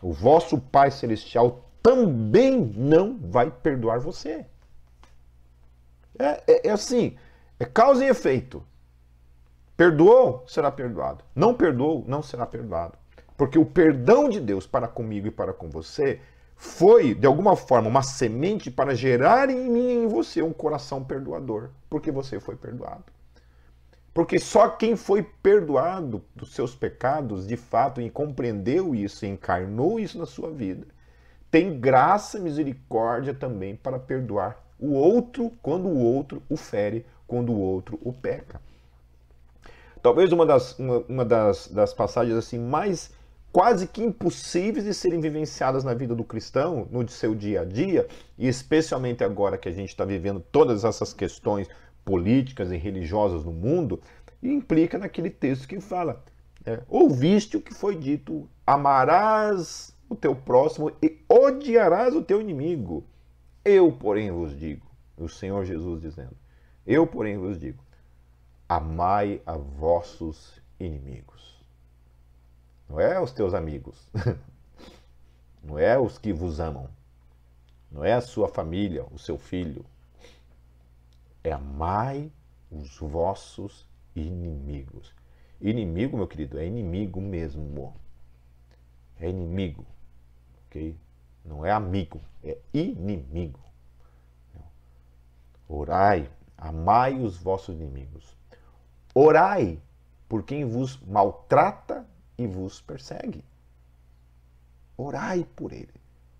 o 0.02 0.10
vosso 0.10 0.58
Pai 0.58 0.90
celestial 0.90 1.70
também 1.82 2.72
não 2.74 3.18
vai 3.18 3.50
perdoar 3.50 4.00
você. 4.00 4.46
É, 6.18 6.42
é, 6.46 6.68
é 6.68 6.70
assim, 6.70 7.18
é 7.58 7.66
causa 7.66 8.02
e 8.02 8.08
efeito. 8.08 8.64
Perdoou, 9.80 10.44
será 10.46 10.70
perdoado. 10.70 11.24
Não 11.34 11.54
perdoou, 11.54 12.04
não 12.06 12.22
será 12.22 12.44
perdoado. 12.44 12.98
Porque 13.34 13.58
o 13.58 13.64
perdão 13.64 14.28
de 14.28 14.38
Deus 14.38 14.66
para 14.66 14.86
comigo 14.86 15.28
e 15.28 15.30
para 15.30 15.54
com 15.54 15.70
você 15.70 16.20
foi, 16.54 17.14
de 17.14 17.26
alguma 17.26 17.56
forma, 17.56 17.88
uma 17.88 18.02
semente 18.02 18.70
para 18.70 18.94
gerar 18.94 19.48
em 19.48 19.70
mim 19.70 19.88
e 19.88 20.04
em 20.04 20.06
você 20.06 20.42
um 20.42 20.52
coração 20.52 21.02
perdoador, 21.02 21.70
porque 21.88 22.10
você 22.10 22.38
foi 22.38 22.56
perdoado. 22.56 23.04
Porque 24.12 24.38
só 24.38 24.68
quem 24.68 24.96
foi 24.96 25.22
perdoado 25.22 26.22
dos 26.36 26.52
seus 26.52 26.74
pecados, 26.74 27.46
de 27.46 27.56
fato, 27.56 28.02
e 28.02 28.10
compreendeu 28.10 28.94
isso, 28.94 29.24
encarnou 29.24 29.98
isso 29.98 30.18
na 30.18 30.26
sua 30.26 30.50
vida, 30.50 30.86
tem 31.50 31.80
graça 31.80 32.36
e 32.36 32.42
misericórdia 32.42 33.32
também 33.32 33.76
para 33.76 33.98
perdoar 33.98 34.62
o 34.78 34.92
outro 34.92 35.50
quando 35.62 35.88
o 35.88 35.98
outro 35.98 36.42
o 36.50 36.56
fere, 36.58 37.06
quando 37.26 37.50
o 37.50 37.58
outro 37.58 37.98
o 38.02 38.12
peca. 38.12 38.60
Talvez 40.02 40.32
uma 40.32 40.46
das, 40.46 40.78
uma, 40.78 40.98
uma 41.08 41.24
das, 41.24 41.68
das 41.68 41.92
passagens 41.92 42.36
assim 42.36 42.58
mais 42.58 43.12
quase 43.52 43.86
que 43.86 44.02
impossíveis 44.02 44.84
de 44.84 44.94
serem 44.94 45.20
vivenciadas 45.20 45.84
na 45.84 45.92
vida 45.92 46.14
do 46.14 46.24
cristão, 46.24 46.86
no 46.90 47.06
seu 47.08 47.34
dia 47.34 47.62
a 47.62 47.64
dia, 47.64 48.06
e 48.38 48.46
especialmente 48.46 49.24
agora 49.24 49.58
que 49.58 49.68
a 49.68 49.72
gente 49.72 49.88
está 49.88 50.04
vivendo 50.04 50.40
todas 50.52 50.84
essas 50.84 51.12
questões 51.12 51.68
políticas 52.04 52.70
e 52.70 52.76
religiosas 52.76 53.44
no 53.44 53.52
mundo, 53.52 54.00
implica 54.42 54.98
naquele 54.98 55.30
texto 55.30 55.68
que 55.68 55.80
fala: 55.80 56.24
é, 56.64 56.80
ouviste 56.88 57.56
o 57.56 57.60
que 57.60 57.74
foi 57.74 57.96
dito, 57.96 58.48
amarás 58.66 59.94
o 60.08 60.14
teu 60.14 60.34
próximo 60.34 60.92
e 61.02 61.18
odiarás 61.28 62.14
o 62.14 62.22
teu 62.22 62.40
inimigo. 62.40 63.04
Eu, 63.64 63.92
porém, 63.92 64.30
vos 64.30 64.58
digo, 64.58 64.86
o 65.16 65.28
Senhor 65.28 65.64
Jesus 65.64 66.00
dizendo: 66.00 66.36
Eu, 66.86 67.06
porém, 67.06 67.36
vos 67.36 67.58
digo, 67.58 67.82
amai 68.70 69.42
a 69.44 69.56
vossos 69.56 70.62
inimigos. 70.78 71.60
Não 72.88 73.00
é 73.00 73.20
os 73.20 73.32
teus 73.32 73.52
amigos. 73.52 74.08
Não 75.60 75.76
é 75.76 75.98
os 75.98 76.18
que 76.18 76.32
vos 76.32 76.60
amam. 76.60 76.88
Não 77.90 78.04
é 78.04 78.12
a 78.12 78.20
sua 78.20 78.46
família, 78.46 79.04
o 79.10 79.18
seu 79.18 79.36
filho. 79.36 79.84
É 81.42 81.50
amai 81.50 82.30
os 82.70 82.96
vossos 82.98 83.84
inimigos. 84.14 85.12
Inimigo, 85.60 86.16
meu 86.16 86.28
querido, 86.28 86.56
é 86.56 86.64
inimigo 86.64 87.20
mesmo. 87.20 87.92
É 89.18 89.28
inimigo. 89.28 89.84
Ok? 90.66 90.96
Não 91.44 91.66
é 91.66 91.72
amigo, 91.72 92.20
é 92.44 92.56
inimigo. 92.72 93.58
Orai, 95.68 96.30
amai 96.56 97.20
os 97.20 97.36
vossos 97.36 97.74
inimigos. 97.74 98.38
Orai 99.22 99.78
por 100.26 100.42
quem 100.44 100.64
vos 100.64 100.98
maltrata 101.02 102.06
e 102.38 102.46
vos 102.46 102.80
persegue. 102.80 103.44
Orai 104.96 105.46
por 105.54 105.74
ele. 105.74 105.92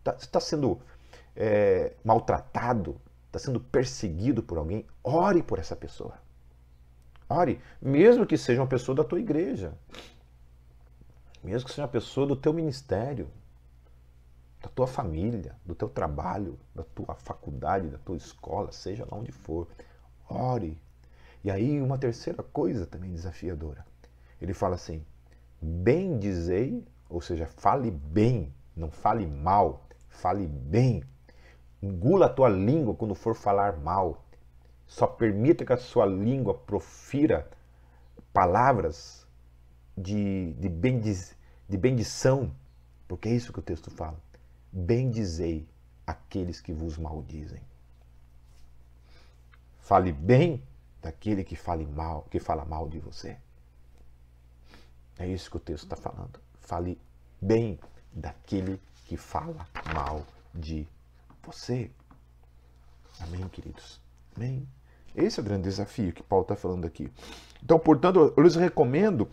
Tá, 0.02 0.12
você 0.12 0.24
está 0.24 0.40
sendo 0.40 0.80
é, 1.36 1.92
maltratado, 2.02 2.98
está 3.26 3.38
sendo 3.38 3.60
perseguido 3.60 4.42
por 4.42 4.56
alguém, 4.56 4.86
ore 5.04 5.42
por 5.42 5.58
essa 5.58 5.76
pessoa. 5.76 6.14
Ore, 7.28 7.60
mesmo 7.82 8.24
que 8.26 8.38
seja 8.38 8.62
uma 8.62 8.66
pessoa 8.66 8.96
da 8.96 9.04
tua 9.04 9.20
igreja, 9.20 9.74
mesmo 11.44 11.68
que 11.68 11.74
seja 11.74 11.82
uma 11.82 11.88
pessoa 11.88 12.26
do 12.26 12.34
teu 12.34 12.54
ministério, 12.54 13.28
da 14.58 14.70
tua 14.70 14.86
família, 14.86 15.54
do 15.66 15.74
teu 15.74 15.88
trabalho, 15.90 16.58
da 16.74 16.82
tua 16.82 17.14
faculdade, 17.14 17.88
da 17.88 17.98
tua 17.98 18.16
escola, 18.16 18.72
seja 18.72 19.04
lá 19.04 19.18
onde 19.18 19.32
for. 19.32 19.68
Ore. 20.26 20.80
E 21.42 21.50
aí, 21.50 21.80
uma 21.80 21.98
terceira 21.98 22.42
coisa 22.42 22.86
também 22.86 23.12
desafiadora. 23.12 23.84
Ele 24.40 24.52
fala 24.54 24.74
assim: 24.74 25.04
bem 25.60 26.18
dizei, 26.18 26.84
ou 27.08 27.20
seja, 27.20 27.46
fale 27.46 27.90
bem, 27.90 28.52
não 28.76 28.90
fale 28.90 29.26
mal, 29.26 29.86
fale 30.08 30.46
bem. 30.46 31.02
Engula 31.82 32.26
a 32.26 32.28
tua 32.28 32.48
língua 32.48 32.94
quando 32.94 33.14
for 33.14 33.34
falar 33.34 33.78
mal. 33.78 34.24
Só 34.86 35.06
permita 35.06 35.64
que 35.64 35.72
a 35.72 35.76
sua 35.76 36.04
língua 36.04 36.52
profira 36.52 37.48
palavras 38.32 39.26
de, 39.96 40.52
de, 40.54 40.68
bendiz, 40.68 41.36
de 41.68 41.76
bendição, 41.76 42.54
porque 43.08 43.28
é 43.28 43.32
isso 43.32 43.52
que 43.52 43.58
o 43.58 43.62
texto 43.62 43.90
fala. 43.90 44.20
Bendizei 44.72 45.68
aqueles 46.06 46.60
que 46.60 46.72
vos 46.72 46.98
maldizem. 46.98 47.62
Fale 49.80 50.12
bem 50.12 50.62
daquele 51.00 51.44
que 51.44 51.56
fale 51.56 51.86
mal, 51.86 52.26
que 52.30 52.38
fala 52.38 52.64
mal 52.64 52.88
de 52.88 52.98
você. 52.98 53.36
É 55.18 55.26
isso 55.26 55.50
que 55.50 55.56
o 55.56 55.60
texto 55.60 55.84
está 55.84 55.96
falando. 55.96 56.40
Fale 56.60 56.98
bem 57.40 57.78
daquele 58.12 58.80
que 59.06 59.16
fala 59.16 59.66
mal 59.94 60.24
de 60.54 60.86
você. 61.42 61.90
Amém, 63.20 63.46
queridos? 63.48 64.00
Amém? 64.36 64.66
Esse 65.14 65.40
é 65.40 65.42
o 65.42 65.44
grande 65.44 65.64
desafio 65.64 66.12
que 66.12 66.22
Paulo 66.22 66.42
está 66.42 66.56
falando 66.56 66.86
aqui. 66.86 67.10
Então, 67.62 67.78
portanto, 67.78 68.32
eu 68.36 68.42
lhes 68.42 68.54
recomendo 68.54 69.28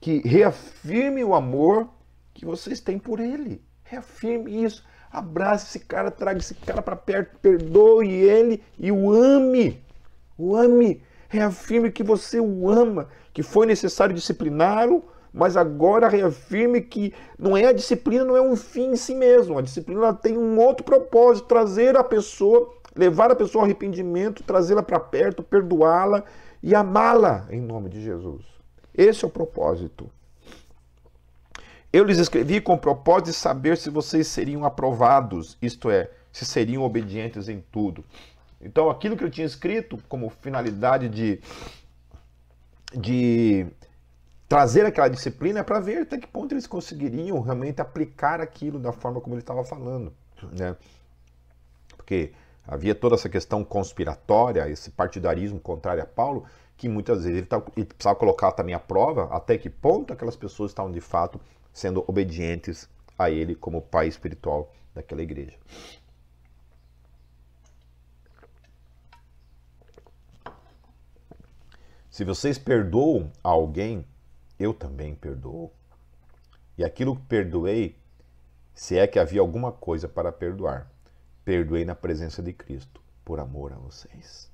que 0.00 0.18
reafirme 0.20 1.24
o 1.24 1.34
amor 1.34 1.88
que 2.34 2.44
vocês 2.44 2.80
têm 2.80 2.98
por 2.98 3.20
ele. 3.20 3.62
Reafirme 3.84 4.64
isso. 4.64 4.84
Abrace 5.10 5.66
esse 5.66 5.86
cara, 5.86 6.10
traga 6.10 6.38
esse 6.38 6.54
cara 6.54 6.82
para 6.82 6.96
perto, 6.96 7.38
perdoe 7.38 8.10
ele 8.10 8.62
e 8.78 8.92
o 8.92 9.10
ame. 9.10 9.82
O 10.36 10.56
ame. 10.56 11.02
Reafirme 11.28 11.90
que 11.90 12.04
você 12.04 12.38
o 12.38 12.70
ama, 12.70 13.08
que 13.32 13.42
foi 13.42 13.66
necessário 13.66 14.14
discipliná-lo, 14.14 15.04
mas 15.32 15.56
agora 15.56 16.08
reafirme 16.08 16.80
que 16.80 17.12
não 17.38 17.56
é 17.56 17.66
a 17.66 17.72
disciplina, 17.72 18.24
não 18.24 18.36
é 18.36 18.40
um 18.40 18.56
fim 18.56 18.92
em 18.92 18.96
si 18.96 19.14
mesmo. 19.14 19.58
A 19.58 19.62
disciplina 19.62 20.14
tem 20.14 20.38
um 20.38 20.58
outro 20.58 20.84
propósito, 20.84 21.46
trazer 21.46 21.96
a 21.96 22.02
pessoa, 22.04 22.72
levar 22.94 23.30
a 23.30 23.36
pessoa 23.36 23.62
ao 23.62 23.64
arrependimento, 23.66 24.42
trazê-la 24.42 24.82
para 24.82 24.98
perto, 24.98 25.42
perdoá-la 25.42 26.24
e 26.62 26.74
amá-la 26.74 27.46
em 27.50 27.60
nome 27.60 27.90
de 27.90 28.02
Jesus. 28.02 28.44
Esse 28.94 29.24
é 29.24 29.28
o 29.28 29.30
propósito. 29.30 30.08
Eu 31.92 32.04
lhes 32.04 32.18
escrevi 32.18 32.60
com 32.60 32.74
o 32.74 32.78
propósito 32.78 33.26
de 33.26 33.32
saber 33.34 33.76
se 33.76 33.90
vocês 33.90 34.26
seriam 34.26 34.64
aprovados, 34.64 35.58
isto 35.60 35.90
é, 35.90 36.10
se 36.32 36.44
seriam 36.44 36.82
obedientes 36.82 37.48
em 37.48 37.62
tudo. 37.70 38.04
Então, 38.66 38.90
aquilo 38.90 39.16
que 39.16 39.22
ele 39.22 39.30
tinha 39.30 39.46
escrito 39.46 39.96
como 40.08 40.28
finalidade 40.28 41.08
de, 41.08 41.40
de 42.92 43.64
trazer 44.48 44.84
aquela 44.84 45.08
disciplina 45.08 45.60
é 45.60 45.62
para 45.62 45.78
ver 45.78 46.02
até 46.02 46.18
que 46.18 46.26
ponto 46.26 46.52
eles 46.52 46.66
conseguiriam 46.66 47.40
realmente 47.40 47.80
aplicar 47.80 48.40
aquilo 48.40 48.80
da 48.80 48.92
forma 48.92 49.20
como 49.20 49.36
ele 49.36 49.42
estava 49.42 49.64
falando. 49.64 50.12
Né? 50.58 50.74
Porque 51.96 52.32
havia 52.66 52.92
toda 52.92 53.14
essa 53.14 53.28
questão 53.28 53.64
conspiratória, 53.64 54.68
esse 54.68 54.90
partidarismo 54.90 55.60
contrário 55.60 56.02
a 56.02 56.06
Paulo, 56.06 56.44
que 56.76 56.88
muitas 56.88 57.18
vezes 57.22 57.38
ele, 57.38 57.46
tá, 57.46 57.62
ele 57.76 57.86
precisava 57.86 58.18
colocar 58.18 58.50
também 58.50 58.74
a 58.74 58.80
prova 58.80 59.34
até 59.34 59.56
que 59.56 59.70
ponto 59.70 60.12
aquelas 60.12 60.34
pessoas 60.34 60.72
estavam 60.72 60.90
de 60.90 61.00
fato 61.00 61.40
sendo 61.72 62.04
obedientes 62.08 62.88
a 63.16 63.30
ele 63.30 63.54
como 63.54 63.80
pai 63.80 64.08
espiritual 64.08 64.72
daquela 64.92 65.22
igreja. 65.22 65.56
Se 72.16 72.24
vocês 72.24 72.56
perdoam 72.56 73.30
a 73.44 73.50
alguém, 73.50 74.02
eu 74.58 74.72
também 74.72 75.14
perdoo. 75.14 75.70
E 76.78 76.82
aquilo 76.82 77.14
que 77.14 77.26
perdoei, 77.26 77.94
se 78.72 78.96
é 78.96 79.06
que 79.06 79.18
havia 79.18 79.42
alguma 79.42 79.70
coisa 79.70 80.08
para 80.08 80.32
perdoar, 80.32 80.90
perdoei 81.44 81.84
na 81.84 81.94
presença 81.94 82.42
de 82.42 82.54
Cristo, 82.54 83.02
por 83.22 83.38
amor 83.38 83.74
a 83.74 83.76
vocês, 83.76 84.50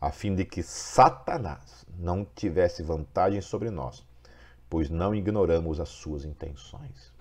a 0.00 0.10
fim 0.10 0.34
de 0.34 0.46
que 0.46 0.62
Satanás 0.62 1.84
não 1.94 2.24
tivesse 2.24 2.82
vantagem 2.82 3.42
sobre 3.42 3.68
nós, 3.68 4.02
pois 4.70 4.88
não 4.88 5.14
ignoramos 5.14 5.78
as 5.78 5.90
suas 5.90 6.24
intenções. 6.24 7.12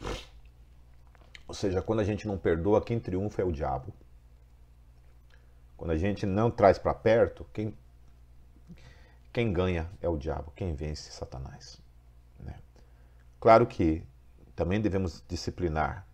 Ou 1.45 1.54
seja, 1.54 1.82
quando 1.82 1.99
a 1.99 2.06
gente 2.06 2.26
não 2.26 2.38
perdoa, 2.38 2.82
quem 2.82 3.02
triunfa 3.02 3.41
é 3.41 3.45
o 3.45 3.52
diabo. 3.52 3.93
Quando 5.76 5.91
a 5.91 5.97
gente 5.97 6.26
não 6.26 6.49
traz 6.49 6.80
para 6.80 6.93
perto, 6.93 7.45
quem, 7.52 7.76
quem 9.32 9.54
ganha 9.54 9.90
é 10.02 10.10
o 10.10 10.18
diabo, 10.18 10.52
quem 10.56 10.74
vence 10.74 11.12
Satanás. 11.12 11.82
Né? 12.40 12.56
Claro 13.40 13.66
que 13.66 14.04
também 14.56 14.82
devemos 14.82 15.24
disciplinar, 15.28 16.06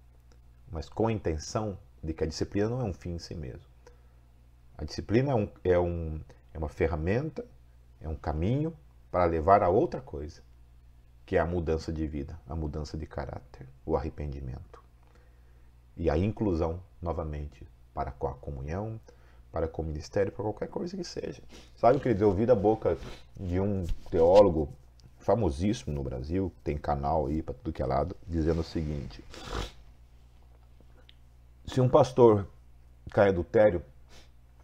mas 0.71 0.87
com 0.87 1.07
a 1.07 1.11
intenção 1.11 1.77
de 2.03 2.13
que 2.13 2.23
a 2.23 2.27
disciplina 2.27 2.69
não 2.69 2.81
é 2.81 2.83
um 2.83 2.93
fim 2.93 3.11
em 3.11 3.19
si 3.19 3.33
mesmo. 3.33 3.65
A 4.77 4.85
disciplina 4.85 5.31
é, 5.31 5.35
um, 5.35 5.49
é, 5.63 5.79
um, 5.79 6.21
é 6.53 6.57
uma 6.57 6.69
ferramenta, 6.69 7.43
é 7.99 8.07
um 8.07 8.15
caminho 8.15 8.73
para 9.09 9.25
levar 9.25 9.63
a 9.63 9.69
outra 9.69 9.99
coisa, 9.99 10.41
que 11.25 11.35
é 11.35 11.39
a 11.39 11.45
mudança 11.45 11.91
de 11.91 12.05
vida, 12.05 12.39
a 12.47 12.55
mudança 12.55 12.97
de 12.97 13.07
caráter, 13.07 13.67
o 13.85 13.95
arrependimento. 13.97 14.83
E 15.95 16.09
a 16.09 16.17
inclusão, 16.17 16.81
novamente, 17.01 17.67
para 17.93 18.11
com 18.11 18.27
a 18.27 18.35
comunhão, 18.35 18.99
para 19.57 19.67
com 19.67 19.81
o 19.81 19.85
ministério, 19.85 20.31
para 20.31 20.43
qualquer 20.43 20.67
coisa 20.67 20.95
que 20.95 21.03
seja. 21.03 21.41
Sabe, 21.75 21.99
querido, 21.99 22.23
eu 22.23 22.27
ouvi 22.27 22.45
da 22.45 22.53
boca 22.53 22.95
de 23.39 23.59
um 23.59 23.87
teólogo 24.11 24.69
famosíssimo 25.17 25.95
no 25.95 26.03
Brasil, 26.03 26.51
tem 26.63 26.77
canal 26.77 27.25
aí 27.25 27.41
para 27.41 27.55
tudo 27.55 27.73
que 27.73 27.81
é 27.81 27.85
lado, 27.85 28.15
dizendo 28.27 28.61
o 28.61 28.63
seguinte: 28.63 29.23
se 31.65 31.81
um 31.81 31.89
pastor 31.89 32.47
cai 33.09 33.29
adultério, 33.29 33.83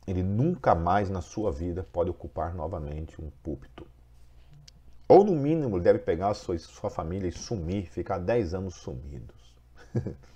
ele 0.05 0.21
nunca 0.21 0.75
mais 0.75 1.09
na 1.09 1.21
sua 1.21 1.51
vida 1.51 1.87
pode 1.91 2.11
ocupar 2.11 2.53
novamente 2.53 3.19
um 3.19 3.31
púlpito. 3.41 3.87
Ou 5.07 5.23
no 5.23 5.33
mínimo 5.33 5.77
ele 5.77 5.83
deve 5.83 5.99
pegar 5.99 6.35
sua, 6.35 6.57
sua 6.59 6.89
família 6.91 7.27
e 7.27 7.31
sumir, 7.31 7.89
ficar 7.89 8.19
10 8.19 8.53
anos 8.53 8.75
sumidos. 8.75 9.55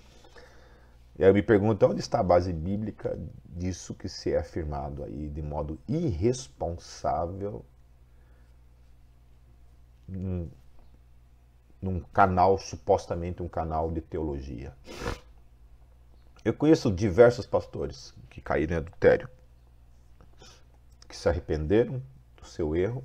E 1.18 1.24
aí 1.24 1.30
eu 1.30 1.34
me 1.34 1.42
pergunto 1.42 1.84
onde 1.84 2.00
está 2.00 2.20
a 2.20 2.22
base 2.22 2.52
bíblica 2.52 3.18
disso 3.44 3.92
que 3.94 4.08
se 4.08 4.32
é 4.32 4.38
afirmado 4.38 5.02
aí 5.02 5.28
de 5.28 5.42
modo 5.42 5.78
irresponsável 5.88 7.64
num, 10.06 10.48
num 11.82 12.00
canal, 12.00 12.56
supostamente 12.56 13.42
um 13.42 13.48
canal 13.48 13.90
de 13.90 14.00
teologia. 14.00 14.72
Eu 16.44 16.54
conheço 16.54 16.90
diversos 16.92 17.46
pastores 17.46 18.14
que 18.30 18.40
caíram 18.40 18.74
em 18.74 18.78
adultério, 18.78 19.28
que 21.08 21.16
se 21.16 21.28
arrependeram 21.28 22.00
do 22.36 22.46
seu 22.46 22.76
erro 22.76 23.04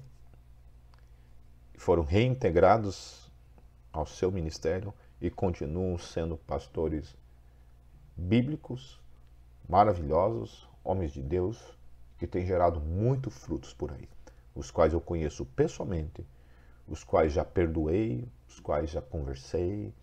foram 1.84 2.04
reintegrados 2.04 3.30
ao 3.92 4.06
seu 4.06 4.32
ministério 4.32 4.94
e 5.20 5.30
continuam 5.30 5.98
sendo 5.98 6.38
pastores 6.38 7.14
bíblicos, 8.16 9.00
maravilhosos, 9.68 10.68
homens 10.84 11.12
de 11.12 11.22
Deus, 11.22 11.78
que 12.18 12.28
têm 12.28 12.46
gerado 12.46 12.80
muitos 12.80 13.36
frutos 13.36 13.74
por 13.74 13.92
aí, 13.92 14.08
os 14.56 14.72
quais 14.72 14.94
eu 14.94 15.02
conheço 15.02 15.46
pessoalmente, 15.46 16.26
os 16.88 17.04
quais 17.04 17.34
já 17.34 17.44
perdoei, 17.44 18.28
os 18.48 18.60
quais 18.60 18.90
já 18.90 19.02
conversei, 19.02 19.94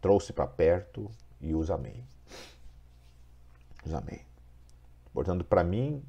trouxe 0.00 0.32
para 0.32 0.46
perto 0.46 1.10
e 1.40 1.54
os 1.54 1.70
amei. 1.70 2.04
Os 3.84 3.94
amei. 3.94 4.22
Portanto, 5.12 5.44
para 5.44 5.64
mim, 5.64 6.02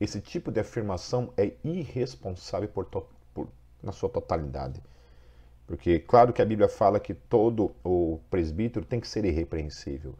esse 0.00 0.20
tipo 0.20 0.52
de 0.52 0.60
afirmação 0.60 1.32
é 1.36 1.54
irresponsável 1.64 2.68
por, 2.68 2.86
por, 3.32 3.48
na 3.82 3.92
sua 3.92 4.08
totalidade. 4.08 4.82
Porque, 5.66 5.98
claro 5.98 6.32
que 6.32 6.42
a 6.42 6.44
Bíblia 6.44 6.68
fala 6.68 7.00
que 7.00 7.14
todo 7.14 7.74
o 7.82 8.20
presbítero 8.28 8.84
tem 8.84 9.00
que 9.00 9.08
ser 9.08 9.24
irrepreensível. 9.24 10.14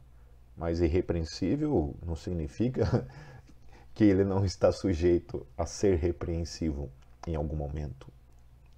Mas 0.57 0.80
irrepreensível 0.80 1.94
não 2.05 2.14
significa 2.14 3.07
que 3.94 4.05
ele 4.05 4.24
não 4.24 4.44
está 4.44 4.70
sujeito 4.72 5.46
a 5.57 5.66
ser 5.66 5.96
repreensivo 5.96 6.90
em 7.26 7.34
algum 7.34 7.57
momento, 7.57 8.07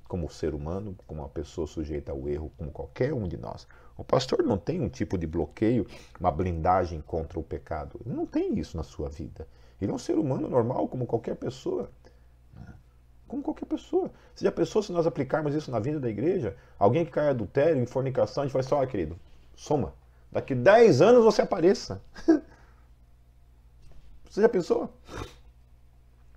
como 0.08 0.30
ser 0.30 0.54
humano, 0.54 0.96
como 1.06 1.22
uma 1.22 1.28
pessoa 1.28 1.66
sujeita 1.66 2.12
ao 2.12 2.28
erro, 2.28 2.52
como 2.56 2.70
qualquer 2.70 3.12
um 3.12 3.26
de 3.26 3.36
nós. 3.36 3.66
O 3.96 4.04
pastor 4.04 4.42
não 4.42 4.58
tem 4.58 4.80
um 4.80 4.88
tipo 4.88 5.16
de 5.16 5.26
bloqueio, 5.26 5.86
uma 6.20 6.30
blindagem 6.30 7.00
contra 7.00 7.38
o 7.38 7.42
pecado. 7.42 8.00
Ele 8.04 8.14
não 8.14 8.26
tem 8.26 8.58
isso 8.58 8.76
na 8.76 8.82
sua 8.82 9.08
vida. 9.08 9.48
Ele 9.80 9.90
é 9.90 9.94
um 9.94 9.98
ser 9.98 10.18
humano 10.18 10.48
normal, 10.48 10.88
como 10.88 11.06
qualquer 11.06 11.34
pessoa. 11.36 11.90
Né? 12.54 12.66
Como 13.26 13.42
qualquer 13.42 13.66
pessoa. 13.66 14.10
Se 14.34 14.44
já 14.44 14.52
pensou 14.52 14.82
se 14.82 14.92
nós 14.92 15.06
aplicarmos 15.06 15.54
isso 15.54 15.70
na 15.70 15.78
vida 15.78 15.98
da 15.98 16.08
igreja? 16.08 16.56
Alguém 16.78 17.04
que 17.04 17.10
cai 17.10 17.26
em 17.26 17.30
adultério, 17.30 17.82
em 17.82 17.86
fornicação, 17.86 18.42
a 18.42 18.46
gente 18.46 18.54
vai 18.54 18.62
só, 18.62 18.82
ah, 18.82 18.86
querido, 18.86 19.18
soma. 19.54 19.94
Daqui 20.30 20.54
10 20.54 21.00
anos 21.00 21.24
você 21.24 21.42
apareça. 21.42 22.02
Você 24.28 24.42
já 24.42 24.50
pensou? 24.50 24.92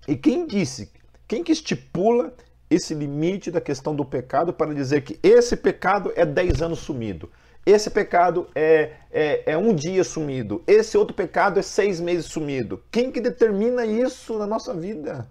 E 0.08 0.16
quem 0.16 0.48
disse, 0.48 0.90
quem 1.28 1.44
que 1.44 1.52
estipula 1.52 2.34
esse 2.70 2.94
limite 2.94 3.52
da 3.52 3.60
questão 3.60 3.94
do 3.94 4.06
pecado 4.06 4.54
para 4.54 4.74
dizer 4.74 5.02
que 5.02 5.20
esse 5.22 5.58
pecado 5.58 6.14
é 6.16 6.26
10 6.26 6.62
anos 6.62 6.80
sumido? 6.80 7.30
Esse 7.66 7.90
pecado 7.90 8.48
é, 8.56 8.94
é, 9.12 9.52
é, 9.52 9.58
um 9.58 9.76
dia 9.76 10.04
sumido. 10.04 10.64
Esse 10.66 10.98
outro 10.98 11.14
pecado 11.14 11.60
é 11.60 11.62
seis 11.62 12.00
meses 12.00 12.26
sumido. 12.26 12.82
Quem 12.90 13.12
que 13.12 13.22
determina 13.22 13.86
isso 13.86 14.40
na 14.40 14.48
nossa 14.48 14.74
vida? 14.74 15.30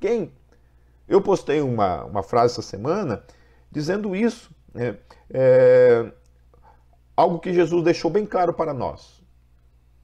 Quem? 0.00 0.32
Eu 1.08 1.20
postei 1.20 1.60
uma, 1.60 2.04
uma 2.04 2.22
frase 2.22 2.54
essa 2.54 2.62
semana 2.62 3.22
dizendo 3.70 4.14
isso. 4.16 4.50
Né? 4.72 4.96
É, 5.28 6.10
Algo 7.20 7.38
que 7.38 7.52
Jesus 7.52 7.84
deixou 7.84 8.10
bem 8.10 8.24
claro 8.24 8.54
para 8.54 8.72
nós 8.72 9.22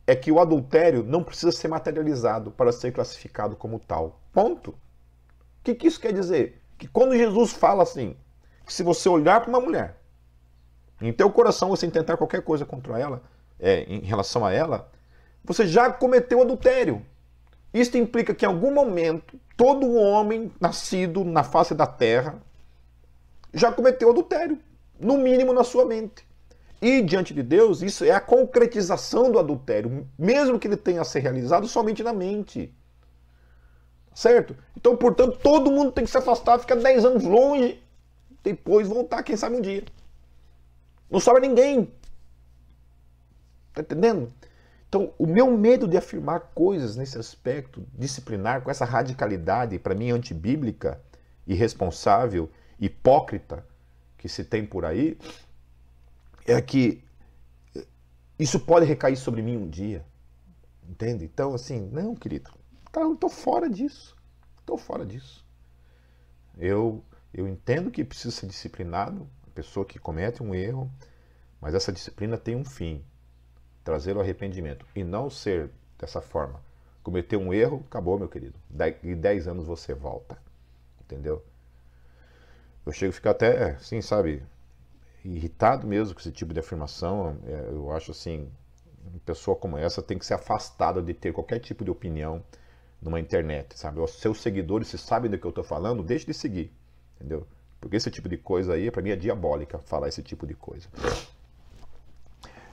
é 0.07 0.15
que 0.15 0.31
o 0.31 0.39
adultério 0.39 1.03
não 1.03 1.25
precisa 1.25 1.51
ser 1.51 1.67
materializado 1.67 2.51
para 2.51 2.71
ser 2.71 2.93
classificado 2.93 3.57
como 3.57 3.79
tal. 3.79 4.21
Ponto. 4.35 4.73
O 4.73 4.75
que, 5.65 5.75
que 5.75 5.87
isso 5.87 5.99
quer 5.99 6.13
dizer? 6.13 6.61
Que 6.77 6.87
quando 6.87 7.17
Jesus 7.17 7.53
fala 7.55 7.85
assim, 7.85 8.15
que 8.67 8.71
se 8.71 8.83
você 8.83 9.09
olhar 9.09 9.41
para 9.41 9.49
uma 9.49 9.63
mulher, 9.63 9.99
em 11.01 11.11
teu 11.11 11.31
coração 11.31 11.71
você 11.71 11.87
intentar 11.87 12.19
qualquer 12.19 12.43
coisa 12.43 12.67
contra 12.67 12.99
ela, 12.99 13.23
é, 13.59 13.85
em 13.85 14.01
relação 14.01 14.45
a 14.45 14.53
ela, 14.53 14.93
você 15.43 15.67
já 15.67 15.91
cometeu 15.91 16.43
adultério. 16.43 17.03
Isso 17.73 17.97
implica 17.97 18.35
que 18.35 18.45
em 18.45 18.49
algum 18.49 18.75
momento 18.75 19.41
todo 19.57 19.95
homem 19.95 20.53
nascido 20.61 21.25
na 21.25 21.43
face 21.43 21.75
da 21.75 21.87
terra 21.87 22.43
já 23.55 23.73
cometeu 23.73 24.11
adultério, 24.11 24.61
no 25.01 25.17
mínimo 25.17 25.55
na 25.55 25.65
sua 25.65 25.87
mente. 25.87 26.26
E 26.81 27.01
diante 27.03 27.33
de 27.33 27.43
Deus, 27.43 27.83
isso 27.83 28.05
é 28.05 28.11
a 28.11 28.21
concretização 28.21 29.31
do 29.33 29.39
adultério, 29.39 30.07
mesmo 30.19 30.59
que 30.59 30.69
ele 30.69 30.77
tenha 30.77 31.01
a 31.01 31.05
ser 31.05 31.21
realizado 31.21 31.67
somente 31.67 32.03
na 32.03 32.13
mente. 32.13 32.75
Certo? 34.15 34.57
Então, 34.77 34.97
portanto, 34.97 35.39
todo 35.43 35.71
mundo 35.71 35.93
tem 35.93 36.05
que 36.05 36.11
se 36.11 36.19
afastar, 36.19 36.59
ficar 36.59 36.77
10 36.77 37.05
anos 37.05 37.25
longe, 37.25 37.83
depois 38.43 38.89
voltar, 38.89 39.23
quem 39.23 39.37
sabe 39.37 39.57
um 39.57 39.61
dia. 39.61 39.85
Não 41.11 41.21
sobra 41.21 41.41
ninguém. 41.41 41.93
Tá 43.73 43.83
entendendo? 43.83 44.33
Então, 44.89 45.13
o 45.19 45.27
meu 45.27 45.51
medo 45.51 45.87
de 45.87 45.97
afirmar 45.97 46.53
coisas 46.55 46.97
nesse 46.97 47.19
aspecto 47.19 47.85
disciplinar, 47.93 48.63
com 48.63 48.71
essa 48.71 48.85
radicalidade, 48.85 49.79
para 49.79 49.95
mim, 49.95 50.11
antibíblica, 50.11 51.01
irresponsável, 51.47 52.51
hipócrita 52.81 53.67
que 54.17 54.29
se 54.29 54.45
tem 54.45 54.65
por 54.65 54.85
aí, 54.85 55.19
é 56.47 56.61
que 56.61 57.05
isso 58.39 58.61
pode 58.61 58.87
recair 58.87 59.17
sobre 59.17 59.43
mim 59.43 59.57
um 59.57 59.69
dia. 59.69 60.05
Entende? 60.89 61.25
Então, 61.25 61.55
assim, 61.55 61.89
não, 61.91 62.15
querido, 62.15 62.51
tô 63.19 63.29
fora 63.29 63.69
disso. 63.69 64.17
Tô 64.65 64.77
fora 64.77 65.05
disso. 65.05 65.45
Eu, 66.57 67.03
eu 67.33 67.47
entendo 67.47 67.91
que 67.91 68.05
precisa 68.05 68.35
ser 68.35 68.47
disciplinado, 68.47 69.29
a 69.47 69.51
pessoa 69.51 69.85
que 69.85 69.99
comete 69.99 70.43
um 70.43 70.55
erro, 70.55 70.91
mas 71.61 71.75
essa 71.75 71.93
disciplina 71.93 72.37
tem 72.37 72.55
um 72.55 72.65
fim, 72.65 73.05
trazer 73.83 74.17
o 74.17 74.21
arrependimento 74.21 74.87
e 74.95 75.03
não 75.03 75.31
ser 75.31 75.71
dessa 75.99 76.21
forma. 76.21 76.61
Cometeu 77.03 77.41
um 77.41 77.53
erro, 77.53 77.85
acabou, 77.87 78.19
meu 78.19 78.29
querido. 78.29 78.59
Daqui 78.69 79.15
10 79.15 79.49
anos 79.49 79.67
você 79.67 79.95
volta. 79.95 80.37
Entendeu? 81.01 81.45
Eu 82.85 82.93
chego 82.93 83.11
a 83.11 83.15
ficar 83.15 83.31
até, 83.31 83.73
assim, 83.73 84.01
sabe, 84.01 84.43
irritado 85.35 85.87
mesmo 85.87 86.15
com 86.15 86.21
esse 86.21 86.33
tipo 86.33 86.53
de 86.55 86.61
afirmação. 86.61 87.37
É, 87.47 87.69
eu 87.73 87.91
acho 87.93 88.11
assim, 88.11 88.49
uma 89.11 89.21
pessoa 89.25 89.57
como 89.57 89.77
essa 89.77 90.03
tem 90.03 90.19
que 90.19 90.27
ser 90.27 90.35
afastada 90.35 91.03
de 91.03 91.13
ter 91.15 91.33
qualquer 91.33 91.59
tipo 91.59 91.85
de 91.85 91.91
opinião 91.91 92.43
numa 93.01 93.21
internet, 93.21 93.79
sabe? 93.79 94.01
Os 94.01 94.13
seus 94.13 94.41
seguidores, 94.41 94.89
se 94.89 94.99
sabem 94.99 95.31
do 95.31 95.39
que 95.39 95.45
eu 95.45 95.51
estou 95.51 95.65
falando, 95.65 96.03
deixe 96.03 96.27
de 96.27 96.35
seguir, 96.35 96.73
entendeu? 97.17 97.47
Porque 97.81 97.97
esse 97.97 98.11
tipo 98.11 98.29
de 98.29 98.37
coisa 98.37 98.75
aí, 98.75 98.91
para 98.91 99.03
mim, 99.03 99.11
é 99.11 99.17
diabólica 99.17 99.79
falar 99.85 100.09
esse 100.09 100.23
tipo 100.23 100.47
de 100.47 100.55
coisa. 100.55 100.89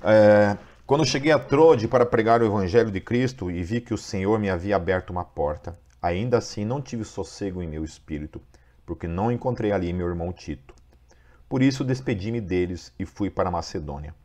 É, 0.02 0.58
quando 0.86 1.06
cheguei 1.06 1.32
a 1.32 1.40
Trode 1.40 1.88
para 1.88 2.06
pregar 2.06 2.42
o 2.42 2.46
Evangelho 2.46 2.92
de 2.92 3.00
Cristo 3.00 3.52
e 3.52 3.64
vi 3.64 3.80
que 3.80 3.94
o 3.94 3.98
Senhor 3.98 4.40
me 4.40 4.50
havia 4.50 4.76
aberto 4.76 5.12
uma 5.12 5.24
porta, 5.24 5.78
ainda 6.02 6.38
assim 6.38 6.66
não 6.66 6.82
tive 6.82 7.06
sossego 7.06 7.62
em 7.62 7.68
meu 7.68 7.84
espírito, 7.84 8.42
porque 8.86 9.08
não 9.08 9.32
encontrei 9.32 9.72
ali 9.72 9.94
meu 9.94 10.08
irmão 10.08 10.34
Tito. 10.34 10.73
Por 11.48 11.62
isso 11.62 11.84
despedi-me 11.84 12.42
deles 12.42 12.94
e 12.98 13.06
fui 13.06 13.30
para 13.30 13.52
Macedônia. 13.52 14.16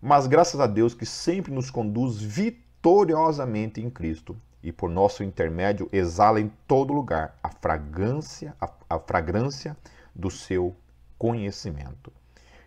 Mas 0.00 0.26
graças 0.26 0.60
a 0.60 0.66
Deus 0.66 0.94
que 0.94 1.04
sempre 1.04 1.52
nos 1.52 1.70
conduz 1.70 2.20
vitoriosamente 2.20 3.80
em 3.80 3.90
Cristo 3.90 4.36
e 4.62 4.72
por 4.72 4.88
nosso 4.88 5.22
intermédio 5.22 5.88
exala 5.92 6.40
em 6.40 6.50
todo 6.66 6.92
lugar 6.92 7.38
a 7.42 7.50
fragrância, 7.50 8.54
a, 8.60 8.70
a 8.88 8.98
fragrância 8.98 9.76
do 10.14 10.30
seu 10.30 10.74
conhecimento. 11.18 12.12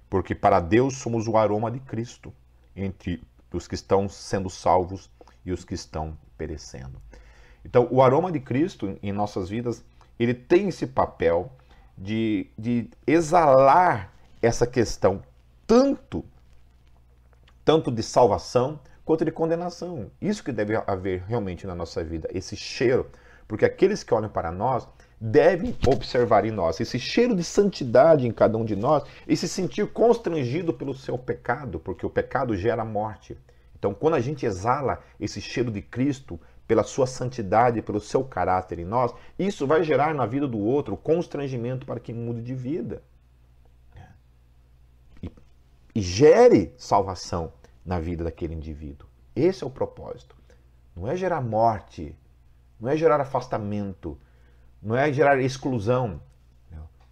Porque 0.09 0.35
para 0.35 0.59
Deus 0.59 0.97
somos 0.97 1.27
o 1.27 1.37
aroma 1.37 1.71
de 1.71 1.79
Cristo 1.79 2.31
entre 2.75 3.21
os 3.51 3.67
que 3.67 3.75
estão 3.75 4.07
sendo 4.09 4.49
salvos 4.49 5.09
e 5.45 5.51
os 5.51 5.65
que 5.65 5.73
estão 5.73 6.17
perecendo. 6.37 7.01
Então, 7.65 7.87
o 7.89 8.01
aroma 8.01 8.31
de 8.31 8.39
Cristo 8.39 8.97
em 9.01 9.11
nossas 9.11 9.49
vidas, 9.49 9.83
ele 10.19 10.33
tem 10.33 10.67
esse 10.67 10.85
papel 10.85 11.51
de, 11.97 12.47
de 12.57 12.89
exalar 13.05 14.11
essa 14.41 14.67
questão 14.67 15.21
tanto 15.65 16.25
tanto 17.63 17.91
de 17.91 18.03
salvação 18.03 18.79
quanto 19.05 19.25
de 19.25 19.31
condenação. 19.31 20.11
Isso 20.21 20.43
que 20.43 20.51
deve 20.51 20.75
haver 20.87 21.23
realmente 21.27 21.65
na 21.65 21.75
nossa 21.75 22.03
vida, 22.03 22.29
esse 22.33 22.55
cheiro, 22.55 23.09
porque 23.47 23.65
aqueles 23.65 24.03
que 24.03 24.13
olham 24.13 24.29
para 24.29 24.51
nós 24.51 24.87
devem 25.19 25.75
observar 25.87 26.45
em 26.45 26.51
nós 26.51 26.79
esse 26.81 26.99
cheiro 26.99 27.35
de 27.35 27.43
santidade 27.43 28.27
em 28.27 28.31
cada 28.31 28.57
um 28.57 28.65
de 28.65 28.75
nós 28.75 29.03
e 29.27 29.37
se 29.37 29.47
sentir 29.47 29.87
constrangido 29.87 30.73
pelo 30.73 30.93
seu 30.93 31.17
pecado, 31.17 31.79
porque 31.79 32.05
o 32.05 32.09
pecado 32.09 32.55
gera 32.55 32.83
morte. 32.83 33.37
Então, 33.77 33.93
quando 33.93 34.15
a 34.15 34.19
gente 34.19 34.45
exala 34.45 35.01
esse 35.19 35.41
cheiro 35.41 35.71
de 35.71 35.81
Cristo 35.81 36.39
pela 36.73 36.83
sua 36.83 37.05
santidade, 37.05 37.83
pelo 37.83 37.99
seu 37.99 38.23
caráter 38.23 38.79
em 38.79 38.83
nós, 38.83 39.13
isso 39.37 39.67
vai 39.67 39.83
gerar 39.83 40.11
na 40.15 40.25
vida 40.25 40.47
do 40.47 40.57
outro 40.57 40.97
constrangimento 40.97 41.85
para 41.85 41.99
que 41.99 42.11
mude 42.11 42.41
de 42.41 42.55
vida. 42.55 43.03
E, 45.21 45.31
e 45.93 46.01
gere 46.01 46.73
salvação 46.75 47.53
na 47.85 47.99
vida 47.99 48.23
daquele 48.23 48.55
indivíduo. 48.55 49.07
Esse 49.35 49.63
é 49.63 49.67
o 49.67 49.69
propósito. 49.69 50.35
Não 50.95 51.07
é 51.07 51.15
gerar 51.15 51.41
morte, 51.41 52.17
não 52.79 52.89
é 52.89 52.97
gerar 52.97 53.21
afastamento, 53.21 54.17
não 54.81 54.95
é 54.95 55.13
gerar 55.13 55.39
exclusão, 55.39 56.19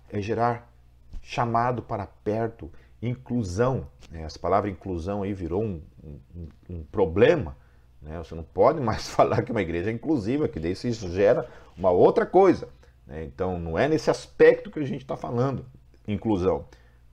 é 0.09 0.19
gerar 0.19 0.73
chamado 1.21 1.83
para 1.83 2.07
perto, 2.07 2.71
inclusão. 2.99 3.87
Né? 4.09 4.23
Essa 4.23 4.39
palavra 4.39 4.71
inclusão 4.71 5.21
aí 5.21 5.35
virou 5.35 5.61
um, 5.61 5.83
um, 6.03 6.49
um 6.67 6.83
problema. 6.85 7.55
Né? 8.01 8.17
Você 8.17 8.35
não 8.35 8.43
pode 8.43 8.79
mais 8.79 9.07
falar 9.11 9.41
que 9.43 9.51
uma 9.51 9.61
igreja 9.61 9.89
é 9.89 9.93
inclusiva, 9.93 10.47
que 10.47 10.59
daí 10.59 10.71
isso 10.71 11.11
gera 11.11 11.47
uma 11.77 11.91
outra 11.91 12.25
coisa. 12.25 12.67
Né? 13.05 13.23
Então 13.23 13.59
não 13.59 13.77
é 13.77 13.87
nesse 13.87 14.09
aspecto 14.09 14.71
que 14.71 14.79
a 14.79 14.85
gente 14.85 15.01
está 15.01 15.15
falando, 15.15 15.65
inclusão. 16.07 16.65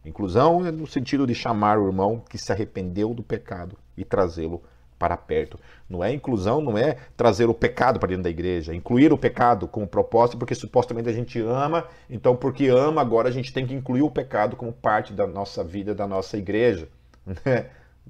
Inclusão 0.04 0.64
é 0.66 0.70
no 0.70 0.86
sentido 0.86 1.26
de 1.26 1.34
chamar 1.34 1.78
o 1.78 1.86
irmão 1.86 2.22
que 2.28 2.38
se 2.38 2.50
arrependeu 2.52 3.12
do 3.12 3.22
pecado 3.22 3.76
e 3.96 4.04
trazê-lo 4.04 4.62
para 4.98 5.16
perto. 5.16 5.58
Não 5.88 6.02
é 6.02 6.12
inclusão, 6.12 6.60
não 6.60 6.76
é 6.76 6.96
trazer 7.16 7.48
o 7.48 7.54
pecado 7.54 8.00
para 8.00 8.08
dentro 8.08 8.24
da 8.24 8.30
igreja, 8.30 8.74
incluir 8.74 9.12
o 9.12 9.18
pecado 9.18 9.68
como 9.68 9.86
propósito, 9.86 10.36
porque 10.36 10.54
supostamente 10.54 11.08
a 11.08 11.12
gente 11.12 11.40
ama, 11.40 11.86
então 12.10 12.34
porque 12.34 12.68
ama, 12.68 13.00
agora 13.00 13.28
a 13.28 13.32
gente 13.32 13.52
tem 13.52 13.66
que 13.66 13.74
incluir 13.74 14.02
o 14.02 14.10
pecado 14.10 14.56
como 14.56 14.72
parte 14.72 15.12
da 15.12 15.26
nossa 15.26 15.62
vida, 15.62 15.94
da 15.94 16.06
nossa 16.06 16.36
igreja. 16.36 16.88
Né? 17.44 17.66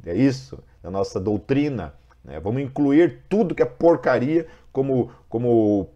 É 0.07 0.15
isso, 0.15 0.63
da 0.81 0.93
nossa 0.93 1.19
doutrina. 1.19 1.93
Né? 2.25 2.39
Vamos 2.41 2.63
incluir 2.63 3.23
tudo 3.29 3.55
que 3.55 3.63
é 3.63 3.67
porcaria 3.67 4.47
como, 4.73 5.11
como 5.29 5.89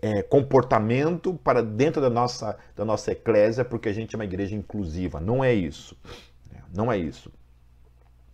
é, 0.00 0.22
comportamento 0.22 1.34
para 1.34 1.62
dentro 1.62 2.00
da 2.00 2.10
nossa, 2.10 2.56
da 2.76 2.84
nossa 2.84 3.12
eclésia, 3.12 3.64
porque 3.64 3.88
a 3.88 3.92
gente 3.92 4.14
é 4.14 4.18
uma 4.18 4.24
igreja 4.24 4.54
inclusiva. 4.54 5.20
Não 5.20 5.42
é 5.42 5.52
isso. 5.52 5.96
Não 6.74 6.92
é 6.92 6.98
isso. 6.98 7.32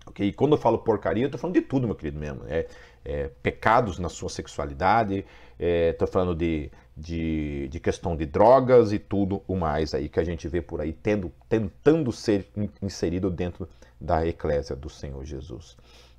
Okay? 0.06 0.28
E 0.28 0.32
quando 0.32 0.52
eu 0.52 0.58
falo 0.58 0.78
porcaria, 0.78 1.24
eu 1.24 1.26
estou 1.26 1.40
falando 1.40 1.54
de 1.54 1.62
tudo, 1.62 1.86
meu 1.86 1.96
querido 1.96 2.18
mesmo. 2.18 2.42
É, 2.46 2.66
é 3.04 3.28
pecados 3.42 3.98
na 3.98 4.08
sua 4.08 4.28
sexualidade, 4.28 5.24
estou 5.58 6.08
é, 6.08 6.10
falando 6.10 6.34
de, 6.34 6.70
de, 6.96 7.68
de, 7.68 7.80
questão 7.80 8.16
de 8.16 8.26
drogas 8.26 8.92
e 8.92 8.98
tudo 8.98 9.42
o 9.46 9.56
mais 9.56 9.94
aí 9.94 10.08
que 10.08 10.20
a 10.20 10.24
gente 10.24 10.48
vê 10.48 10.60
por 10.60 10.80
aí 10.80 10.92
tendo, 10.92 11.32
tentando 11.48 12.10
ser 12.12 12.46
inserido 12.82 13.30
dentro 13.30 13.68
da 14.00 14.26
eclésia 14.26 14.74
do 14.76 14.90
Senhor 14.90 15.24
Jesus. 15.24 15.76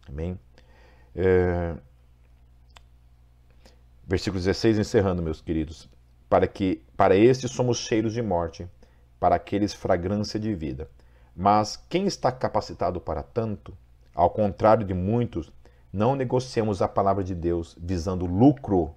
Amém? 0.07 0.39
É... 1.15 1.75
Versículo 4.07 4.39
16, 4.39 4.77
encerrando, 4.77 5.21
meus 5.21 5.41
queridos. 5.41 5.89
Para 6.29 6.47
que 6.47 6.83
para 6.95 7.15
estes 7.15 7.51
somos 7.51 7.77
cheiros 7.77 8.13
de 8.13 8.21
morte, 8.21 8.67
para 9.19 9.35
aqueles 9.35 9.73
fragrância 9.73 10.39
de 10.39 10.53
vida. 10.53 10.89
Mas 11.35 11.75
quem 11.89 12.05
está 12.05 12.31
capacitado 12.31 13.01
para 13.01 13.23
tanto? 13.23 13.75
Ao 14.13 14.29
contrário 14.29 14.85
de 14.85 14.93
muitos, 14.93 15.51
não 15.91 16.15
negociamos 16.15 16.81
a 16.81 16.87
palavra 16.87 17.23
de 17.23 17.33
Deus 17.33 17.75
visando 17.81 18.25
lucro. 18.25 18.93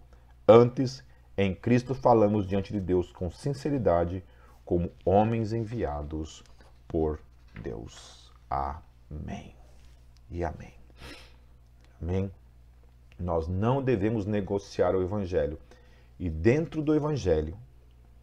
Antes, 0.47 1.03
em 1.37 1.55
Cristo 1.55 1.95
falamos 1.95 2.47
diante 2.47 2.73
de 2.73 2.81
Deus 2.81 3.13
com 3.13 3.31
sinceridade, 3.31 4.25
como 4.65 4.91
homens 5.05 5.53
enviados 5.53 6.45
por 6.87 7.21
Deus. 7.63 8.33
Amém. 8.51 9.55
E 10.31 10.45
amém. 10.45 10.78
Amém. 12.01 12.31
Nós 13.19 13.49
não 13.49 13.83
devemos 13.83 14.25
negociar 14.25 14.95
o 14.95 15.03
Evangelho. 15.03 15.59
E 16.19 16.31
dentro 16.31 16.83
do 16.83 16.95
Evangelho 16.95 17.57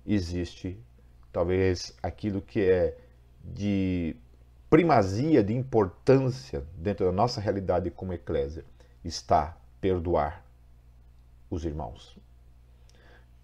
existe 0.06 0.80
talvez 1.32 1.94
aquilo 2.02 2.42
que 2.42 2.62
é 2.62 2.98
de 3.44 4.16
primazia, 4.70 5.44
de 5.44 5.54
importância 5.54 6.66
dentro 6.78 7.06
da 7.06 7.12
nossa 7.12 7.40
realidade 7.40 7.92
como 7.92 8.14
eclésia, 8.14 8.66
está 9.04 9.58
perdoar 9.80 10.44
os 11.50 11.64
irmãos. 11.64 12.18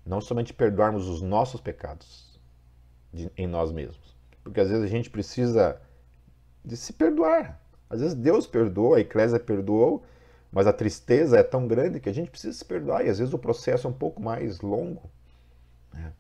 Não 0.06 0.20
somente 0.20 0.54
perdoarmos 0.54 1.08
os 1.08 1.22
nossos 1.22 1.62
pecados 1.62 2.40
de, 3.14 3.32
em 3.38 3.46
nós 3.46 3.72
mesmos, 3.72 4.16
porque 4.44 4.60
às 4.60 4.70
vezes 4.70 4.84
a 4.84 4.88
gente 4.88 5.10
precisa 5.10 5.80
de 6.64 6.76
se 6.76 6.94
perdoar. 6.94 7.62
Às 7.90 8.00
vezes 8.00 8.16
Deus 8.16 8.48
perdoou, 8.48 8.96
a 8.96 9.02
eclésia 9.02 9.40
perdoou, 9.40 10.04
mas 10.52 10.68
a 10.68 10.74
tristeza 10.74 11.38
é 11.38 11.44
tão 11.44 11.68
grande 11.68 12.00
que 12.00 12.10
a 12.10 12.14
gente 12.14 12.30
precisa 12.30 12.58
se 12.58 12.66
perdoar 12.66 13.06
e 13.06 13.10
às 13.10 13.20
vezes 13.20 13.34
o 13.34 13.40
processo 13.40 13.88
é 13.88 13.90
um 13.90 13.94
pouco 13.94 14.22
mais 14.22 14.60
longo. 14.60 15.10
Né? 15.94 16.12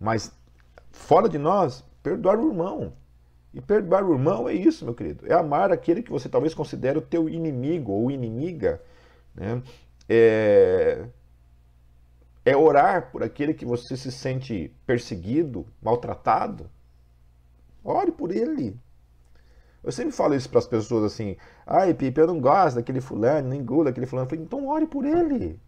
Mas 0.00 0.32
fora 0.90 1.28
de 1.28 1.38
nós, 1.38 1.84
perdoar 2.02 2.38
o 2.38 2.48
irmão. 2.48 2.94
E 3.52 3.60
perdoar 3.60 4.04
o 4.04 4.12
irmão 4.12 4.48
é 4.48 4.54
isso, 4.54 4.84
meu 4.84 4.94
querido. 4.94 5.26
É 5.30 5.34
amar 5.34 5.70
aquele 5.70 6.02
que 6.02 6.10
você 6.10 6.28
talvez 6.28 6.54
considere 6.54 6.98
o 6.98 7.02
teu 7.02 7.28
inimigo 7.28 7.92
ou 7.92 8.10
inimiga. 8.10 8.80
Né? 9.34 9.62
É... 10.08 11.06
é 12.44 12.56
orar 12.56 13.10
por 13.10 13.22
aquele 13.22 13.52
que 13.52 13.66
você 13.66 13.96
se 13.96 14.10
sente 14.10 14.72
perseguido, 14.86 15.66
maltratado. 15.82 16.70
Ore 17.84 18.12
por 18.12 18.30
ele. 18.30 18.78
Eu 19.82 19.92
sempre 19.92 20.12
falo 20.12 20.34
isso 20.34 20.48
para 20.48 20.58
as 20.58 20.66
pessoas 20.66 21.04
assim: 21.04 21.36
ai, 21.66 21.94
Pipe, 21.94 22.20
eu 22.20 22.26
não 22.26 22.40
gosto 22.40 22.76
daquele 22.76 23.00
fulano, 23.00 23.48
nem 23.48 23.64
gosto 23.64 23.84
daquele 23.84 24.06
fulano. 24.06 24.26
Eu 24.26 24.30
falei, 24.30 24.44
então 24.44 24.66
ore 24.66 24.86
por 24.86 25.04
ele. 25.04 25.60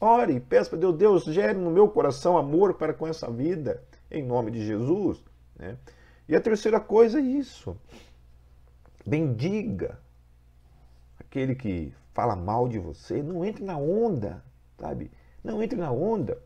Ore, 0.00 0.38
peça 0.38 0.70
para 0.70 0.78
Deus, 0.78 0.96
Deus, 0.96 1.24
gere 1.24 1.58
no 1.58 1.70
meu 1.70 1.88
coração 1.88 2.36
amor 2.36 2.74
para 2.74 2.94
com 2.94 3.06
essa 3.06 3.30
vida, 3.30 3.82
em 4.10 4.22
nome 4.22 4.50
de 4.50 4.64
Jesus. 4.64 5.22
Né? 5.58 5.76
E 6.28 6.36
a 6.36 6.40
terceira 6.40 6.78
coisa 6.78 7.18
é 7.18 7.22
isso: 7.22 7.76
bendiga 9.04 9.98
aquele 11.18 11.54
que 11.54 11.92
fala 12.14 12.36
mal 12.36 12.68
de 12.68 12.78
você, 12.78 13.22
não 13.22 13.44
entre 13.44 13.64
na 13.64 13.76
onda, 13.76 14.44
sabe? 14.78 15.10
Não 15.42 15.62
entre 15.62 15.78
na 15.78 15.90
onda. 15.90 16.40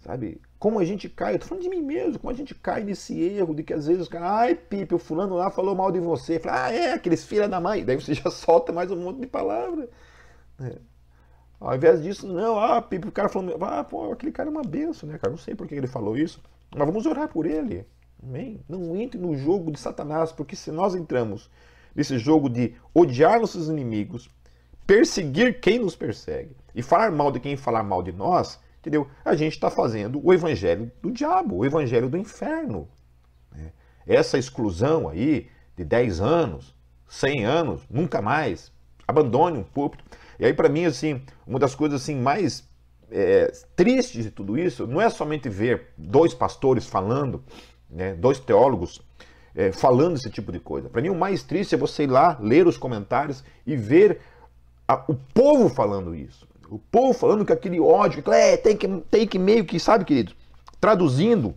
Sabe? 0.00 0.40
Como 0.58 0.80
a 0.80 0.84
gente 0.84 1.08
cai, 1.08 1.34
eu 1.34 1.38
tô 1.38 1.46
falando 1.46 1.62
de 1.62 1.70
mim 1.70 1.82
mesmo, 1.82 2.18
como 2.18 2.32
a 2.32 2.34
gente 2.34 2.52
cai 2.54 2.82
nesse 2.82 3.18
erro 3.20 3.54
de 3.54 3.62
que 3.62 3.72
às 3.72 3.86
vezes 3.86 4.02
os 4.02 4.08
caras, 4.08 4.28
ai, 4.28 4.54
Pipe, 4.56 4.94
o 4.94 4.98
fulano 4.98 5.36
lá 5.36 5.50
falou 5.50 5.74
mal 5.74 5.92
de 5.92 6.00
você. 6.00 6.40
Fala, 6.40 6.64
ah, 6.64 6.72
é, 6.72 6.92
aqueles 6.94 7.24
filha 7.24 7.48
da 7.48 7.60
mãe. 7.60 7.84
Daí 7.84 7.94
você 7.94 8.12
já 8.14 8.30
solta 8.30 8.72
mais 8.72 8.90
um 8.90 8.96
monte 8.96 9.20
de 9.20 9.26
palavra. 9.26 9.88
É. 10.60 10.78
Ao 11.60 11.74
invés 11.74 12.02
disso, 12.02 12.26
não, 12.26 12.58
ah, 12.58 12.82
Pipe, 12.82 13.08
o 13.08 13.12
cara 13.12 13.28
falou, 13.28 13.56
ah, 13.60 13.84
pô, 13.84 14.12
aquele 14.12 14.32
cara 14.32 14.48
é 14.48 14.52
uma 14.52 14.62
benção, 14.62 15.08
né, 15.08 15.18
cara? 15.18 15.30
Não 15.30 15.38
sei 15.38 15.54
por 15.54 15.66
que 15.66 15.74
ele 15.74 15.86
falou 15.86 16.16
isso, 16.16 16.42
mas 16.74 16.86
vamos 16.86 17.06
orar 17.06 17.28
por 17.28 17.46
ele. 17.46 17.86
Amém? 18.22 18.60
Não 18.68 18.96
entre 18.96 19.20
no 19.20 19.36
jogo 19.36 19.70
de 19.70 19.78
Satanás, 19.78 20.32
porque 20.32 20.56
se 20.56 20.72
nós 20.72 20.94
entramos 20.94 21.48
nesse 21.94 22.18
jogo 22.18 22.48
de 22.48 22.74
odiar 22.92 23.40
nossos 23.40 23.68
inimigos, 23.68 24.28
perseguir 24.86 25.60
quem 25.60 25.78
nos 25.78 25.94
persegue 25.94 26.56
e 26.74 26.82
falar 26.82 27.10
mal 27.12 27.30
de 27.30 27.40
quem 27.40 27.56
falar 27.56 27.82
mal 27.82 28.02
de 28.02 28.12
nós, 28.12 28.60
entendeu? 28.78 29.08
A 29.24 29.34
gente 29.34 29.54
está 29.54 29.70
fazendo 29.70 30.20
o 30.24 30.32
evangelho 30.32 30.90
do 31.02 31.10
diabo, 31.10 31.56
o 31.56 31.64
evangelho 31.64 32.08
do 32.08 32.16
inferno. 32.16 32.88
Né? 33.52 33.72
Essa 34.06 34.38
exclusão 34.38 35.08
aí 35.08 35.48
de 35.76 35.84
10 35.84 36.20
anos, 36.20 36.74
100 37.08 37.44
anos, 37.44 37.82
nunca 37.90 38.20
mais, 38.20 38.72
abandone 39.06 39.58
um 39.58 39.64
púlpito. 39.64 40.04
E 40.38 40.46
aí 40.46 40.52
para 40.52 40.68
mim 40.68 40.84
assim, 40.84 41.22
uma 41.46 41.58
das 41.58 41.74
coisas 41.74 42.02
assim 42.02 42.16
mais 42.16 42.68
é, 43.10 43.50
tristes 43.74 44.24
de 44.24 44.30
tudo 44.30 44.58
isso 44.58 44.86
não 44.86 45.00
é 45.00 45.08
somente 45.08 45.48
ver 45.48 45.88
dois 45.96 46.34
pastores 46.34 46.86
falando, 46.86 47.42
né, 47.88 48.14
dois 48.14 48.38
teólogos 48.38 49.00
é, 49.54 49.72
falando 49.72 50.16
esse 50.16 50.30
tipo 50.30 50.52
de 50.52 50.60
coisa. 50.60 50.88
Para 50.88 51.02
mim, 51.02 51.08
o 51.08 51.14
mais 51.14 51.42
triste 51.42 51.74
é 51.74 51.78
você 51.78 52.04
ir 52.04 52.10
lá, 52.10 52.38
ler 52.40 52.66
os 52.66 52.76
comentários 52.76 53.42
e 53.66 53.76
ver 53.76 54.20
a, 54.86 55.04
o 55.08 55.14
povo 55.14 55.68
falando 55.68 56.14
isso. 56.14 56.47
O 56.68 56.78
povo 56.78 57.12
falando 57.12 57.44
que 57.44 57.52
aquele 57.52 57.80
ódio, 57.80 58.22
que 58.22 58.30
é, 58.30 58.56
tem, 58.56 58.76
que, 58.76 58.86
tem 59.10 59.26
que 59.26 59.38
meio 59.38 59.64
que, 59.64 59.80
sabe, 59.80 60.04
querido, 60.04 60.34
traduzindo, 60.80 61.54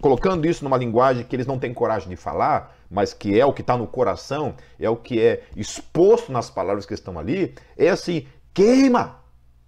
colocando 0.00 0.46
isso 0.46 0.62
numa 0.64 0.76
linguagem 0.76 1.24
que 1.24 1.34
eles 1.34 1.46
não 1.46 1.58
têm 1.58 1.74
coragem 1.74 2.08
de 2.08 2.16
falar, 2.16 2.76
mas 2.90 3.12
que 3.12 3.38
é 3.38 3.44
o 3.44 3.52
que 3.52 3.60
está 3.60 3.76
no 3.76 3.86
coração, 3.86 4.54
é 4.78 4.88
o 4.88 4.96
que 4.96 5.20
é 5.20 5.44
exposto 5.56 6.32
nas 6.32 6.48
palavras 6.48 6.86
que 6.86 6.94
estão 6.94 7.18
ali, 7.18 7.54
é 7.76 7.88
assim, 7.88 8.26
queima, 8.54 9.20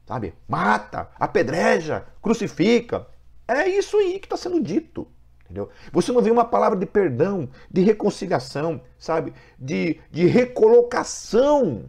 sabe? 0.06 0.34
Mata, 0.48 1.08
apedreja, 1.18 2.04
crucifica. 2.20 3.06
É 3.46 3.68
isso 3.68 3.96
aí 3.96 4.18
que 4.18 4.26
está 4.26 4.36
sendo 4.36 4.60
dito. 4.60 5.06
Entendeu? 5.44 5.68
Você 5.92 6.10
não 6.12 6.22
vê 6.22 6.30
uma 6.30 6.46
palavra 6.46 6.78
de 6.78 6.86
perdão, 6.86 7.48
de 7.70 7.82
reconciliação, 7.82 8.80
sabe? 8.98 9.34
De, 9.58 10.00
de 10.10 10.26
recolocação, 10.26 11.84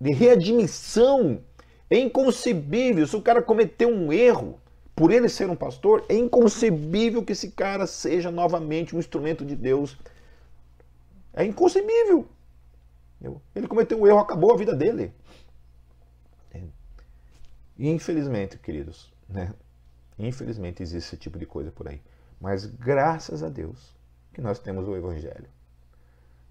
de 0.00 0.12
readmissão. 0.12 1.42
É 1.88 1.98
inconcebível. 1.98 3.06
Se 3.06 3.16
o 3.16 3.22
cara 3.22 3.42
cometeu 3.42 3.88
um 3.88 4.12
erro, 4.12 4.60
por 4.94 5.12
ele 5.12 5.28
ser 5.28 5.48
um 5.50 5.56
pastor, 5.56 6.04
é 6.08 6.14
inconcebível 6.14 7.24
que 7.24 7.32
esse 7.32 7.50
cara 7.50 7.86
seja 7.86 8.30
novamente 8.30 8.96
um 8.96 8.98
instrumento 8.98 9.44
de 9.44 9.54
Deus. 9.54 9.96
É 11.32 11.44
inconcebível. 11.44 12.26
Ele 13.54 13.66
cometeu 13.66 14.00
um 14.00 14.06
erro, 14.06 14.18
acabou 14.18 14.52
a 14.52 14.56
vida 14.56 14.74
dele. 14.74 15.12
E 17.78 17.90
infelizmente, 17.90 18.56
queridos, 18.58 19.12
né? 19.28 19.52
Infelizmente 20.18 20.82
existe 20.82 21.08
esse 21.08 21.16
tipo 21.18 21.38
de 21.38 21.44
coisa 21.44 21.70
por 21.70 21.86
aí. 21.86 22.00
Mas 22.40 22.64
graças 22.64 23.42
a 23.42 23.50
Deus 23.50 23.94
que 24.32 24.40
nós 24.40 24.58
temos 24.58 24.88
o 24.88 24.96
Evangelho. 24.96 25.48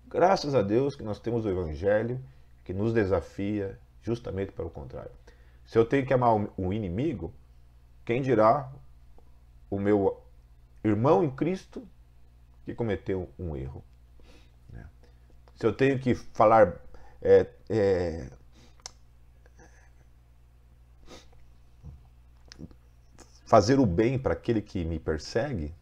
Graças 0.07 0.53
a 0.53 0.61
Deus 0.61 0.95
que 0.95 1.03
nós 1.03 1.19
temos 1.19 1.45
o 1.45 1.49
Evangelho 1.49 2.23
que 2.63 2.73
nos 2.73 2.93
desafia 2.93 3.79
justamente 4.03 4.51
para 4.51 4.65
o 4.65 4.69
contrário. 4.69 5.11
Se 5.65 5.77
eu 5.77 5.85
tenho 5.85 6.05
que 6.05 6.13
amar 6.13 6.33
o 6.55 6.71
inimigo, 6.71 7.33
quem 8.05 8.21
dirá 8.21 8.71
o 9.69 9.79
meu 9.79 10.23
irmão 10.83 11.23
em 11.23 11.31
Cristo 11.31 11.87
que 12.63 12.75
cometeu 12.75 13.29
um 13.37 13.55
erro? 13.55 13.83
Né? 14.71 14.87
Se 15.55 15.65
eu 15.65 15.73
tenho 15.73 15.99
que 15.99 16.13
falar, 16.13 16.79
é, 17.21 17.47
é, 17.67 18.29
fazer 23.45 23.79
o 23.79 23.85
bem 23.85 24.19
para 24.19 24.33
aquele 24.33 24.61
que 24.61 24.85
me 24.85 24.99
persegue, 24.99 25.73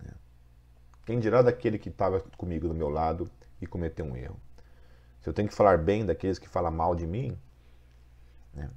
né? 0.00 0.14
quem 1.04 1.18
dirá 1.18 1.42
daquele 1.42 1.76
que 1.76 1.88
estava 1.88 2.20
comigo 2.36 2.68
do 2.68 2.74
meu 2.74 2.88
lado 2.88 3.28
e 3.60 3.66
cometeu 3.66 4.04
um 4.04 4.16
erro? 4.16 4.40
Se 5.20 5.28
eu 5.28 5.32
tenho 5.32 5.48
que 5.48 5.54
falar 5.54 5.78
bem 5.78 6.06
daqueles 6.06 6.38
que 6.38 6.48
falam 6.48 6.70
mal 6.70 6.94
de 6.94 7.06
mim, 7.06 7.36
né? 8.54 8.70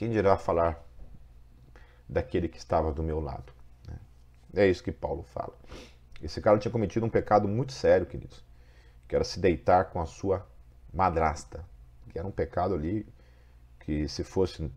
Quem 0.00 0.08
dirá 0.08 0.38
falar 0.38 0.82
daquele 2.08 2.48
que 2.48 2.56
estava 2.56 2.90
do 2.90 3.02
meu 3.02 3.20
lado? 3.20 3.52
Né? 3.86 3.98
É 4.54 4.66
isso 4.66 4.82
que 4.82 4.90
Paulo 4.90 5.22
fala. 5.22 5.54
Esse 6.22 6.40
cara 6.40 6.58
tinha 6.58 6.72
cometido 6.72 7.04
um 7.04 7.10
pecado 7.10 7.46
muito 7.46 7.74
sério, 7.74 8.06
queridos, 8.06 8.42
que 9.06 9.14
era 9.14 9.24
se 9.24 9.38
deitar 9.38 9.90
com 9.90 10.00
a 10.00 10.06
sua 10.06 10.48
madrasta, 10.90 11.62
que 12.08 12.18
era 12.18 12.26
um 12.26 12.30
pecado 12.30 12.72
ali 12.72 13.06
que 13.80 14.08
se 14.08 14.24
fosse 14.24 14.72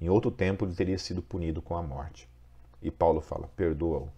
em 0.00 0.08
outro 0.08 0.32
tempo 0.32 0.64
ele 0.64 0.74
teria 0.74 0.98
sido 0.98 1.22
punido 1.22 1.62
com 1.62 1.76
a 1.76 1.82
morte. 1.82 2.28
E 2.82 2.90
Paulo 2.90 3.20
fala: 3.20 3.46
perdoa-o, 3.54 4.10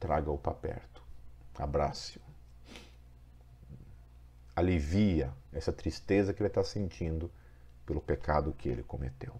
traga-o 0.00 0.38
para 0.38 0.54
perto, 0.54 1.02
abrace-o. 1.58 2.22
Alivia 4.56 5.30
essa 5.52 5.74
tristeza 5.74 6.32
que 6.32 6.40
ele 6.40 6.48
está 6.48 6.64
sentindo 6.64 7.30
pelo 7.84 8.00
pecado 8.00 8.52
que 8.52 8.68
ele 8.68 8.82
cometeu. 8.82 9.34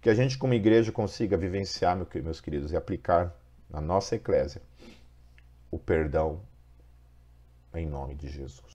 Que 0.00 0.10
a 0.10 0.14
gente, 0.14 0.38
como 0.38 0.54
igreja, 0.54 0.92
consiga 0.92 1.36
vivenciar, 1.36 1.96
meus 1.96 2.40
queridos, 2.40 2.72
e 2.72 2.76
aplicar 2.76 3.34
na 3.68 3.80
nossa 3.80 4.14
eclésia 4.14 4.62
o 5.70 5.78
perdão 5.78 6.40
em 7.74 7.86
nome 7.86 8.14
de 8.14 8.28
Jesus. 8.28 8.74